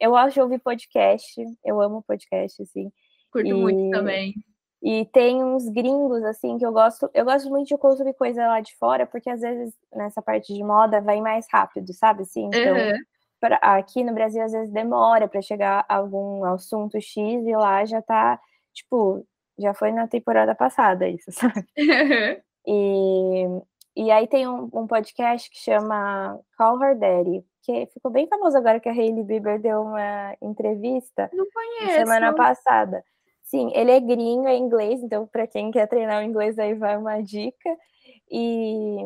Eu 0.00 0.10
gosto 0.10 0.34
de 0.34 0.40
ouvir 0.40 0.60
podcast, 0.60 1.44
eu 1.64 1.80
amo 1.80 2.02
podcast, 2.02 2.62
assim. 2.62 2.90
Curto 3.30 3.48
e, 3.48 3.54
muito 3.54 3.90
também. 3.90 4.34
E 4.82 5.06
tem 5.06 5.42
uns 5.42 5.66
gringos, 5.68 6.22
assim, 6.24 6.58
que 6.58 6.66
eu 6.66 6.72
gosto. 6.72 7.08
Eu 7.14 7.24
gosto 7.24 7.48
muito 7.48 7.68
de 7.68 7.78
consumir 7.78 8.12
coisa 8.14 8.46
lá 8.46 8.60
de 8.60 8.76
fora, 8.76 9.06
porque 9.06 9.30
às 9.30 9.40
vezes 9.40 9.74
nessa 9.90 10.20
parte 10.20 10.52
de 10.52 10.62
moda 10.62 11.00
vai 11.00 11.20
mais 11.22 11.46
rápido, 11.50 11.92
sabe? 11.94 12.22
Assim, 12.22 12.46
então, 12.46 12.76
uhum. 12.76 12.98
pra, 13.40 13.56
aqui 13.62 14.04
no 14.04 14.12
Brasil, 14.12 14.42
às 14.42 14.52
vezes 14.52 14.70
demora 14.70 15.26
para 15.26 15.40
chegar 15.40 15.86
a 15.88 15.96
algum 15.96 16.44
assunto 16.44 17.00
X 17.00 17.46
e 17.46 17.56
lá 17.56 17.84
já 17.86 18.02
tá, 18.02 18.38
tipo, 18.74 19.26
já 19.58 19.72
foi 19.72 19.90
na 19.90 20.06
temporada 20.06 20.54
passada 20.54 21.08
isso, 21.08 21.32
sabe? 21.32 21.66
e, 22.66 23.46
e 23.96 24.10
aí 24.10 24.26
tem 24.26 24.48
um, 24.48 24.68
um, 24.72 24.86
podcast 24.86 25.48
que 25.48 25.58
chama 25.58 26.38
Call 26.58 26.82
Her 26.82 26.98
Daddy, 26.98 27.44
que 27.62 27.86
ficou 27.86 28.10
bem 28.10 28.26
famoso 28.26 28.56
agora 28.56 28.80
que 28.80 28.88
a 28.88 28.92
Hailey 28.92 29.22
Bieber 29.22 29.60
deu 29.60 29.82
uma 29.82 30.36
entrevista 30.42 31.30
Não 31.32 31.46
conheço. 31.50 31.98
semana 31.98 32.34
passada. 32.34 33.04
Sim, 33.42 33.70
ele 33.74 33.92
é 33.92 34.00
gringo, 34.00 34.48
é 34.48 34.56
inglês, 34.56 35.02
então 35.02 35.26
para 35.26 35.46
quem 35.46 35.70
quer 35.70 35.86
treinar 35.86 36.22
o 36.22 36.26
inglês 36.26 36.58
aí 36.58 36.74
vai 36.74 36.96
uma 36.96 37.20
dica. 37.20 37.76
E, 38.30 38.96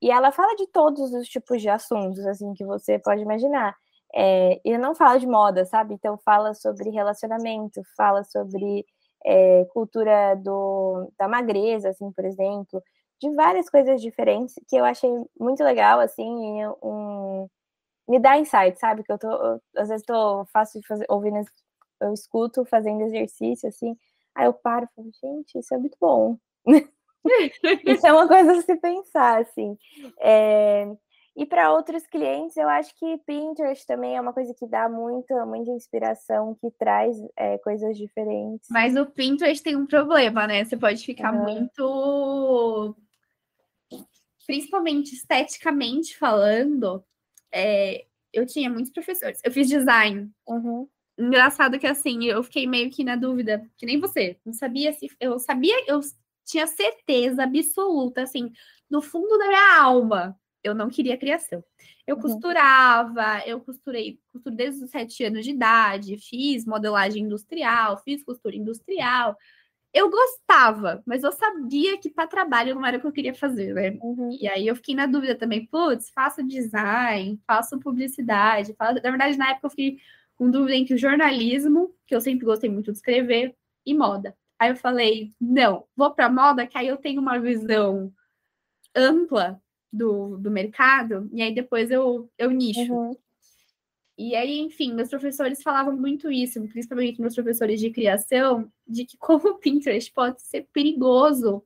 e 0.00 0.10
ela 0.10 0.32
fala 0.32 0.54
de 0.56 0.66
todos 0.68 1.12
os 1.12 1.28
tipos 1.28 1.60
de 1.60 1.68
assuntos, 1.68 2.24
assim, 2.26 2.54
que 2.54 2.64
você 2.64 2.98
pode 2.98 3.20
imaginar. 3.20 3.76
É, 4.14 4.60
e 4.64 4.76
não 4.78 4.94
fala 4.94 5.18
de 5.18 5.26
moda, 5.26 5.64
sabe? 5.64 5.94
Então 5.94 6.18
fala 6.24 6.54
sobre 6.54 6.90
relacionamento, 6.90 7.82
fala 7.96 8.24
sobre 8.24 8.86
é, 9.24 9.64
cultura 9.66 10.34
do, 10.36 11.12
da 11.18 11.28
magreza, 11.28 11.90
assim, 11.90 12.10
por 12.12 12.24
exemplo, 12.24 12.82
de 13.20 13.30
várias 13.34 13.68
coisas 13.68 14.00
diferentes 14.00 14.54
que 14.68 14.76
eu 14.76 14.84
achei 14.84 15.10
muito 15.38 15.62
legal, 15.62 16.00
assim, 16.00 16.24
um, 16.82 17.46
me 18.08 18.18
dá 18.18 18.38
insight, 18.38 18.78
sabe? 18.78 19.04
Que 19.04 19.12
eu 19.12 19.18
tô, 19.18 19.30
eu, 19.30 19.60
às 19.76 19.88
vezes 19.88 20.04
tô 20.06 20.44
fácil 20.46 20.80
de 20.80 20.86
fazer, 20.86 21.04
ouvindo 21.08 21.44
eu 22.00 22.14
escuto 22.14 22.64
fazendo 22.64 23.02
exercício, 23.02 23.68
assim, 23.68 23.94
aí 24.34 24.46
eu 24.46 24.54
paro 24.54 24.86
e 24.86 24.94
falo, 24.94 25.10
gente, 25.22 25.58
isso 25.58 25.74
é 25.74 25.78
muito 25.78 25.96
bom. 26.00 26.38
isso 27.86 28.06
é 28.06 28.12
uma 28.12 28.26
coisa 28.26 28.52
a 28.52 28.62
se 28.62 28.76
pensar, 28.76 29.40
assim. 29.42 29.76
É... 30.18 30.86
E 31.36 31.46
para 31.46 31.72
outros 31.72 32.06
clientes, 32.06 32.56
eu 32.56 32.68
acho 32.68 32.94
que 32.98 33.16
Pinterest 33.18 33.86
também 33.86 34.16
é 34.16 34.20
uma 34.20 34.32
coisa 34.32 34.52
que 34.52 34.66
dá 34.66 34.88
muita, 34.88 35.46
muita 35.46 35.70
inspiração, 35.70 36.56
que 36.60 36.70
traz 36.72 37.16
é, 37.36 37.56
coisas 37.58 37.96
diferentes. 37.96 38.68
Mas 38.70 38.96
o 38.96 39.06
Pinterest 39.06 39.62
tem 39.62 39.76
um 39.76 39.86
problema, 39.86 40.46
né? 40.46 40.64
Você 40.64 40.76
pode 40.76 41.04
ficar 41.04 41.32
uhum. 41.32 41.42
muito. 41.42 42.96
Principalmente 44.50 45.14
esteticamente 45.14 46.16
falando, 46.16 47.04
é... 47.52 48.04
eu 48.32 48.46
tinha 48.46 48.68
muitos 48.68 48.92
professores. 48.92 49.40
Eu 49.44 49.52
fiz 49.52 49.68
design. 49.68 50.30
Uhum. 50.46 50.88
Engraçado 51.18 51.78
que 51.78 51.86
assim, 51.86 52.24
eu 52.24 52.42
fiquei 52.42 52.66
meio 52.66 52.90
que 52.90 53.04
na 53.04 53.14
dúvida, 53.14 53.64
que 53.76 53.84
nem 53.84 54.00
você. 54.00 54.38
Não 54.44 54.52
sabia 54.52 54.92
se. 54.92 55.08
Eu 55.20 55.38
sabia, 55.38 55.74
eu 55.86 56.00
tinha 56.44 56.66
certeza 56.66 57.44
absoluta, 57.44 58.22
assim, 58.22 58.50
no 58.88 59.00
fundo 59.00 59.38
da 59.38 59.46
minha 59.46 59.82
alma, 59.82 60.38
eu 60.64 60.74
não 60.74 60.88
queria 60.88 61.16
criação. 61.16 61.62
Eu 62.06 62.16
uhum. 62.16 62.22
costurava, 62.22 63.42
eu 63.46 63.60
costurei, 63.60 64.18
costuro 64.32 64.54
desde 64.54 64.84
os 64.84 64.90
sete 64.90 65.24
anos 65.24 65.44
de 65.44 65.52
idade, 65.52 66.16
fiz 66.18 66.64
modelagem 66.66 67.24
industrial, 67.24 68.02
fiz 68.02 68.22
costura 68.24 68.56
industrial. 68.56 69.36
Eu 69.92 70.08
gostava, 70.08 71.02
mas 71.04 71.24
eu 71.24 71.32
sabia 71.32 71.98
que 71.98 72.10
para 72.10 72.28
trabalho 72.28 72.74
não 72.74 72.86
era 72.86 72.96
o 72.96 73.00
que 73.00 73.06
eu 73.06 73.12
queria 73.12 73.34
fazer, 73.34 73.74
né? 73.74 73.98
Uhum. 74.00 74.36
E 74.40 74.46
aí 74.46 74.66
eu 74.66 74.76
fiquei 74.76 74.94
na 74.94 75.06
dúvida 75.06 75.34
também, 75.34 75.66
putz, 75.66 76.10
faço 76.10 76.46
design, 76.46 77.40
faço 77.44 77.78
publicidade, 77.80 78.74
faço... 78.74 79.02
na 79.02 79.10
verdade 79.10 79.36
na 79.36 79.50
época 79.50 79.66
eu 79.66 79.70
fiquei 79.70 79.98
com 80.36 80.50
dúvida 80.50 80.76
entre 80.76 80.94
o 80.94 80.98
jornalismo, 80.98 81.94
que 82.06 82.14
eu 82.14 82.20
sempre 82.20 82.46
gostei 82.46 82.70
muito 82.70 82.92
de 82.92 82.98
escrever, 82.98 83.54
e 83.84 83.92
moda. 83.92 84.34
Aí 84.58 84.70
eu 84.70 84.76
falei, 84.76 85.32
não, 85.40 85.84
vou 85.96 86.10
para 86.12 86.30
moda, 86.30 86.66
que 86.66 86.78
aí 86.78 86.86
eu 86.86 86.96
tenho 86.96 87.20
uma 87.20 87.38
visão 87.38 88.12
ampla 88.94 89.60
do, 89.92 90.36
do 90.38 90.50
mercado, 90.50 91.28
e 91.32 91.42
aí 91.42 91.54
depois 91.54 91.90
eu, 91.90 92.30
eu 92.38 92.50
nicho. 92.50 92.92
Uhum. 92.92 93.16
E 94.22 94.36
aí, 94.36 94.58
enfim, 94.58 94.92
meus 94.92 95.08
professores 95.08 95.62
falavam 95.62 95.96
muito 95.96 96.30
isso, 96.30 96.60
principalmente 96.68 97.22
meus 97.22 97.34
professores 97.34 97.80
de 97.80 97.88
criação, 97.88 98.70
de 98.86 99.06
que 99.06 99.16
como 99.16 99.48
o 99.48 99.54
Pinterest 99.58 100.12
pode 100.12 100.42
ser 100.42 100.68
perigoso 100.74 101.64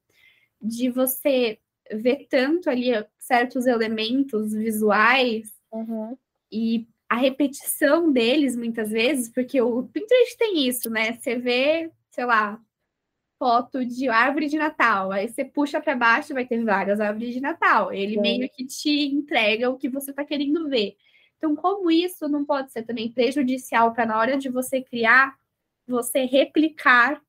de 0.63 0.89
você 0.89 1.59
ver 1.91 2.29
tanto 2.31 2.71
ali 2.71 2.93
certos 3.19 3.67
elementos 3.67 4.53
visuais 4.53 5.53
uhum. 5.73 6.17
e 6.51 6.87
a 7.09 7.17
repetição 7.17 8.13
deles 8.13 8.55
muitas 8.55 8.91
vezes, 8.91 9.29
porque 9.29 9.61
o 9.61 9.83
Pinterest 9.89 10.39
tem 10.39 10.69
isso, 10.69 10.89
né? 10.89 11.15
Você 11.15 11.35
vê, 11.35 11.91
sei 12.13 12.25
lá, 12.25 12.63
foto 13.37 13.85
de 13.85 14.09
árvore 14.09 14.47
de 14.47 14.59
Natal, 14.59 15.11
aí 15.11 15.29
você 15.29 15.45
puxa 15.45 15.81
para 15.81 15.97
baixo, 15.97 16.33
vai 16.33 16.47
ter 16.47 16.63
várias 16.63 17.01
árvores 17.01 17.35
de 17.35 17.41
Natal. 17.41 17.93
Ele 17.93 18.21
meio 18.21 18.49
que 18.49 18.65
te 18.65 19.09
entrega 19.09 19.69
o 19.69 19.77
que 19.77 19.89
você 19.89 20.13
está 20.13 20.25
querendo 20.25 20.69
ver. 20.69 20.97
Então, 21.45 21.55
como 21.55 21.90
isso 21.90 22.26
não 22.26 22.42
pode 22.42 22.72
ser 22.72 22.84
também 22.84 23.12
prejudicial 23.12 23.92
para 23.92 24.07
na 24.07 24.18
hora 24.18 24.38
de 24.38 24.49
você 24.49 24.80
criar, 24.80 25.34
você 25.86 26.24
replicar 26.24 27.20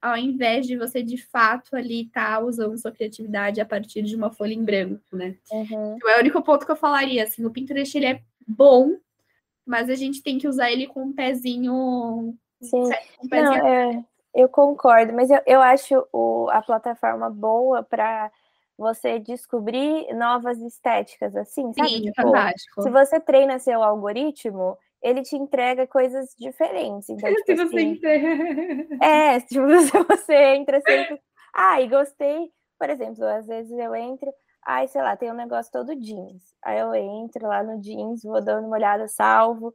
ao 0.00 0.16
invés 0.16 0.64
de 0.66 0.76
você 0.76 1.02
de 1.02 1.16
fato 1.16 1.74
ali 1.74 2.02
estar 2.02 2.38
tá 2.38 2.40
usando 2.40 2.78
sua 2.78 2.92
criatividade 2.92 3.60
a 3.60 3.66
partir 3.66 4.02
de 4.02 4.14
uma 4.14 4.30
folha 4.30 4.54
em 4.54 4.64
branco, 4.64 5.02
né? 5.12 5.36
Uhum. 5.50 5.96
Então, 5.96 6.10
é 6.10 6.16
o 6.16 6.20
único 6.20 6.40
ponto 6.42 6.64
que 6.64 6.70
eu 6.70 6.76
falaria, 6.76 7.24
assim, 7.24 7.44
o 7.44 7.50
Pinterest 7.50 7.96
ele 7.96 8.06
é 8.06 8.22
bom, 8.46 8.96
mas 9.66 9.90
a 9.90 9.96
gente 9.96 10.22
tem 10.22 10.38
que 10.38 10.46
usar 10.46 10.70
ele 10.70 10.86
com 10.86 11.02
um 11.02 11.12
pezinho. 11.12 12.36
Sim. 12.60 12.90
Um 13.22 13.28
pezinho... 13.28 13.58
Não, 13.58 13.66
é, 13.66 14.04
eu 14.34 14.48
concordo, 14.48 15.12
mas 15.12 15.30
eu, 15.30 15.40
eu 15.46 15.60
acho 15.60 16.06
o, 16.12 16.48
a 16.50 16.62
plataforma 16.62 17.28
boa 17.28 17.82
para 17.82 18.30
você 18.82 19.18
descobrir 19.18 20.12
novas 20.14 20.60
estéticas, 20.60 21.34
assim, 21.36 21.72
sabe? 21.72 21.88
Sim, 21.88 22.02
tipo, 22.02 22.22
fantástico. 22.22 22.82
Se 22.82 22.90
você 22.90 23.20
treina 23.20 23.58
seu 23.58 23.82
algoritmo, 23.82 24.76
ele 25.00 25.22
te 25.22 25.36
entrega 25.36 25.86
coisas 25.86 26.34
diferentes. 26.38 27.08
Então, 27.08 27.30
tipo, 27.46 27.46
se 27.46 27.54
você 27.54 27.76
assim, 27.76 28.00
É, 29.00 29.40
tipo, 29.40 29.80
se 29.80 30.04
você 30.04 30.34
entra 30.56 30.80
sempre. 30.86 31.20
Ah, 31.54 31.80
e 31.80 31.88
gostei, 31.88 32.50
por 32.78 32.90
exemplo, 32.90 33.24
às 33.24 33.46
vezes 33.46 33.72
eu 33.78 33.94
entro, 33.94 34.32
Ai, 34.64 34.86
sei 34.86 35.02
lá, 35.02 35.16
tem 35.16 35.30
um 35.30 35.34
negócio 35.34 35.72
todo 35.72 35.96
jeans. 35.96 36.54
Aí 36.64 36.78
eu 36.78 36.94
entro 36.94 37.48
lá 37.48 37.62
no 37.64 37.80
jeans, 37.80 38.22
vou 38.22 38.40
dando 38.40 38.66
uma 38.66 38.76
olhada, 38.76 39.08
salvo. 39.08 39.74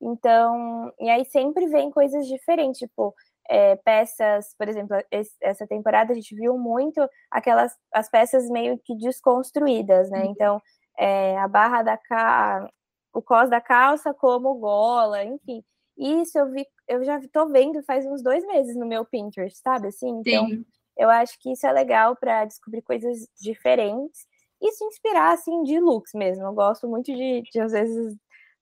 Então, 0.00 0.92
e 1.00 1.08
aí 1.08 1.24
sempre 1.24 1.66
vem 1.68 1.90
coisas 1.90 2.26
diferentes, 2.26 2.80
tipo, 2.80 3.14
é, 3.48 3.76
peças, 3.76 4.54
por 4.58 4.68
exemplo, 4.68 4.96
esse, 5.10 5.34
essa 5.40 5.66
temporada 5.66 6.12
a 6.12 6.14
gente 6.14 6.34
viu 6.34 6.56
muito 6.58 7.06
aquelas 7.30 7.76
as 7.92 8.08
peças 8.08 8.48
meio 8.48 8.78
que 8.78 8.96
desconstruídas, 8.96 10.10
né? 10.10 10.24
Uhum. 10.24 10.30
Então, 10.30 10.62
é, 10.98 11.38
a 11.38 11.48
barra 11.48 11.82
da 11.82 11.96
ca... 11.96 12.68
o 13.12 13.22
cos 13.22 13.50
da 13.50 13.60
calça 13.60 14.14
como 14.14 14.54
gola, 14.54 15.22
enfim. 15.24 15.62
Isso 15.96 16.38
eu 16.38 16.50
vi, 16.50 16.66
eu 16.88 17.04
já 17.04 17.20
tô 17.32 17.48
vendo 17.48 17.82
faz 17.84 18.04
uns 18.06 18.22
dois 18.22 18.44
meses 18.46 18.76
no 18.76 18.86
meu 18.86 19.04
Pinterest, 19.04 19.58
sabe? 19.60 19.88
Assim, 19.88 20.08
então, 20.08 20.48
Sim. 20.48 20.64
Eu 20.96 21.10
acho 21.10 21.38
que 21.40 21.52
isso 21.52 21.66
é 21.66 21.72
legal 21.72 22.16
para 22.16 22.44
descobrir 22.44 22.82
coisas 22.82 23.26
diferentes 23.40 24.26
e 24.60 24.72
se 24.72 24.84
inspirar, 24.84 25.32
assim, 25.32 25.62
de 25.64 25.80
looks 25.80 26.12
mesmo. 26.14 26.44
Eu 26.44 26.52
gosto 26.52 26.88
muito 26.88 27.12
de, 27.14 27.42
de, 27.42 27.60
às 27.60 27.72
vezes, 27.72 28.16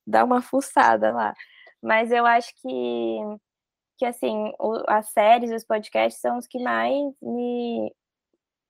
dar 0.07 0.25
uma 0.25 0.41
fuçada 0.43 1.13
lá. 1.13 1.35
Mas 1.83 2.11
eu 2.11 2.25
acho 2.27 2.53
que, 2.61 3.19
que 4.03 4.07
assim, 4.07 4.53
o, 4.59 4.83
as 4.89 5.11
séries, 5.11 5.53
os 5.53 5.63
podcasts 5.63 6.21
são 6.21 6.37
os 6.37 6.49
que 6.49 6.59
mais 6.59 7.15
me 7.23 7.95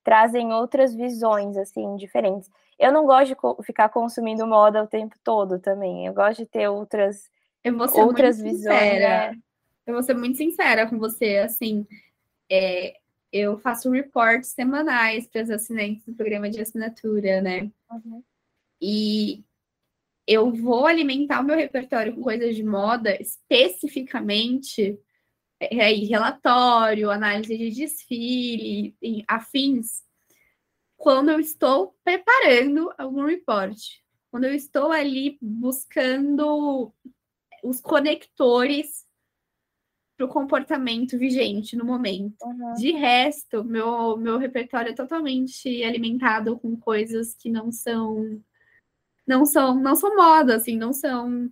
trazem 0.04 0.52
outras 0.52 0.94
visões, 0.94 1.56
assim, 1.56 1.96
diferentes. 1.96 2.50
Eu 2.78 2.92
não 2.92 3.06
gosto 3.06 3.28
de 3.28 3.36
co 3.36 3.62
ficar 3.62 3.88
consumindo 3.88 4.46
moda 4.46 4.82
o 4.82 4.86
tempo 4.86 5.16
todo 5.24 5.58
também. 5.58 6.04
Eu 6.04 6.12
gosto 6.12 6.40
de 6.40 6.46
ter 6.46 6.68
outras, 6.68 7.30
outras 7.94 8.42
visões. 8.42 9.00
Né? 9.00 9.34
Eu 9.86 9.94
vou 9.94 10.02
ser 10.02 10.12
muito 10.12 10.36
sincera 10.36 10.86
com 10.86 10.98
você, 10.98 11.38
assim, 11.38 11.86
é, 12.50 12.98
eu 13.32 13.58
faço 13.58 13.90
reports 13.90 14.50
semanais 14.50 15.26
para 15.26 15.44
os 15.44 15.50
assinantes 15.50 16.04
do 16.04 16.12
programa 16.12 16.50
de 16.50 16.60
assinatura, 16.60 17.40
né? 17.40 17.70
Uhum. 17.90 18.22
E 18.82 19.42
eu 20.26 20.52
vou 20.52 20.84
alimentar 20.84 21.40
o 21.40 21.44
meu 21.44 21.56
repertório 21.56 22.14
com 22.14 22.20
coisas 22.20 22.54
de 22.54 22.62
moda, 22.62 23.16
especificamente 23.18 25.00
aí, 25.80 26.04
relatório, 26.04 27.10
análise 27.10 27.56
de 27.56 27.70
desfile, 27.70 28.96
afins, 29.28 30.02
quando 30.96 31.30
eu 31.30 31.40
estou 31.40 31.96
preparando 32.04 32.92
algum 32.96 33.24
report, 33.26 33.76
quando 34.30 34.44
eu 34.44 34.54
estou 34.54 34.90
ali 34.92 35.36
buscando 35.40 36.92
os 37.62 37.80
conectores 37.80 39.06
para 40.16 40.26
o 40.26 40.28
comportamento 40.28 41.18
vigente 41.18 41.76
no 41.76 41.84
momento. 41.84 42.36
Uhum. 42.42 42.74
De 42.74 42.92
resto, 42.92 43.64
meu, 43.64 44.16
meu 44.16 44.38
repertório 44.38 44.90
é 44.90 44.94
totalmente 44.94 45.82
alimentado 45.82 46.58
com 46.58 46.76
coisas 46.76 47.34
que 47.34 47.50
não 47.50 47.72
são 47.72 48.40
não 49.26 49.44
são 49.46 49.74
não 49.74 49.94
são 49.94 50.14
moda, 50.16 50.56
assim, 50.56 50.76
não 50.76 50.92
são 50.92 51.50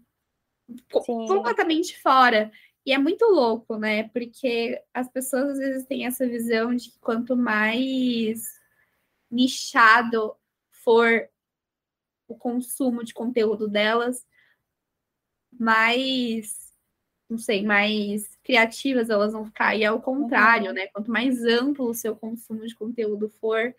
Sim. 1.05 1.27
completamente 1.27 2.01
fora. 2.01 2.51
E 2.85 2.93
é 2.93 2.99
muito 2.99 3.25
louco, 3.27 3.77
né? 3.77 4.09
Porque 4.09 4.83
as 4.93 5.09
pessoas 5.09 5.51
às 5.51 5.59
vezes 5.59 5.87
têm 5.87 6.07
essa 6.07 6.27
visão 6.27 6.75
de 6.75 6.91
que 6.91 6.99
quanto 6.99 7.37
mais 7.37 8.59
nichado 9.31 10.35
for 10.71 11.29
o 12.27 12.35
consumo 12.35 13.05
de 13.05 13.13
conteúdo 13.13 13.69
delas, 13.69 14.27
mais, 15.53 16.73
não 17.29 17.39
sei, 17.39 17.65
mais 17.65 18.37
criativas 18.43 19.11
elas 19.11 19.33
vão 19.33 19.45
ficar. 19.45 19.77
E 19.77 19.85
é 19.85 19.91
o 19.91 20.01
contrário, 20.01 20.69
uhum. 20.69 20.75
né? 20.75 20.87
Quanto 20.89 21.11
mais 21.11 21.43
amplo 21.45 21.89
o 21.89 21.95
seu 21.95 22.17
consumo 22.17 22.67
de 22.67 22.75
conteúdo 22.75 23.29
for, 23.29 23.75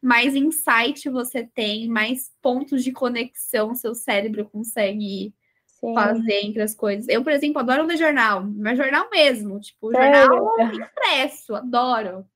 mais 0.00 0.34
insight 0.34 1.08
você 1.10 1.44
tem, 1.44 1.88
mais 1.88 2.32
pontos 2.40 2.84
de 2.84 2.92
conexão 2.92 3.74
seu 3.74 3.94
cérebro 3.94 4.48
consegue 4.48 5.34
Sim. 5.80 5.94
fazer 5.94 6.40
entre 6.44 6.62
as 6.62 6.74
coisas. 6.74 7.08
Eu, 7.08 7.22
por 7.22 7.32
exemplo, 7.32 7.60
adoro 7.60 7.84
ler 7.84 7.96
jornal, 7.96 8.42
mas 8.42 8.76
jornal 8.76 9.08
mesmo, 9.10 9.60
tipo, 9.60 9.92
jornal 9.92 10.50
impresso, 10.72 11.54
adoro. 11.54 12.26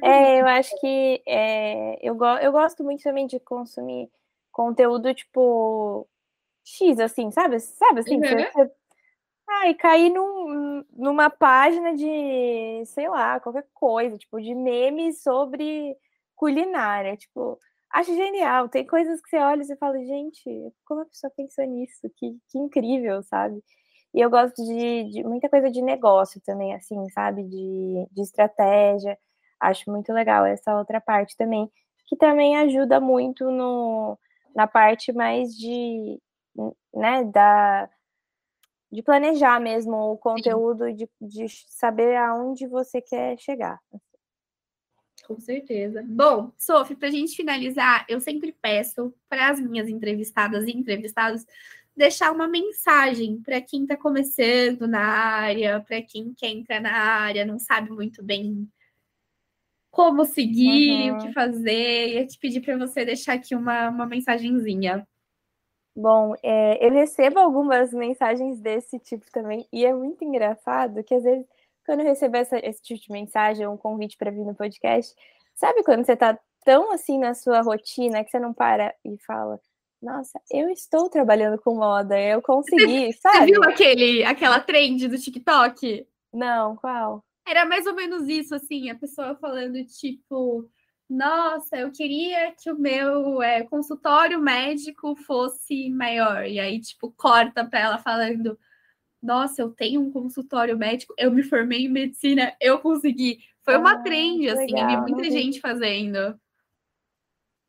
É, 0.00 0.40
eu 0.40 0.46
acho 0.46 0.78
que 0.80 1.20
é, 1.26 1.98
eu, 2.00 2.14
go 2.14 2.36
eu 2.36 2.52
gosto 2.52 2.84
muito 2.84 3.02
também 3.02 3.26
de 3.26 3.40
consumir 3.40 4.08
conteúdo, 4.52 5.12
tipo, 5.12 6.06
X, 6.64 7.00
assim, 7.00 7.32
sabe? 7.32 7.58
Sabe 7.58 8.00
assim? 8.00 8.16
Uhum. 8.16 8.22
Você, 8.22 8.70
ai, 9.48 9.74
cair 9.74 10.10
num, 10.10 10.84
numa 10.92 11.28
página 11.30 11.96
de, 11.96 12.84
sei 12.86 13.08
lá, 13.08 13.40
qualquer 13.40 13.66
coisa, 13.74 14.16
tipo, 14.16 14.40
de 14.40 14.54
memes 14.54 15.20
sobre 15.20 15.96
culinária, 16.36 17.16
tipo, 17.16 17.58
acho 17.92 18.14
genial. 18.14 18.68
Tem 18.68 18.86
coisas 18.86 19.20
que 19.20 19.28
você 19.28 19.36
olha 19.38 19.62
e 19.62 19.64
você 19.64 19.76
fala, 19.76 19.98
gente, 19.98 20.72
como 20.84 21.02
a 21.02 21.06
pessoa 21.06 21.32
pensou 21.36 21.64
nisso? 21.66 22.00
Que, 22.16 22.36
que 22.48 22.58
incrível, 22.58 23.22
sabe? 23.24 23.62
E 24.14 24.20
eu 24.20 24.30
gosto 24.30 24.62
de, 24.64 25.04
de, 25.10 25.24
muita 25.24 25.48
coisa 25.48 25.70
de 25.70 25.82
negócio 25.82 26.40
também, 26.44 26.74
assim, 26.74 27.08
sabe? 27.10 27.44
De, 27.44 28.06
de 28.10 28.22
estratégia. 28.22 29.18
Acho 29.60 29.90
muito 29.90 30.12
legal 30.12 30.44
essa 30.44 30.76
outra 30.76 31.00
parte 31.00 31.36
também, 31.36 31.70
que 32.06 32.16
também 32.16 32.56
ajuda 32.58 33.00
muito 33.00 33.50
no, 33.50 34.18
na 34.54 34.66
parte 34.66 35.12
mais 35.12 35.50
de, 35.56 36.20
né, 36.94 37.24
da, 37.24 37.88
de 38.90 39.02
planejar 39.02 39.60
mesmo 39.60 39.96
o 40.12 40.18
conteúdo, 40.18 40.92
de, 40.92 41.08
de 41.20 41.46
saber 41.68 42.16
aonde 42.16 42.66
você 42.66 43.00
quer 43.00 43.38
chegar. 43.38 43.78
Com 45.26 45.38
certeza. 45.38 46.04
Bom, 46.06 46.52
Sophie, 46.58 46.96
para 46.96 47.08
a 47.08 47.12
gente 47.12 47.36
finalizar, 47.36 48.04
eu 48.08 48.20
sempre 48.20 48.52
peço 48.60 49.14
para 49.28 49.50
as 49.50 49.60
minhas 49.60 49.88
entrevistadas 49.88 50.66
e 50.66 50.72
entrevistados 50.72 51.46
deixar 51.96 52.32
uma 52.32 52.48
mensagem 52.48 53.40
para 53.42 53.60
quem 53.60 53.82
está 53.82 53.96
começando 53.96 54.88
na 54.88 55.00
área, 55.00 55.80
para 55.80 56.02
quem 56.02 56.34
quer 56.34 56.48
entrar 56.48 56.80
na 56.80 56.92
área, 56.92 57.44
não 57.44 57.58
sabe 57.58 57.90
muito 57.90 58.22
bem 58.22 58.68
como 59.90 60.24
seguir, 60.24 61.10
uhum. 61.10 61.18
o 61.18 61.20
que 61.20 61.32
fazer. 61.32 62.14
Ia 62.14 62.26
te 62.26 62.38
pedir 62.38 62.62
para 62.62 62.78
você 62.78 63.04
deixar 63.04 63.34
aqui 63.34 63.54
uma, 63.54 63.90
uma 63.90 64.06
mensagenzinha. 64.06 65.06
Bom, 65.94 66.34
é, 66.42 66.84
eu 66.84 66.90
recebo 66.90 67.38
algumas 67.38 67.92
mensagens 67.92 68.58
desse 68.58 68.98
tipo 68.98 69.30
também, 69.30 69.68
e 69.70 69.84
é 69.84 69.92
muito 69.92 70.24
engraçado 70.24 71.04
que 71.04 71.14
às 71.14 71.22
vezes 71.22 71.46
quando 71.84 72.00
eu 72.00 72.06
recebo 72.06 72.36
essa, 72.36 72.58
esse 72.58 72.82
tipo 72.82 73.00
de 73.00 73.10
mensagem, 73.10 73.66
um 73.66 73.76
convite 73.76 74.16
para 74.16 74.30
vir 74.30 74.44
no 74.44 74.54
podcast, 74.54 75.14
sabe 75.54 75.82
quando 75.82 76.04
você 76.04 76.12
está 76.12 76.38
tão 76.64 76.92
assim 76.92 77.18
na 77.18 77.34
sua 77.34 77.60
rotina 77.60 78.22
que 78.24 78.30
você 78.30 78.38
não 78.38 78.52
para 78.52 78.94
e 79.04 79.18
fala, 79.18 79.60
nossa, 80.00 80.40
eu 80.50 80.68
estou 80.68 81.08
trabalhando 81.08 81.60
com 81.60 81.76
moda, 81.76 82.18
eu 82.20 82.42
consegui, 82.42 83.12
você, 83.12 83.18
sabe? 83.20 83.38
Você 83.38 83.46
viu 83.46 83.62
aquele, 83.64 84.24
aquela 84.24 84.60
trend 84.60 85.08
do 85.08 85.18
TikTok? 85.18 86.06
Não, 86.32 86.76
qual? 86.76 87.24
Era 87.46 87.64
mais 87.64 87.86
ou 87.86 87.94
menos 87.94 88.28
isso, 88.28 88.54
assim, 88.54 88.90
a 88.90 88.94
pessoa 88.94 89.36
falando, 89.36 89.84
tipo, 89.84 90.68
nossa, 91.08 91.76
eu 91.76 91.92
queria 91.92 92.52
que 92.52 92.70
o 92.70 92.78
meu 92.78 93.42
é, 93.42 93.62
consultório 93.64 94.40
médico 94.40 95.14
fosse 95.14 95.90
maior. 95.90 96.46
E 96.46 96.58
aí, 96.58 96.80
tipo, 96.80 97.12
corta 97.12 97.64
para 97.64 97.80
ela 97.80 97.98
falando, 97.98 98.58
nossa, 99.22 99.62
eu 99.62 99.70
tenho 99.70 100.00
um 100.00 100.10
consultório 100.10 100.76
médico, 100.76 101.14
eu 101.16 101.30
me 101.30 101.42
formei 101.42 101.86
em 101.86 101.88
medicina, 101.88 102.54
eu 102.60 102.78
consegui. 102.78 103.38
Foi 103.62 103.76
uma 103.76 103.92
ah, 103.92 104.02
trend, 104.02 104.48
assim, 104.48 104.74
legal, 104.74 105.04
vi 105.04 105.12
muita 105.12 105.30
gente 105.30 105.60
fazendo. 105.60 106.38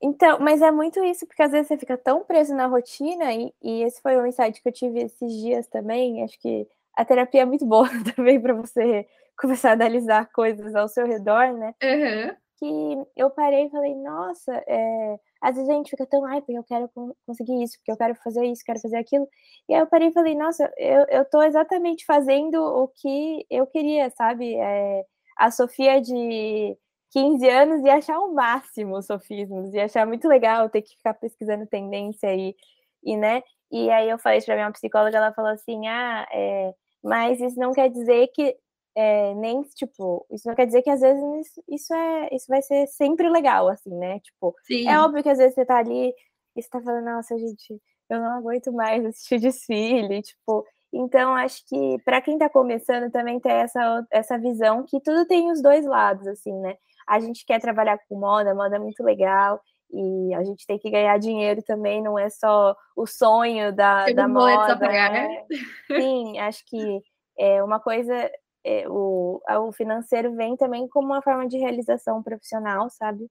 Então, 0.02 0.40
mas 0.40 0.62
é 0.62 0.70
muito 0.70 1.02
isso, 1.04 1.26
porque 1.26 1.44
às 1.44 1.52
vezes 1.52 1.68
você 1.68 1.78
fica 1.78 1.98
tão 1.98 2.26
preso 2.26 2.54
na 2.54 2.66
rotina, 2.66 3.32
e, 3.34 3.54
e 3.62 3.84
esse 3.84 4.02
foi 4.02 4.18
um 4.18 4.26
insight 4.26 4.62
que 4.62 4.68
eu 4.68 4.74
tive 4.74 5.00
esses 5.02 5.32
dias 5.32 5.68
também. 5.68 6.24
Acho 6.24 6.38
que 6.40 6.68
a 6.94 7.06
terapia 7.06 7.44
é 7.44 7.46
muito 7.46 7.66
boa 7.68 7.88
também 8.16 8.42
para 8.42 8.54
você 8.54 9.08
começar 9.38 9.70
a 9.70 9.74
analisar 9.74 10.30
coisas 10.32 10.76
ao 10.76 10.88
seu 10.88 11.06
redor, 11.06 11.54
né? 11.54 11.74
Uhum. 11.82 12.36
Que 12.58 13.10
eu 13.16 13.30
parei 13.30 13.66
e 13.66 13.70
falei, 13.70 13.96
nossa, 13.96 14.54
é, 14.68 15.20
às 15.44 15.56
vezes 15.58 15.70
a 15.70 15.74
gente 15.74 15.90
fica 15.90 16.06
tão, 16.06 16.26
ai, 16.26 16.40
porque 16.40 16.58
eu 16.58 16.64
quero 16.64 16.90
conseguir 17.28 17.62
isso, 17.62 17.78
porque 17.78 17.92
eu 17.92 17.98
quero 17.98 18.16
fazer 18.16 18.46
isso, 18.46 18.64
quero 18.66 18.80
fazer 18.80 18.96
aquilo. 18.98 19.28
E 19.68 19.74
aí 19.74 19.82
eu 19.82 19.88
parei 19.88 20.08
e 20.08 20.14
falei, 20.14 20.36
nossa, 20.36 20.72
eu, 20.78 21.06
eu 21.10 21.26
tô 21.26 21.44
exatamente 21.44 22.06
fazendo 22.06 22.56
o 22.64 22.88
que 22.88 23.46
eu 23.50 23.68
queria, 23.68 24.10
sabe? 24.12 24.56
É, 24.56 25.04
a 25.38 25.52
Sofia 25.52 26.00
de 26.02 26.78
15 27.12 27.50
anos 27.50 27.86
ia 27.86 27.96
achar 27.96 28.20
o 28.20 28.34
máximo 28.34 28.98
os 28.98 29.06
sofismos, 29.06 29.74
ia 29.74 29.84
achar 29.86 30.08
muito 30.08 30.30
legal 30.30 30.70
ter 30.70 30.82
que 30.82 30.96
ficar 30.96 31.14
pesquisando 31.14 31.68
tendência 31.68 32.34
e, 32.34 32.56
e 33.04 33.18
né? 33.18 33.44
E 33.72 33.90
aí 33.90 34.10
eu 34.10 34.18
falei 34.20 34.42
pra 34.42 34.56
minha 34.56 34.72
psicóloga, 34.72 35.18
ela 35.18 35.34
falou 35.34 35.52
assim, 35.52 35.88
ah, 35.88 36.26
é, 36.32 36.74
mas 37.04 37.42
isso 37.42 37.60
não 37.60 37.74
quer 37.74 37.90
dizer 37.90 38.30
que 38.34 38.56
é, 38.96 39.34
nem, 39.36 39.62
tipo, 39.64 40.26
isso 40.32 40.48
não 40.48 40.56
quer 40.56 40.66
dizer 40.66 40.82
que 40.82 40.90
às 40.90 41.02
vezes 41.02 41.24
isso, 41.68 41.94
é, 41.94 42.30
isso 42.36 42.46
vai 42.48 42.62
ser 42.62 42.88
sempre 42.88 43.30
legal, 43.30 43.68
assim, 43.68 43.90
né? 43.96 44.20
Tipo, 44.20 44.56
é 44.70 44.74
Sim. 44.74 44.88
é 44.88 45.00
óbvio 45.00 45.24
que 45.24 45.30
às 45.30 45.38
vezes 45.38 45.56
você 45.56 45.66
tá 45.66 45.78
ali 45.78 46.14
e 46.56 46.62
você 46.62 46.70
tá 46.70 46.82
falando, 46.82 47.06
nossa, 47.06 47.38
gente, 47.38 47.82
eu 48.10 48.20
não 48.20 48.38
aguento 48.38 48.72
mais 48.72 49.06
assistir 49.06 49.40
desfile, 49.40 50.22
tipo. 50.22 50.66
Então, 50.96 51.34
acho 51.34 51.66
que 51.68 51.98
para 52.06 52.22
quem 52.22 52.38
tá 52.38 52.48
começando 52.48 53.12
também 53.12 53.40
tem 53.40 53.52
essa, 53.52 54.06
essa 54.12 54.38
visão 54.38 54.86
que 54.88 55.00
tudo 55.02 55.26
tem 55.26 55.52
os 55.52 55.60
dois 55.60 55.86
lados, 55.86 56.28
assim, 56.28 56.54
né? 56.60 56.76
A 57.08 57.20
gente 57.20 57.46
quer 57.46 57.60
trabalhar 57.60 58.00
com 58.08 58.20
moda, 58.20 58.54
moda 58.54 58.76
é 58.76 58.80
muito 58.80 59.04
legal, 59.04 59.60
e 59.92 60.34
a 60.36 60.44
gente 60.44 60.66
tem 60.68 60.78
que 60.78 60.90
ganhar 60.92 61.18
dinheiro 61.18 61.64
também, 61.64 62.02
não 62.02 62.18
é 62.18 62.30
só 62.30 62.76
o 62.96 63.08
sonho 63.08 63.74
da, 63.74 64.06
da 64.12 64.28
moda. 64.28 64.76
Né? 65.12 65.46
Sim, 65.88 66.40
acho 66.40 66.64
que 66.68 67.02
é 67.38 67.64
uma 67.64 67.80
coisa 67.80 68.30
é, 68.64 68.88
o, 68.90 69.42
o 69.68 69.72
financeiro 69.74 70.34
vem 70.36 70.56
também 70.58 70.88
como 70.88 71.08
uma 71.08 71.22
forma 71.22 71.48
de 71.48 71.58
realização 71.58 72.24
profissional, 72.24 72.90
sabe? 72.90 73.30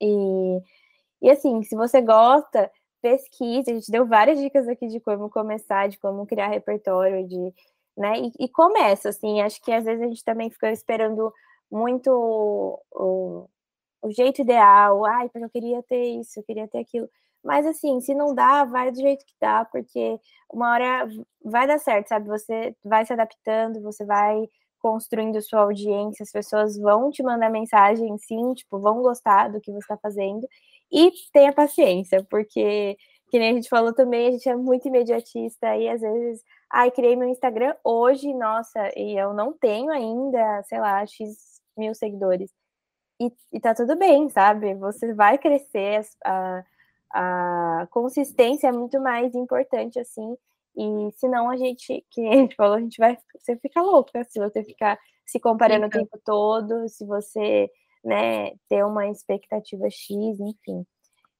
E, 0.00 0.60
e 1.22 1.30
assim, 1.30 1.62
se 1.62 1.76
você 1.76 2.00
gosta, 2.00 2.70
pesquise, 3.02 3.70
a 3.70 3.74
gente 3.74 3.90
deu 3.90 4.06
várias 4.06 4.38
dicas 4.40 4.68
aqui 4.68 4.88
de 4.88 5.00
como 5.00 5.30
começar, 5.30 5.88
de 5.88 5.98
como 5.98 6.26
criar 6.26 6.48
repertório, 6.48 7.26
de, 7.26 7.54
né? 7.96 8.14
E, 8.20 8.46
e 8.46 8.48
começa, 8.48 9.10
assim, 9.10 9.40
acho 9.42 9.60
que 9.62 9.72
às 9.72 9.84
vezes 9.84 10.02
a 10.02 10.08
gente 10.08 10.24
também 10.24 10.50
fica 10.50 10.70
esperando 10.72 11.32
muito 11.70 12.10
o, 12.10 12.80
o, 12.92 13.48
o 14.02 14.10
jeito 14.12 14.42
ideal, 14.42 15.04
ai, 15.06 15.28
porque 15.28 15.44
eu 15.44 15.50
queria 15.50 15.82
ter 15.82 16.02
isso, 16.20 16.38
eu 16.40 16.44
queria 16.44 16.68
ter 16.68 16.78
aquilo. 16.78 17.08
Mas 17.48 17.64
assim, 17.64 17.98
se 18.02 18.14
não 18.14 18.34
dá, 18.34 18.62
vai 18.66 18.90
do 18.92 19.00
jeito 19.00 19.24
que 19.24 19.32
dá, 19.40 19.64
porque 19.64 20.20
uma 20.52 20.70
hora 20.70 21.08
vai 21.42 21.66
dar 21.66 21.78
certo, 21.78 22.08
sabe? 22.08 22.28
Você 22.28 22.76
vai 22.84 23.06
se 23.06 23.12
adaptando, 23.14 23.80
você 23.80 24.04
vai 24.04 24.46
construindo 24.78 25.40
sua 25.40 25.60
audiência, 25.60 26.22
as 26.22 26.30
pessoas 26.30 26.76
vão 26.76 27.10
te 27.10 27.22
mandar 27.22 27.50
mensagem, 27.50 28.18
sim, 28.18 28.52
tipo, 28.52 28.78
vão 28.78 29.00
gostar 29.00 29.48
do 29.48 29.62
que 29.62 29.72
você 29.72 29.78
está 29.78 29.96
fazendo. 29.96 30.46
E 30.92 31.10
tenha 31.32 31.50
paciência, 31.50 32.22
porque, 32.28 32.98
que 33.30 33.38
nem 33.38 33.52
a 33.52 33.54
gente 33.54 33.68
falou 33.70 33.94
também, 33.94 34.28
a 34.28 34.32
gente 34.32 34.46
é 34.46 34.54
muito 34.54 34.86
imediatista 34.86 35.74
e 35.74 35.88
às 35.88 36.02
vezes, 36.02 36.42
ai, 36.70 36.90
criei 36.90 37.16
meu 37.16 37.28
Instagram 37.30 37.74
hoje, 37.82 38.32
nossa, 38.34 38.90
e 38.94 39.18
eu 39.18 39.32
não 39.32 39.54
tenho 39.54 39.90
ainda, 39.90 40.62
sei 40.64 40.80
lá, 40.80 41.04
X 41.06 41.62
mil 41.78 41.94
seguidores. 41.94 42.50
E, 43.20 43.32
e 43.54 43.60
tá 43.60 43.74
tudo 43.74 43.96
bem, 43.96 44.28
sabe? 44.28 44.74
Você 44.74 45.14
vai 45.14 45.38
crescer, 45.38 46.02
a, 46.24 46.62
a 47.12 47.86
consistência 47.90 48.68
é 48.68 48.72
muito 48.72 49.00
mais 49.00 49.34
importante, 49.34 49.98
assim, 49.98 50.36
e 50.76 51.10
senão 51.16 51.50
a 51.50 51.56
gente, 51.56 52.04
que 52.10 52.26
a 52.26 52.34
gente 52.34 52.54
falou, 52.54 52.76
a 52.76 52.80
gente 52.80 52.98
vai, 52.98 53.18
você 53.38 53.56
fica 53.56 53.82
louca 53.82 54.24
se 54.24 54.38
você 54.38 54.64
ficar 54.64 54.98
se 55.26 55.38
comparando 55.38 55.86
o 55.86 55.90
tempo 55.90 56.18
todo, 56.24 56.88
se 56.88 57.04
você 57.04 57.70
né, 58.04 58.52
ter 58.68 58.84
uma 58.84 59.08
expectativa 59.08 59.90
X, 59.90 60.40
enfim. 60.40 60.86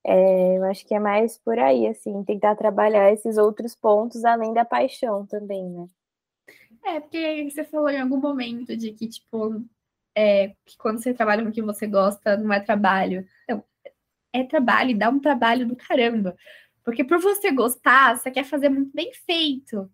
É, 0.05 0.59
eu 0.59 0.65
acho 0.65 0.87
que 0.87 0.95
é 0.95 1.01
mais 1.01 1.39
por 1.39 1.59
aí, 1.59 1.87
assim, 1.87 2.23
tentar 2.25 2.57
trabalhar 2.57 3.13
esses 3.13 3.37
outros 3.39 3.75
pontos 3.75 4.25
além 4.25 4.53
da 4.53 4.65
paixão 4.65 5.27
também, 5.27 5.69
né? 5.71 5.87
É, 6.85 7.01
porque 7.01 7.51
você 7.51 7.65
falou 7.65 7.91
em 7.91 8.01
algum 8.01 8.19
momento 8.19 8.77
de 8.77 8.93
que, 8.93 9.09
tipo, 9.09 9.63
é, 10.15 10.49
que 10.65 10.77
quando 10.79 11.03
você 11.03 11.13
trabalha 11.15 11.43
com 11.43 11.51
o 11.51 11.53
que 11.53 11.63
você 11.63 11.87
gosta, 11.87 12.37
não 12.37 12.53
é 12.53 12.61
trabalho. 12.61 13.27
Então, 13.45 13.63
é 14.41 14.45
trabalho 14.45 14.91
e 14.91 14.95
dá 14.95 15.09
um 15.09 15.21
trabalho 15.21 15.67
do 15.67 15.77
caramba. 15.77 16.37
Porque 16.85 17.05
por 17.05 17.19
você 17.19 17.51
gostar, 17.51 18.17
você 18.17 18.31
quer 18.31 18.45
fazer 18.45 18.69
muito 18.69 18.93
bem 18.95 19.13
feito. 19.27 19.91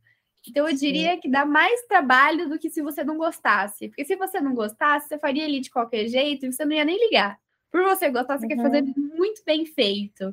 Então 0.48 0.68
eu 0.68 0.74
diria 0.74 1.18
que 1.18 1.28
dá 1.28 1.44
mais 1.44 1.82
trabalho 1.86 2.48
do 2.48 2.58
que 2.58 2.70
se 2.70 2.82
você 2.82 3.02
não 3.02 3.16
gostasse. 3.16 3.88
Porque 3.88 4.04
se 4.04 4.16
você 4.16 4.40
não 4.40 4.54
gostasse, 4.54 5.08
você 5.08 5.18
faria 5.18 5.44
ali 5.44 5.60
de 5.60 5.70
qualquer 5.70 6.06
jeito 6.06 6.46
e 6.46 6.52
você 6.52 6.64
não 6.64 6.72
ia 6.72 6.84
nem 6.84 6.98
ligar. 6.98 7.38
Por 7.70 7.82
você 7.82 8.10
gostar, 8.10 8.38
você 8.38 8.44
uhum. 8.44 8.48
quer 8.48 8.62
fazer 8.62 8.82
muito 8.82 9.42
bem 9.44 9.66
feito. 9.66 10.32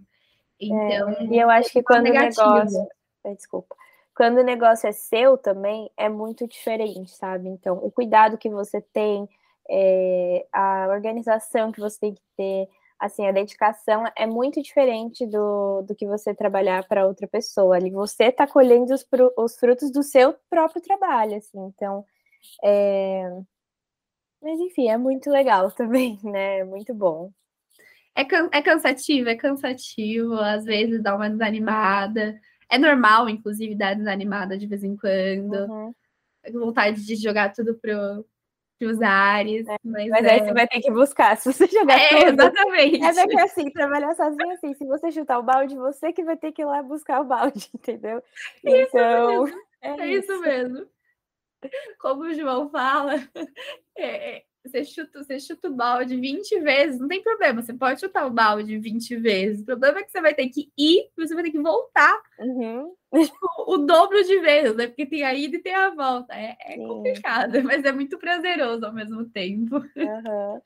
Então, 0.60 1.10
é, 1.10 1.26
e 1.26 1.40
eu 1.40 1.50
acho 1.50 1.72
que 1.72 1.82
quando 1.82 2.08
o 2.08 2.14
negócio. 2.14 2.88
Desculpa. 3.26 3.76
Quando 4.16 4.38
o 4.40 4.44
negócio 4.44 4.88
é 4.88 4.92
seu 4.92 5.38
também, 5.38 5.90
é 5.98 6.08
muito 6.10 6.48
diferente, 6.48 7.12
sabe? 7.12 7.50
Então, 7.50 7.78
o 7.78 7.90
cuidado 7.90 8.38
que 8.38 8.50
você 8.50 8.82
tem, 8.82 9.28
é, 9.70 10.46
a 10.52 10.88
organização 10.90 11.72
que 11.72 11.80
você 11.80 12.00
tem 12.00 12.14
que 12.14 12.22
ter, 12.38 12.68
assim, 13.02 13.26
a 13.26 13.32
dedicação 13.32 14.06
é 14.16 14.28
muito 14.28 14.62
diferente 14.62 15.26
do, 15.26 15.82
do 15.82 15.96
que 15.96 16.06
você 16.06 16.36
trabalhar 16.36 16.88
para 16.88 17.08
outra 17.08 17.28
pessoa. 17.28 17.76
Ali 17.76 17.90
você 17.90 18.26
está 18.26 18.46
colhendo 18.46 18.94
os, 18.94 19.04
os, 19.36 19.58
frutos 19.58 19.92
do 19.92 20.04
seu 20.04 20.36
próprio 20.48 20.80
trabalho, 20.84 21.36
assim. 21.36 21.58
Então, 21.66 22.06
é... 22.64 23.42
mas 24.40 24.60
enfim, 24.60 24.88
é 24.88 24.98
muito 24.98 25.32
legal 25.32 25.72
também, 25.76 26.20
né? 26.24 26.60
É 26.60 26.64
muito 26.64 26.94
bom. 26.94 27.32
É, 28.14 28.24
can 28.24 28.50
é 28.54 28.62
cansativo, 28.62 29.30
é 29.30 29.36
cansativo, 29.36 30.36
às 30.36 30.64
vezes 30.64 31.02
dá 31.02 31.16
uma 31.16 31.30
desanimada. 31.30 32.40
É 32.70 32.78
normal, 32.78 33.28
inclusive, 33.28 33.74
dar 33.74 33.96
desanimada 33.96 34.58
de 34.58 34.68
vez 34.68 34.84
em 34.84 34.96
quando. 34.96 35.56
Uhum. 35.56 35.94
Vontade 36.54 37.04
de 37.04 37.16
jogar 37.16 37.52
tudo 37.52 37.76
pro, 37.76 38.26
pros 38.82 39.00
ares. 39.00 39.68
É, 39.68 39.78
mas, 39.84 40.10
mas 40.10 40.26
é... 40.26 40.32
aí 40.32 40.40
você 40.40 40.54
vai 40.54 40.68
ter 40.68 40.82
que 40.82 40.92
buscar. 40.92 41.38
Se 41.38 41.54
você 41.54 41.68
jogar 41.68 42.00
é, 42.00 42.10
tudo. 42.10 42.42
Exatamente. 42.42 43.04
É 43.04 43.28
que 43.28 43.40
assim, 43.40 43.70
trabalhar 43.70 44.16
sozinho 44.16 44.52
assim. 44.52 44.74
Se 44.74 44.86
você 44.86 45.12
chutar 45.12 45.38
o 45.38 45.44
balde, 45.44 45.76
você 45.76 46.12
que 46.12 46.24
vai 46.24 46.36
ter 46.36 46.52
que 46.52 46.64
ir 46.64 46.66
lá 46.66 46.82
buscar 46.82 47.22
o 47.22 47.26
balde, 47.26 47.70
entendeu? 47.76 48.24
Isso 48.64 48.88
então. 48.90 49.44
Mesmo. 49.44 49.62
É, 49.82 49.90
é 49.90 50.08
isso. 50.08 50.32
isso 50.32 50.42
mesmo. 50.42 50.88
Como 52.00 52.24
o 52.24 52.34
João 52.34 52.70
fala, 52.72 53.14
é, 53.96 54.38
é 54.38 54.44
você 54.64 54.84
chuta, 54.84 55.24
você 55.24 55.40
chuta 55.40 55.68
o 55.68 55.74
balde 55.74 56.16
20 56.16 56.60
vezes, 56.60 57.00
não 57.00 57.08
tem 57.08 57.22
problema, 57.22 57.62
você 57.62 57.74
pode 57.74 58.00
chutar 58.00 58.28
o 58.28 58.32
balde 58.32 58.78
20 58.78 59.16
vezes. 59.18 59.62
O 59.62 59.66
problema 59.66 60.00
é 60.00 60.04
que 60.04 60.12
você 60.12 60.22
vai 60.22 60.34
ter 60.34 60.48
que 60.50 60.72
ir 60.78 61.10
você 61.18 61.34
vai 61.34 61.44
ter 61.44 61.52
que 61.52 61.60
voltar 61.60 62.22
uhum. 62.40 62.94
o, 63.12 63.74
o, 63.74 63.78
dobro 63.80 64.24
de 64.24 64.40
vezes, 64.40 64.76
né? 64.76 64.88
Porque 64.88 65.06
tem 65.06 65.24
a 65.24 65.34
ida 65.34 65.56
e 65.56 65.62
tem 65.62 65.74
a 65.74 65.90
volta. 65.90 66.34
É, 66.34 66.56
é 66.60 66.78
complicado, 66.78 67.62
mas 67.64 67.84
é 67.84 67.92
muito 67.92 68.18
prazeroso 68.18 68.86
ao 68.86 68.94
mesmo 68.94 69.26
tempo. 69.30 69.78
Uhum. 69.78 70.62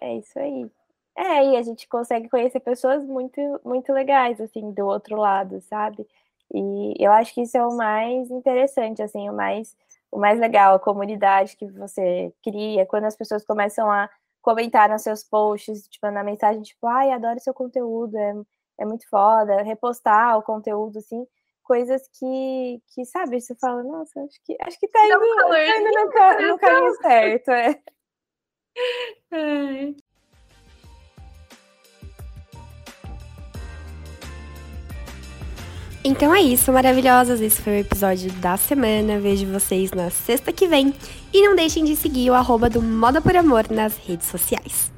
É 0.00 0.16
isso 0.16 0.38
aí. 0.38 0.70
É, 1.16 1.52
e 1.52 1.56
a 1.56 1.62
gente 1.62 1.88
consegue 1.88 2.28
conhecer 2.28 2.60
pessoas 2.60 3.04
muito, 3.04 3.40
muito 3.64 3.92
legais, 3.92 4.40
assim, 4.40 4.70
do 4.70 4.86
outro 4.86 5.16
lado, 5.16 5.60
sabe? 5.62 6.06
E 6.54 6.94
eu 6.98 7.10
acho 7.12 7.34
que 7.34 7.42
isso 7.42 7.56
é 7.56 7.66
o 7.66 7.76
mais 7.76 8.30
interessante, 8.30 9.02
assim, 9.02 9.28
o 9.28 9.34
mais 9.34 9.76
o 10.10 10.18
mais 10.18 10.38
legal, 10.38 10.74
a 10.74 10.80
comunidade 10.80 11.56
que 11.56 11.66
você 11.70 12.32
cria, 12.42 12.86
quando 12.86 13.04
as 13.04 13.16
pessoas 13.16 13.44
começam 13.44 13.90
a 13.90 14.08
comentar 14.40 14.88
nos 14.88 15.02
seus 15.02 15.22
posts, 15.24 15.88
tipo, 15.88 16.10
na 16.10 16.24
mensagem, 16.24 16.62
tipo, 16.62 16.86
ai, 16.86 17.10
adoro 17.10 17.40
seu 17.40 17.52
conteúdo, 17.52 18.16
é, 18.16 18.34
é 18.78 18.84
muito 18.86 19.08
foda, 19.08 19.62
repostar 19.62 20.38
o 20.38 20.42
conteúdo, 20.42 20.98
assim, 20.98 21.26
coisas 21.62 22.08
que, 22.18 22.82
que 22.94 23.04
sabe, 23.04 23.40
você 23.40 23.54
fala, 23.56 23.82
nossa, 23.82 24.20
acho 24.22 24.40
que, 24.44 24.56
acho 24.62 24.80
que 24.80 24.88
tá 24.88 25.04
indo, 25.04 25.18
tá 25.18 25.78
indo 25.78 25.90
no, 25.92 26.52
no 26.52 26.58
caminho 26.58 26.94
certo, 27.02 27.50
é. 27.50 27.80
é. 29.32 30.07
Então 36.08 36.34
é 36.34 36.40
isso, 36.40 36.72
maravilhosas. 36.72 37.38
Esse 37.38 37.60
foi 37.60 37.74
o 37.74 37.80
episódio 37.80 38.32
da 38.32 38.56
semana. 38.56 39.20
Vejo 39.20 39.44
vocês 39.46 39.90
na 39.90 40.08
sexta 40.08 40.50
que 40.50 40.66
vem. 40.66 40.94
E 41.34 41.46
não 41.46 41.54
deixem 41.54 41.84
de 41.84 41.94
seguir 41.94 42.30
o 42.30 42.34
arroba 42.34 42.70
do 42.70 42.80
Moda 42.80 43.20
por 43.20 43.36
Amor 43.36 43.70
nas 43.70 43.94
redes 43.98 44.26
sociais. 44.26 44.97